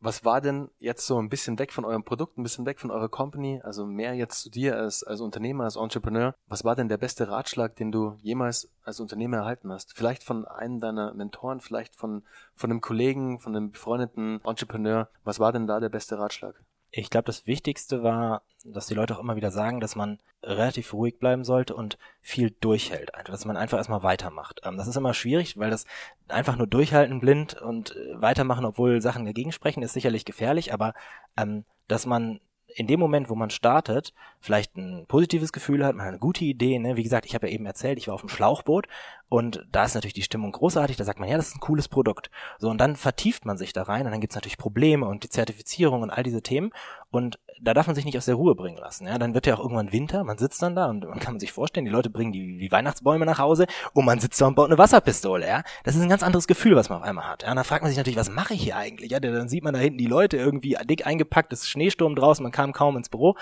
Was 0.00 0.24
war 0.24 0.40
denn 0.40 0.68
jetzt 0.78 1.06
so 1.06 1.18
ein 1.18 1.30
bisschen 1.30 1.58
weg 1.58 1.72
von 1.72 1.84
eurem 1.84 2.04
Produkt, 2.04 2.36
ein 2.36 2.42
bisschen 2.42 2.66
weg 2.66 2.78
von 2.78 2.90
eurer 2.90 3.08
Company, 3.08 3.60
also 3.64 3.86
mehr 3.86 4.14
jetzt 4.14 4.40
zu 4.42 4.50
dir 4.50 4.76
als, 4.76 5.02
als 5.02 5.20
Unternehmer, 5.20 5.64
als 5.64 5.76
Entrepreneur? 5.76 6.34
Was 6.46 6.64
war 6.64 6.76
denn 6.76 6.88
der 6.88 6.98
beste 6.98 7.28
Ratschlag, 7.28 7.76
den 7.76 7.92
du 7.92 8.16
jemals 8.20 8.70
als 8.84 9.00
Unternehmer 9.00 9.38
erhalten 9.38 9.72
hast? 9.72 9.94
Vielleicht 9.96 10.22
von 10.22 10.44
einem 10.44 10.80
deiner 10.80 11.14
Mentoren, 11.14 11.60
vielleicht 11.60 11.96
von, 11.96 12.24
von 12.54 12.70
einem 12.70 12.80
Kollegen, 12.80 13.40
von 13.40 13.56
einem 13.56 13.70
befreundeten 13.70 14.40
Entrepreneur. 14.44 15.08
Was 15.24 15.40
war 15.40 15.52
denn 15.52 15.66
da 15.66 15.80
der 15.80 15.88
beste 15.88 16.18
Ratschlag? 16.18 16.62
Ich 16.90 17.10
glaube, 17.10 17.26
das 17.26 17.46
Wichtigste 17.46 18.02
war, 18.02 18.42
dass 18.64 18.86
die 18.86 18.94
Leute 18.94 19.16
auch 19.16 19.20
immer 19.20 19.36
wieder 19.36 19.50
sagen, 19.50 19.80
dass 19.80 19.96
man 19.96 20.18
relativ 20.42 20.92
ruhig 20.92 21.18
bleiben 21.18 21.44
sollte 21.44 21.74
und 21.74 21.98
viel 22.20 22.50
durchhält. 22.60 23.14
Also, 23.14 23.32
dass 23.32 23.44
man 23.44 23.56
einfach 23.56 23.78
erstmal 23.78 24.02
weitermacht. 24.02 24.60
Ähm, 24.64 24.76
das 24.76 24.86
ist 24.86 24.96
immer 24.96 25.14
schwierig, 25.14 25.58
weil 25.58 25.70
das 25.70 25.84
einfach 26.28 26.56
nur 26.56 26.66
durchhalten 26.66 27.20
blind 27.20 27.54
und 27.60 27.94
äh, 27.96 28.20
weitermachen, 28.20 28.64
obwohl 28.64 29.00
Sachen 29.00 29.24
dagegen 29.24 29.52
sprechen, 29.52 29.82
ist 29.82 29.92
sicherlich 29.92 30.24
gefährlich, 30.24 30.72
aber 30.72 30.94
ähm, 31.36 31.64
dass 31.88 32.06
man 32.06 32.40
in 32.76 32.86
dem 32.86 33.00
Moment, 33.00 33.30
wo 33.30 33.34
man 33.34 33.48
startet, 33.50 34.12
vielleicht 34.38 34.76
ein 34.76 35.06
positives 35.06 35.52
Gefühl 35.52 35.84
hat, 35.84 35.96
man 35.96 36.04
hat 36.04 36.10
eine 36.10 36.18
gute 36.18 36.44
Idee. 36.44 36.78
Ne? 36.78 36.96
Wie 36.96 37.02
gesagt, 37.02 37.24
ich 37.24 37.34
habe 37.34 37.48
ja 37.48 37.54
eben 37.54 37.64
erzählt, 37.64 37.98
ich 37.98 38.08
war 38.08 38.14
auf 38.14 38.20
dem 38.20 38.28
Schlauchboot 38.28 38.86
und 39.28 39.66
da 39.72 39.84
ist 39.84 39.94
natürlich 39.94 40.14
die 40.14 40.22
Stimmung 40.22 40.52
großartig. 40.52 40.96
Da 40.96 41.04
sagt 41.04 41.18
man, 41.18 41.28
ja, 41.28 41.36
das 41.36 41.48
ist 41.48 41.56
ein 41.56 41.60
cooles 41.60 41.88
Produkt. 41.88 42.30
So, 42.58 42.70
und 42.70 42.80
dann 42.80 42.94
vertieft 42.94 43.44
man 43.44 43.58
sich 43.58 43.72
da 43.72 43.82
rein 43.82 44.06
und 44.06 44.12
dann 44.12 44.20
gibt's 44.20 44.36
natürlich 44.36 44.58
Probleme 44.58 45.06
und 45.06 45.24
die 45.24 45.28
Zertifizierung 45.28 46.02
und 46.02 46.10
all 46.10 46.22
diese 46.22 46.42
Themen. 46.42 46.70
Und 47.10 47.38
da 47.60 47.74
darf 47.74 47.86
man 47.86 47.96
sich 47.96 48.04
nicht 48.04 48.16
aus 48.18 48.26
der 48.26 48.34
Ruhe 48.36 48.54
bringen 48.54 48.76
lassen. 48.76 49.06
Ja, 49.06 49.18
dann 49.18 49.34
wird 49.34 49.46
ja 49.46 49.54
auch 49.54 49.60
irgendwann 49.60 49.92
Winter, 49.92 50.22
man 50.22 50.38
sitzt 50.38 50.62
dann 50.62 50.76
da 50.76 50.86
und 50.86 51.04
man 51.04 51.18
kann 51.18 51.40
sich 51.40 51.52
vorstellen, 51.52 51.86
die 51.86 51.90
Leute 51.90 52.10
bringen 52.10 52.32
die, 52.32 52.58
die 52.58 52.70
Weihnachtsbäume 52.70 53.24
nach 53.26 53.38
Hause 53.38 53.66
und 53.94 54.04
man 54.04 54.20
sitzt 54.20 54.40
da 54.40 54.46
und 54.46 54.54
baut 54.54 54.66
eine 54.66 54.78
Wasserpistole. 54.78 55.46
Ja, 55.46 55.62
das 55.82 55.96
ist 55.96 56.02
ein 56.02 56.08
ganz 56.08 56.22
anderes 56.22 56.46
Gefühl, 56.46 56.76
was 56.76 56.88
man 56.88 56.98
auf 56.98 57.04
einmal 57.04 57.28
hat. 57.28 57.42
Ja, 57.42 57.50
und 57.50 57.56
dann 57.56 57.64
fragt 57.64 57.82
man 57.82 57.90
sich 57.90 57.98
natürlich, 57.98 58.18
was 58.18 58.30
mache 58.30 58.54
ich 58.54 58.62
hier 58.62 58.76
eigentlich? 58.76 59.10
Ja, 59.10 59.18
dann 59.18 59.48
sieht 59.48 59.64
man 59.64 59.74
da 59.74 59.80
hinten 59.80 59.98
die 59.98 60.06
Leute 60.06 60.36
irgendwie 60.36 60.76
dick 60.84 61.06
eingepackt, 61.06 61.52
es 61.52 61.62
ist 61.62 61.68
Schneesturm 61.68 62.14
draußen, 62.14 62.42
man 62.42 62.52
kam 62.52 62.72
kaum 62.72 62.96
ins 62.96 63.08
Büro. 63.08 63.36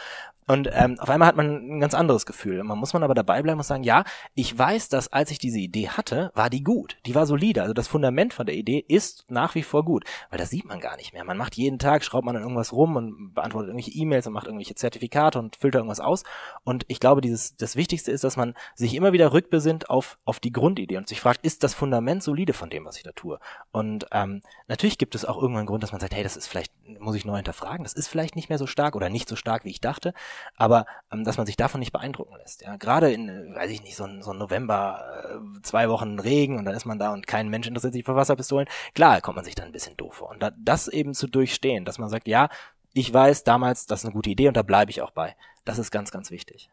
Und 0.46 0.68
ähm, 0.72 0.98
auf 0.98 1.08
einmal 1.08 1.26
hat 1.26 1.36
man 1.36 1.76
ein 1.76 1.80
ganz 1.80 1.94
anderes 1.94 2.26
Gefühl. 2.26 2.62
Man 2.64 2.78
muss 2.78 2.92
man 2.92 3.02
aber 3.02 3.14
dabei 3.14 3.42
bleiben 3.42 3.58
und 3.58 3.64
sagen, 3.64 3.82
ja, 3.82 4.04
ich 4.34 4.56
weiß, 4.56 4.90
dass 4.90 5.10
als 5.10 5.30
ich 5.30 5.38
diese 5.38 5.58
Idee 5.58 5.73
hatte, 5.82 6.30
war 6.34 6.50
die 6.50 6.62
gut. 6.62 6.96
Die 7.06 7.14
war 7.14 7.26
solide. 7.26 7.62
Also 7.62 7.74
das 7.74 7.88
Fundament 7.88 8.32
von 8.32 8.46
der 8.46 8.54
Idee 8.54 8.84
ist 8.86 9.24
nach 9.28 9.54
wie 9.54 9.62
vor 9.62 9.84
gut. 9.84 10.04
Weil 10.30 10.38
das 10.38 10.50
sieht 10.50 10.64
man 10.64 10.80
gar 10.80 10.96
nicht 10.96 11.12
mehr. 11.12 11.24
Man 11.24 11.36
macht 11.36 11.56
jeden 11.56 11.78
Tag, 11.78 12.04
schraubt 12.04 12.24
man 12.24 12.34
dann 12.34 12.42
irgendwas 12.42 12.72
rum 12.72 12.96
und 12.96 13.34
beantwortet 13.34 13.68
irgendwelche 13.68 13.98
E-Mails 13.98 14.26
und 14.26 14.32
macht 14.32 14.46
irgendwelche 14.46 14.74
Zertifikate 14.74 15.38
und 15.38 15.58
da 15.62 15.68
irgendwas 15.78 16.00
aus. 16.00 16.24
Und 16.62 16.84
ich 16.88 17.00
glaube, 17.00 17.20
dieses, 17.20 17.56
das 17.56 17.76
Wichtigste 17.76 18.10
ist, 18.10 18.24
dass 18.24 18.36
man 18.36 18.54
sich 18.74 18.94
immer 18.94 19.12
wieder 19.12 19.32
rückbesinnt 19.32 19.90
auf, 19.90 20.18
auf 20.24 20.40
die 20.40 20.52
Grundidee 20.52 20.96
und 20.96 21.08
sich 21.08 21.20
fragt, 21.20 21.44
ist 21.44 21.62
das 21.64 21.74
Fundament 21.74 22.22
solide 22.22 22.52
von 22.52 22.70
dem, 22.70 22.84
was 22.84 22.96
ich 22.96 23.02
da 23.02 23.12
tue? 23.12 23.38
Und 23.72 24.06
ähm, 24.12 24.42
natürlich 24.68 24.98
gibt 24.98 25.14
es 25.14 25.24
auch 25.24 25.36
irgendwann 25.36 25.60
einen 25.60 25.66
Grund, 25.66 25.82
dass 25.82 25.92
man 25.92 26.00
sagt, 26.00 26.14
hey, 26.14 26.22
das 26.22 26.36
ist 26.36 26.46
vielleicht, 26.46 26.72
muss 27.00 27.16
ich 27.16 27.24
neu 27.24 27.36
hinterfragen, 27.36 27.84
das 27.84 27.92
ist 27.92 28.08
vielleicht 28.08 28.36
nicht 28.36 28.48
mehr 28.48 28.58
so 28.58 28.66
stark 28.66 28.94
oder 28.94 29.08
nicht 29.08 29.28
so 29.28 29.36
stark, 29.36 29.64
wie 29.64 29.70
ich 29.70 29.80
dachte 29.80 30.14
aber 30.56 30.86
ähm, 31.12 31.24
dass 31.24 31.36
man 31.36 31.46
sich 31.46 31.56
davon 31.56 31.80
nicht 31.80 31.92
beeindrucken 31.92 32.36
lässt. 32.36 32.62
Ja, 32.62 32.76
gerade 32.76 33.12
in, 33.12 33.28
äh, 33.28 33.54
weiß 33.54 33.70
ich 33.70 33.82
nicht, 33.82 33.96
so 33.96 34.04
ein, 34.04 34.22
so 34.22 34.32
ein 34.32 34.38
November, 34.38 35.34
äh, 35.34 35.63
zwei 35.64 35.88
Wochen 35.88 36.18
Regen 36.18 36.58
und 36.58 36.64
dann 36.64 36.74
ist 36.74 36.84
man 36.84 36.98
da 36.98 37.12
und 37.12 37.26
kein 37.26 37.48
Mensch 37.48 37.66
interessiert 37.66 37.92
sich 37.92 38.04
für 38.04 38.16
Wasserpistolen. 38.16 38.68
Klar, 38.94 39.20
kommt 39.20 39.36
man 39.36 39.44
sich 39.44 39.54
dann 39.54 39.66
ein 39.66 39.72
bisschen 39.72 39.96
doof 39.96 40.14
vor. 40.14 40.30
Und 40.30 40.42
da, 40.42 40.52
das 40.56 40.88
eben 40.88 41.14
zu 41.14 41.26
durchstehen, 41.26 41.84
dass 41.84 41.98
man 41.98 42.08
sagt, 42.08 42.28
ja, 42.28 42.48
ich 42.92 43.12
weiß 43.12 43.44
damals, 43.44 43.86
das 43.86 44.00
ist 44.00 44.04
eine 44.06 44.14
gute 44.14 44.30
Idee 44.30 44.48
und 44.48 44.56
da 44.56 44.62
bleibe 44.62 44.90
ich 44.90 45.02
auch 45.02 45.10
bei. 45.10 45.34
Das 45.64 45.78
ist 45.78 45.90
ganz, 45.90 46.10
ganz 46.10 46.30
wichtig. 46.30 46.70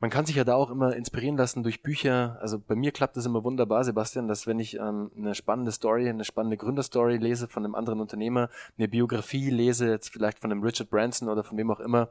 Man 0.00 0.10
kann 0.10 0.26
sich 0.26 0.34
ja 0.34 0.42
da 0.42 0.56
auch 0.56 0.70
immer 0.70 0.96
inspirieren 0.96 1.36
lassen 1.36 1.62
durch 1.62 1.82
Bücher. 1.82 2.36
Also 2.40 2.58
bei 2.58 2.74
mir 2.74 2.90
klappt 2.90 3.16
das 3.16 3.24
immer 3.24 3.44
wunderbar, 3.44 3.84
Sebastian, 3.84 4.26
dass 4.26 4.48
wenn 4.48 4.58
ich 4.58 4.74
ähm, 4.74 5.12
eine 5.16 5.36
spannende 5.36 5.70
Story, 5.70 6.08
eine 6.08 6.24
spannende 6.24 6.56
Gründerstory 6.56 7.18
lese 7.18 7.46
von 7.46 7.64
einem 7.64 7.76
anderen 7.76 8.00
Unternehmer, 8.00 8.48
eine 8.76 8.88
Biografie 8.88 9.50
lese, 9.50 9.88
jetzt 9.88 10.08
vielleicht 10.08 10.40
von 10.40 10.50
einem 10.50 10.64
Richard 10.64 10.90
Branson 10.90 11.28
oder 11.28 11.44
von 11.44 11.56
wem 11.56 11.70
auch 11.70 11.78
immer, 11.78 12.08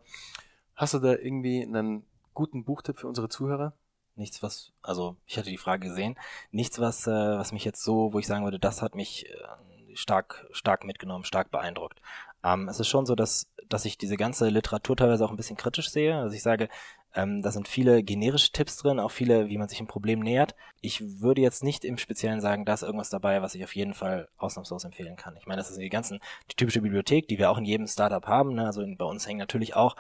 Hast 0.82 0.96
du 0.96 1.00
da 1.00 1.14
irgendwie 1.14 1.62
einen 1.62 2.08
guten 2.34 2.64
Buchtipp 2.64 2.98
für 2.98 3.08
unsere 3.08 3.30
Zuhörer? 3.30 3.74
Nichts, 4.22 4.44
was, 4.44 4.72
also 4.82 5.18
ich 5.26 5.38
hatte 5.38 5.50
die 5.50 5.58
Frage 5.58 5.88
gesehen, 5.88 6.16
nichts, 6.52 6.80
was, 6.80 7.08
äh, 7.08 7.12
was 7.12 7.52
mich 7.52 7.66
jetzt 7.66 7.84
so, 7.84 8.14
wo 8.14 8.20
ich 8.20 8.28
sagen 8.28 8.44
würde, 8.44 8.60
das 8.60 8.82
hat 8.82 8.96
mich 8.96 9.26
äh, 9.28 9.96
stark, 9.96 10.48
stark 10.52 10.86
mitgenommen, 10.86 11.26
stark 11.26 11.50
beeindruckt. 11.50 12.00
Ähm, 12.44 12.70
es 12.70 12.80
ist 12.80 12.88
schon 12.88 13.06
so, 13.06 13.16
dass, 13.16 13.48
dass 13.68 13.86
ich 13.86 13.98
diese 13.98 14.18
ganze 14.18 14.50
Literatur 14.50 14.96
teilweise 14.96 15.26
auch 15.26 15.32
ein 15.32 15.38
bisschen 15.38 15.58
kritisch 15.58 15.90
sehe. 15.90 16.16
Also 16.16 16.36
ich 16.36 16.44
sage, 16.44 16.70
ähm, 17.14 17.42
da 17.42 17.52
sind 17.52 17.68
viele 17.68 18.04
generische 18.04 18.52
Tipps 18.52 18.78
drin, 18.78 19.00
auch 19.00 19.12
viele, 19.12 19.50
wie 19.50 19.58
man 19.58 19.68
sich 19.68 19.80
ein 19.80 19.88
Problem 19.88 20.20
nähert. 20.20 20.56
Ich 20.80 21.22
würde 21.22 21.42
jetzt 21.42 21.64
nicht 21.64 21.84
im 21.84 21.98
Speziellen 21.98 22.42
sagen, 22.42 22.64
da 22.64 22.74
ist 22.74 22.84
irgendwas 22.84 23.10
dabei, 23.10 23.42
was 23.42 23.56
ich 23.56 23.64
auf 23.64 23.76
jeden 23.76 23.94
Fall 23.94 24.30
ausnahmslos 24.38 24.86
empfehlen 24.86 25.18
kann. 25.18 25.36
Ich 25.38 25.48
meine, 25.48 25.60
das 25.60 25.72
ist 25.72 25.80
die 25.80 25.90
ganzen, 25.90 26.20
die 26.50 26.56
typische 26.56 26.82
Bibliothek, 26.82 27.28
die 27.28 27.38
wir 27.38 27.50
auch 27.50 27.58
in 27.58 27.66
jedem 27.66 27.88
Startup 27.88 28.26
haben. 28.28 28.54
Ne? 28.54 28.66
Also 28.66 28.82
in, 28.82 28.98
bei 28.98 29.06
uns 29.06 29.28
hängen 29.28 29.40
natürlich 29.40 29.76
auch 29.76 29.96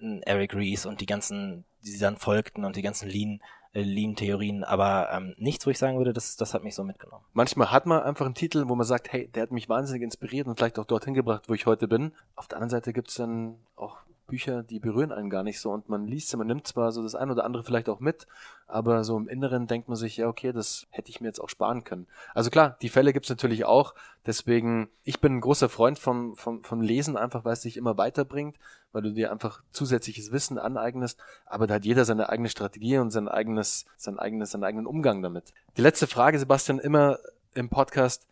Eric 0.00 0.54
Rees 0.54 0.86
und 0.86 1.00
die 1.00 1.06
ganzen, 1.06 1.64
die 1.82 1.98
dann 1.98 2.16
folgten 2.16 2.64
und 2.64 2.76
die 2.76 2.82
ganzen 2.82 3.08
Lean, 3.08 3.40
Lean-Theorien, 3.82 4.64
aber 4.64 5.08
ähm, 5.12 5.34
nichts, 5.38 5.66
wo 5.66 5.70
ich 5.70 5.78
sagen 5.78 5.98
würde, 5.98 6.12
das, 6.12 6.36
das 6.36 6.54
hat 6.54 6.64
mich 6.64 6.74
so 6.74 6.84
mitgenommen. 6.84 7.24
Manchmal 7.32 7.72
hat 7.72 7.86
man 7.86 8.02
einfach 8.02 8.26
einen 8.26 8.34
Titel, 8.34 8.64
wo 8.68 8.74
man 8.74 8.86
sagt, 8.86 9.12
hey, 9.12 9.28
der 9.28 9.42
hat 9.44 9.52
mich 9.52 9.68
wahnsinnig 9.68 10.02
inspiriert 10.02 10.46
und 10.46 10.56
vielleicht 10.56 10.78
auch 10.78 10.84
dorthin 10.84 11.14
gebracht, 11.14 11.44
wo 11.48 11.54
ich 11.54 11.66
heute 11.66 11.88
bin. 11.88 12.12
Auf 12.34 12.48
der 12.48 12.58
anderen 12.58 12.70
Seite 12.70 12.92
gibt's 12.92 13.14
dann 13.14 13.56
auch 13.76 13.98
Bücher, 14.26 14.62
die 14.62 14.80
berühren 14.80 15.12
einen 15.12 15.30
gar 15.30 15.42
nicht 15.42 15.60
so 15.60 15.70
und 15.70 15.88
man 15.88 16.06
liest 16.06 16.28
sie, 16.28 16.36
man 16.36 16.46
nimmt 16.46 16.66
zwar 16.66 16.92
so 16.92 17.02
das 17.02 17.14
ein 17.14 17.30
oder 17.30 17.44
andere 17.44 17.62
vielleicht 17.62 17.88
auch 17.88 18.00
mit, 18.00 18.26
aber 18.66 19.04
so 19.04 19.16
im 19.16 19.28
Inneren 19.28 19.66
denkt 19.66 19.88
man 19.88 19.96
sich, 19.96 20.16
ja, 20.16 20.28
okay, 20.28 20.52
das 20.52 20.86
hätte 20.90 21.10
ich 21.10 21.20
mir 21.20 21.28
jetzt 21.28 21.40
auch 21.40 21.48
sparen 21.48 21.84
können. 21.84 22.06
Also 22.34 22.50
klar, 22.50 22.76
die 22.82 22.88
Fälle 22.88 23.12
gibt's 23.12 23.28
natürlich 23.28 23.64
auch, 23.64 23.94
deswegen, 24.26 24.88
ich 25.04 25.20
bin 25.20 25.36
ein 25.36 25.40
großer 25.40 25.68
Freund 25.68 25.98
vom, 25.98 26.36
vom, 26.36 26.62
vom 26.64 26.80
Lesen, 26.80 27.16
einfach 27.16 27.44
weil 27.44 27.52
es 27.52 27.60
dich 27.60 27.76
immer 27.76 27.96
weiterbringt, 27.96 28.56
weil 28.92 29.02
du 29.02 29.12
dir 29.12 29.30
einfach 29.30 29.62
zusätzliches 29.72 30.32
Wissen 30.32 30.58
aneignest, 30.58 31.18
aber 31.44 31.66
da 31.66 31.74
hat 31.74 31.84
jeder 31.84 32.04
seine 32.04 32.28
eigene 32.28 32.48
Strategie 32.48 32.98
und 32.98 33.10
sein 33.10 33.28
eigenes, 33.28 33.86
sein 33.96 34.18
eigenes, 34.18 34.50
seinen 34.50 34.64
eigenen 34.64 34.86
Umgang 34.86 35.22
damit. 35.22 35.52
Die 35.76 35.82
letzte 35.82 36.06
Frage, 36.06 36.38
Sebastian, 36.38 36.78
immer 36.78 37.18
im 37.54 37.68
Podcast, 37.68 38.26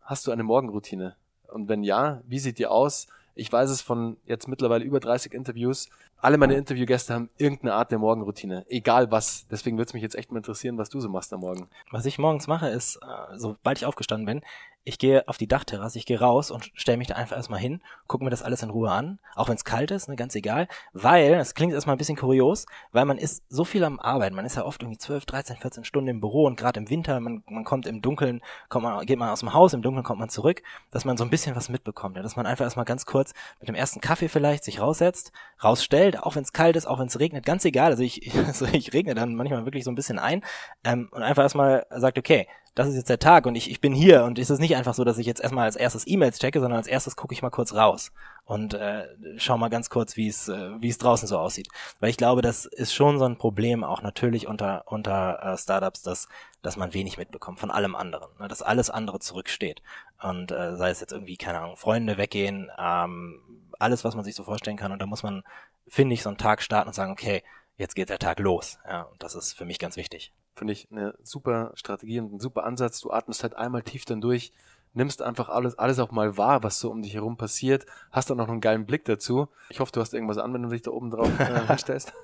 hast 0.00 0.26
du 0.26 0.30
eine 0.30 0.42
Morgenroutine? 0.42 1.16
Und 1.48 1.68
wenn 1.68 1.82
ja, 1.82 2.22
wie 2.26 2.38
sieht 2.38 2.58
die 2.58 2.66
aus? 2.66 3.06
Ich 3.36 3.52
weiß 3.52 3.68
es 3.68 3.82
von 3.82 4.16
jetzt 4.24 4.48
mittlerweile 4.48 4.84
über 4.84 4.98
30 4.98 5.32
Interviews. 5.34 5.90
Alle 6.16 6.38
meine 6.38 6.54
Interviewgäste 6.54 7.12
haben 7.12 7.28
irgendeine 7.36 7.74
Art 7.74 7.90
der 7.90 7.98
Morgenroutine, 7.98 8.64
egal 8.68 9.10
was. 9.10 9.46
Deswegen 9.50 9.76
würde 9.76 9.88
es 9.88 9.94
mich 9.94 10.02
jetzt 10.02 10.16
echt 10.16 10.32
mal 10.32 10.38
interessieren, 10.38 10.78
was 10.78 10.88
du 10.88 11.00
so 11.00 11.10
machst 11.10 11.32
am 11.34 11.40
Morgen. 11.40 11.68
Was 11.90 12.06
ich 12.06 12.18
morgens 12.18 12.46
mache, 12.46 12.68
ist, 12.68 12.96
äh, 12.96 13.36
sobald 13.36 13.76
ich 13.76 13.84
aufgestanden 13.84 14.24
bin, 14.24 14.40
ich 14.86 15.00
gehe 15.00 15.26
auf 15.26 15.36
die 15.36 15.48
Dachterrasse, 15.48 15.98
ich 15.98 16.06
gehe 16.06 16.20
raus 16.20 16.52
und 16.52 16.70
stelle 16.74 16.96
mich 16.96 17.08
da 17.08 17.16
einfach 17.16 17.36
erstmal 17.36 17.58
hin, 17.58 17.82
gucke 18.06 18.22
mir 18.22 18.30
das 18.30 18.42
alles 18.42 18.62
in 18.62 18.70
Ruhe 18.70 18.88
an, 18.90 19.18
auch 19.34 19.48
wenn 19.48 19.56
es 19.56 19.64
kalt 19.64 19.90
ist, 19.90 20.08
ne, 20.08 20.14
ganz 20.14 20.36
egal, 20.36 20.68
weil, 20.92 21.32
das 21.32 21.54
klingt 21.54 21.72
erstmal 21.72 21.96
ein 21.96 21.98
bisschen 21.98 22.16
kurios, 22.16 22.66
weil 22.92 23.04
man 23.04 23.18
ist 23.18 23.42
so 23.48 23.64
viel 23.64 23.82
am 23.82 23.98
Arbeiten, 23.98 24.36
man 24.36 24.46
ist 24.46 24.54
ja 24.54 24.64
oft 24.64 24.80
irgendwie 24.80 24.98
12, 24.98 25.26
13, 25.26 25.56
14 25.56 25.84
Stunden 25.84 26.08
im 26.08 26.20
Büro 26.20 26.46
und 26.46 26.56
gerade 26.56 26.78
im 26.78 26.88
Winter, 26.88 27.18
man, 27.18 27.42
man 27.48 27.64
kommt 27.64 27.88
im 27.88 28.00
Dunkeln, 28.00 28.40
kommt 28.68 28.84
man, 28.84 29.04
geht 29.04 29.18
man 29.18 29.28
aus 29.30 29.40
dem 29.40 29.52
Haus, 29.52 29.72
im 29.74 29.82
Dunkeln 29.82 30.04
kommt 30.04 30.20
man 30.20 30.28
zurück, 30.28 30.62
dass 30.92 31.04
man 31.04 31.16
so 31.16 31.24
ein 31.24 31.30
bisschen 31.30 31.56
was 31.56 31.68
mitbekommt, 31.68 32.16
ja, 32.16 32.22
dass 32.22 32.36
man 32.36 32.46
einfach 32.46 32.64
erstmal 32.64 32.84
ganz 32.84 33.06
kurz 33.06 33.34
mit 33.58 33.68
dem 33.68 33.74
ersten 33.74 34.00
Kaffee 34.00 34.28
vielleicht 34.28 34.62
sich 34.62 34.80
raussetzt, 34.80 35.32
rausstellt, 35.64 36.22
auch 36.22 36.36
wenn 36.36 36.44
es 36.44 36.52
kalt 36.52 36.76
ist, 36.76 36.86
auch 36.86 37.00
wenn 37.00 37.08
es 37.08 37.18
regnet, 37.18 37.44
ganz 37.44 37.64
egal, 37.64 37.90
also 37.90 38.04
ich, 38.04 38.32
also 38.46 38.66
ich 38.66 38.92
regne 38.92 39.16
dann 39.16 39.34
manchmal 39.34 39.64
wirklich 39.64 39.82
so 39.82 39.90
ein 39.90 39.96
bisschen 39.96 40.20
ein 40.20 40.44
ähm, 40.84 41.08
und 41.10 41.24
einfach 41.24 41.42
erstmal 41.42 41.86
sagt, 41.90 42.18
okay, 42.18 42.46
das 42.76 42.88
ist 42.88 42.96
jetzt 42.96 43.08
der 43.08 43.18
Tag 43.18 43.46
und 43.46 43.54
ich, 43.54 43.70
ich 43.70 43.80
bin 43.80 43.94
hier 43.94 44.24
und 44.24 44.38
es 44.38 44.50
ist 44.50 44.58
nicht 44.58 44.76
einfach 44.76 44.92
so, 44.92 45.02
dass 45.02 45.16
ich 45.16 45.26
jetzt 45.26 45.40
erstmal 45.40 45.64
als 45.64 45.76
erstes 45.76 46.06
E-Mails 46.06 46.38
checke, 46.38 46.60
sondern 46.60 46.76
als 46.76 46.86
erstes 46.86 47.16
gucke 47.16 47.32
ich 47.32 47.40
mal 47.40 47.48
kurz 47.48 47.72
raus 47.72 48.12
und 48.44 48.74
äh, 48.74 49.08
schau 49.38 49.56
mal 49.56 49.70
ganz 49.70 49.88
kurz, 49.88 50.18
wie 50.18 50.28
es 50.28 50.48
äh, 50.48 50.70
wie 50.78 50.90
es 50.90 50.98
draußen 50.98 51.26
so 51.26 51.38
aussieht, 51.38 51.68
weil 52.00 52.10
ich 52.10 52.18
glaube, 52.18 52.42
das 52.42 52.66
ist 52.66 52.92
schon 52.92 53.18
so 53.18 53.24
ein 53.24 53.38
Problem 53.38 53.82
auch 53.82 54.02
natürlich 54.02 54.46
unter 54.46 54.84
unter 54.86 55.42
äh, 55.42 55.56
Startups, 55.56 56.02
dass 56.02 56.28
dass 56.60 56.76
man 56.76 56.92
wenig 56.92 57.16
mitbekommt 57.16 57.60
von 57.60 57.70
allem 57.70 57.96
anderen, 57.96 58.28
ne, 58.38 58.46
dass 58.46 58.60
alles 58.60 58.90
andere 58.90 59.20
zurücksteht. 59.20 59.82
Und 60.22 60.52
äh, 60.52 60.76
sei 60.76 60.90
es 60.90 61.00
jetzt 61.00 61.12
irgendwie 61.12 61.38
keine 61.38 61.60
Ahnung 61.60 61.76
Freunde 61.76 62.18
weggehen, 62.18 62.70
ähm, 62.78 63.40
alles 63.78 64.04
was 64.04 64.14
man 64.14 64.24
sich 64.24 64.34
so 64.34 64.44
vorstellen 64.44 64.76
kann. 64.76 64.92
Und 64.92 65.00
da 65.00 65.06
muss 65.06 65.22
man 65.22 65.44
finde 65.88 66.14
ich 66.14 66.22
so 66.22 66.28
einen 66.28 66.38
Tag 66.38 66.60
starten 66.62 66.88
und 66.88 66.94
sagen, 66.94 67.12
okay, 67.12 67.42
jetzt 67.76 67.94
geht 67.94 68.10
der 68.10 68.18
Tag 68.18 68.38
los, 68.40 68.78
ja 68.86 69.02
und 69.02 69.22
das 69.22 69.34
ist 69.34 69.52
für 69.52 69.64
mich 69.64 69.78
ganz 69.78 69.96
wichtig 69.96 70.32
finde 70.56 70.72
ich 70.72 70.88
eine 70.90 71.14
super 71.22 71.72
Strategie 71.74 72.18
und 72.18 72.32
ein 72.32 72.40
super 72.40 72.64
Ansatz. 72.64 73.00
Du 73.00 73.10
atmest 73.10 73.42
halt 73.42 73.54
einmal 73.54 73.82
tief 73.82 74.04
dann 74.06 74.20
durch, 74.20 74.52
nimmst 74.94 75.20
einfach 75.20 75.50
alles, 75.50 75.78
alles 75.78 75.98
auch 75.98 76.10
mal 76.10 76.38
wahr, 76.38 76.62
was 76.62 76.80
so 76.80 76.90
um 76.90 77.02
dich 77.02 77.14
herum 77.14 77.36
passiert, 77.36 77.84
hast 78.10 78.30
dann 78.30 78.38
noch 78.38 78.48
einen 78.48 78.62
geilen 78.62 78.86
Blick 78.86 79.04
dazu. 79.04 79.48
Ich 79.68 79.80
hoffe, 79.80 79.92
du 79.92 80.00
hast 80.00 80.14
irgendwas 80.14 80.38
an, 80.38 80.54
wenn 80.54 80.62
du 80.62 80.70
dich 80.70 80.82
da 80.82 80.90
oben 80.90 81.10
drauf 81.10 81.28
äh, 81.38 81.66
hinstellst. 81.68 82.14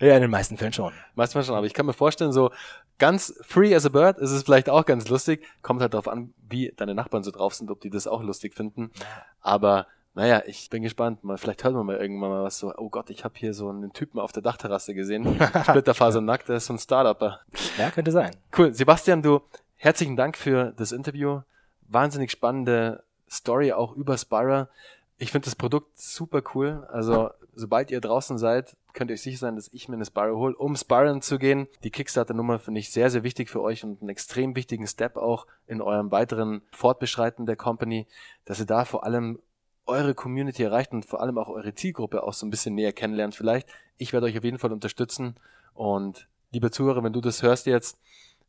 ja, 0.00 0.14
in 0.14 0.22
den 0.22 0.30
meisten 0.30 0.56
Fällen 0.56 0.72
schon. 0.72 0.92
Meistens 1.16 1.46
schon, 1.46 1.56
aber 1.56 1.66
ich 1.66 1.74
kann 1.74 1.86
mir 1.86 1.92
vorstellen, 1.92 2.32
so 2.32 2.50
ganz 2.98 3.34
free 3.42 3.74
as 3.74 3.84
a 3.84 3.88
bird 3.88 4.18
ist 4.18 4.30
es 4.30 4.44
vielleicht 4.44 4.70
auch 4.70 4.86
ganz 4.86 5.08
lustig. 5.08 5.44
Kommt 5.62 5.80
halt 5.80 5.94
darauf 5.94 6.06
an, 6.06 6.32
wie 6.48 6.72
deine 6.76 6.94
Nachbarn 6.94 7.24
so 7.24 7.32
drauf 7.32 7.54
sind, 7.54 7.70
ob 7.70 7.80
die 7.80 7.90
das 7.90 8.06
auch 8.06 8.22
lustig 8.22 8.54
finden. 8.54 8.92
Aber 9.40 9.88
naja, 10.14 10.42
ich 10.46 10.68
bin 10.68 10.82
gespannt. 10.82 11.24
Mal, 11.24 11.38
vielleicht 11.38 11.64
hört 11.64 11.74
man 11.74 11.86
mal 11.86 11.96
irgendwann 11.96 12.30
mal 12.30 12.44
was 12.44 12.58
so, 12.58 12.72
oh 12.76 12.90
Gott, 12.90 13.08
ich 13.08 13.24
habe 13.24 13.34
hier 13.36 13.54
so 13.54 13.68
einen 13.68 13.92
Typen 13.92 14.20
auf 14.20 14.32
der 14.32 14.42
Dachterrasse 14.42 14.94
gesehen. 14.94 15.38
Splitterfaser 15.64 16.20
nackt, 16.20 16.48
der 16.48 16.56
ist 16.56 16.66
so 16.66 16.74
ein 16.74 16.78
Startupper. 16.78 17.40
Ja, 17.78 17.90
könnte 17.90 18.12
sein. 18.12 18.36
Cool. 18.56 18.74
Sebastian, 18.74 19.22
du, 19.22 19.40
herzlichen 19.76 20.16
Dank 20.16 20.36
für 20.36 20.72
das 20.76 20.92
Interview. 20.92 21.40
Wahnsinnig 21.88 22.30
spannende 22.30 23.04
Story 23.30 23.72
auch 23.72 23.94
über 23.96 24.18
Spira. 24.18 24.68
Ich 25.16 25.32
finde 25.32 25.46
das 25.46 25.56
Produkt 25.56 25.98
super 25.98 26.42
cool. 26.54 26.86
Also, 26.90 27.30
sobald 27.54 27.90
ihr 27.90 28.00
draußen 28.00 28.36
seid, 28.36 28.76
könnt 28.92 29.10
ihr 29.10 29.14
euch 29.14 29.22
sicher 29.22 29.38
sein, 29.38 29.56
dass 29.56 29.70
ich 29.72 29.88
mir 29.88 29.94
eine 29.94 30.04
Spira 30.04 30.32
hole, 30.32 30.54
um 30.54 30.76
Spiren 30.76 31.22
zu 31.22 31.38
gehen. 31.38 31.68
Die 31.84 31.90
Kickstarter-Nummer 31.90 32.58
finde 32.58 32.80
ich 32.80 32.90
sehr, 32.90 33.08
sehr 33.08 33.22
wichtig 33.22 33.48
für 33.48 33.62
euch 33.62 33.82
und 33.82 34.02
einen 34.02 34.10
extrem 34.10 34.56
wichtigen 34.56 34.86
Step 34.86 35.16
auch 35.16 35.46
in 35.66 35.80
eurem 35.80 36.10
weiteren 36.10 36.60
Fortbeschreiten 36.70 37.46
der 37.46 37.56
Company, 37.56 38.06
dass 38.44 38.60
ihr 38.60 38.66
da 38.66 38.84
vor 38.84 39.04
allem 39.04 39.38
eure 39.86 40.14
Community 40.14 40.62
erreicht 40.62 40.92
und 40.92 41.04
vor 41.04 41.20
allem 41.20 41.38
auch 41.38 41.48
eure 41.48 41.74
Zielgruppe 41.74 42.22
auch 42.22 42.32
so 42.32 42.46
ein 42.46 42.50
bisschen 42.50 42.74
näher 42.74 42.92
kennenlernt 42.92 43.34
vielleicht. 43.34 43.68
Ich 43.98 44.12
werde 44.12 44.26
euch 44.26 44.38
auf 44.38 44.44
jeden 44.44 44.58
Fall 44.58 44.72
unterstützen 44.72 45.36
und 45.74 46.28
liebe 46.52 46.70
Zuhörer, 46.70 47.02
wenn 47.02 47.12
du 47.12 47.20
das 47.20 47.42
hörst 47.42 47.66
jetzt, 47.66 47.98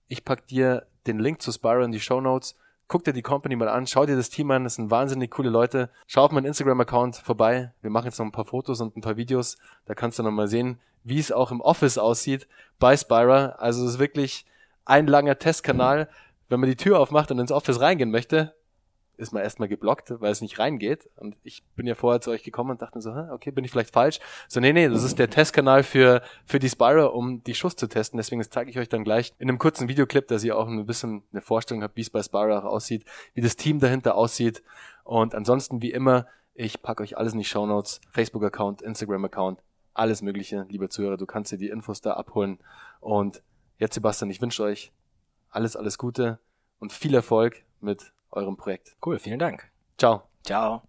ich 0.08 0.26
pack 0.26 0.48
dir 0.48 0.86
den 1.08 1.20
Link 1.20 1.42
zu 1.42 1.52
Spyro 1.52 1.84
in 1.84 1.92
die 1.92 2.00
Show 2.00 2.22
Notes. 2.22 2.56
Guck 2.88 3.04
dir 3.06 3.14
die 3.14 3.22
Company 3.22 3.56
mal 3.56 3.70
an, 3.70 3.88
schau 3.88 4.06
dir 4.06 4.16
das 4.16 4.30
Team 4.30 4.52
an, 4.52 4.66
das 4.66 4.76
sind 4.76 4.92
wahnsinnig 4.92 5.32
coole 5.32 5.50
Leute. 5.50 5.90
Schau 6.06 6.26
auf 6.26 6.32
meinen 6.32 6.46
Instagram-Account 6.46 7.16
vorbei. 7.16 7.72
Wir 7.82 7.90
machen 7.90 8.06
jetzt 8.06 8.20
noch 8.20 8.26
ein 8.26 8.32
paar 8.32 8.46
Fotos 8.46 8.82
und 8.82 8.96
ein 8.96 9.02
paar 9.02 9.18
Videos. 9.18 9.58
Da 9.86 9.96
kannst 9.96 10.20
du 10.20 10.24
noch 10.24 10.32
mal 10.32 10.48
sehen, 10.48 10.80
wie 11.04 11.18
es 11.18 11.32
auch 11.32 11.52
im 11.52 11.62
Office 11.62 11.98
aussieht 11.98 12.48
bei 12.80 12.96
Spyra. 12.96 13.56
Also 13.58 13.86
es 13.86 13.94
ist 13.94 14.00
wirklich 14.00 14.46
ein 14.86 15.08
langer 15.08 15.40
Testkanal. 15.40 16.10
Wenn 16.50 16.60
man 16.60 16.70
die 16.70 16.76
Tür 16.76 17.00
aufmacht 17.00 17.32
und 17.32 17.40
ins 17.40 17.52
Office 17.52 17.80
reingehen 17.80 18.12
möchte, 18.12 18.54
ist 19.18 19.32
man 19.32 19.44
erstmal 19.44 19.68
geblockt, 19.68 20.14
weil 20.20 20.32
es 20.32 20.42
nicht 20.42 20.60
reingeht. 20.60 21.10
Und 21.18 21.36
ich 21.44 21.64
bin 21.76 21.86
ja 21.86 21.96
vorher 21.96 22.22
zu 22.22 22.32
euch 22.32 22.44
gekommen 22.44 22.72
und 22.72 22.82
dachte 22.82 23.02
so, 23.02 23.12
okay, 23.12 23.52
bin 23.52 23.64
ich 23.64 23.72
vielleicht 23.72 23.94
falsch? 23.94 24.20
So, 24.48 24.60
nee, 24.60 24.74
nee, 24.74 24.90
das 24.90 25.04
ist 25.04 25.20
der 25.20 25.30
Testkanal 25.30 25.84
für, 25.84 26.22
für 26.46 26.60
die 26.60 26.70
Spyro, 26.70 27.08
um 27.08 27.44
die 27.44 27.54
Schuss 27.54 27.76
zu 27.76 27.88
testen. 27.88 28.18
Deswegen 28.18 28.42
zeige 28.44 28.70
ich 28.70 28.80
euch 28.80 28.90
dann 28.90 29.04
gleich 29.04 29.34
in 29.40 29.50
einem 29.50 29.60
kurzen 29.60 29.88
Videoclip, 29.88 30.28
dass 30.28 30.44
ihr 30.44 30.58
auch 30.58 30.68
ein 30.68 30.86
bisschen 30.86 31.24
eine 31.32 31.42
Vorstellung 31.42 31.84
habt, 31.84 31.96
wie 31.96 32.02
es 32.02 32.10
bei 32.10 32.24
Spyro 32.24 32.58
auch 32.58 32.66
aussieht, 32.66 33.06
wie 33.34 33.42
das 33.42 33.56
Team 33.56 33.80
dahinter 33.80 34.16
aussieht. 34.16 34.64
Und 35.04 35.36
ansonsten, 35.36 35.82
wie 35.82 35.92
immer, 35.92 36.28
ich 36.56 36.82
packe 36.82 37.04
euch 37.04 37.18
alles 37.18 37.34
in 37.34 37.40
die 37.40 37.46
Show 37.46 37.66
Notes, 37.66 38.02
Facebook-Account, 38.12 38.82
Instagram-Account, 38.82 39.60
alles 39.94 40.22
Mögliche, 40.22 40.66
lieber 40.70 40.90
Zuhörer. 40.90 41.18
Du 41.18 41.26
kannst 41.26 41.52
dir 41.52 41.58
die 41.58 41.70
Infos 41.70 42.02
da 42.02 42.14
abholen. 42.14 42.60
Und 43.00 43.44
jetzt, 43.78 43.96
Sebastian, 43.96 44.30
ich 44.30 44.42
wünsche 44.42 44.64
euch 44.64 44.92
alles, 45.50 45.76
alles 45.76 45.98
Gute 45.98 46.40
und 46.80 46.92
viel 46.92 47.14
Erfolg 47.14 47.64
mit 47.80 48.12
eurem 48.36 48.58
Projekt. 48.58 48.96
Cool, 49.06 49.20
vielen 49.20 49.40
Dank. 49.40 49.72
Ciao. 49.98 50.24
Ciao. 50.44 50.82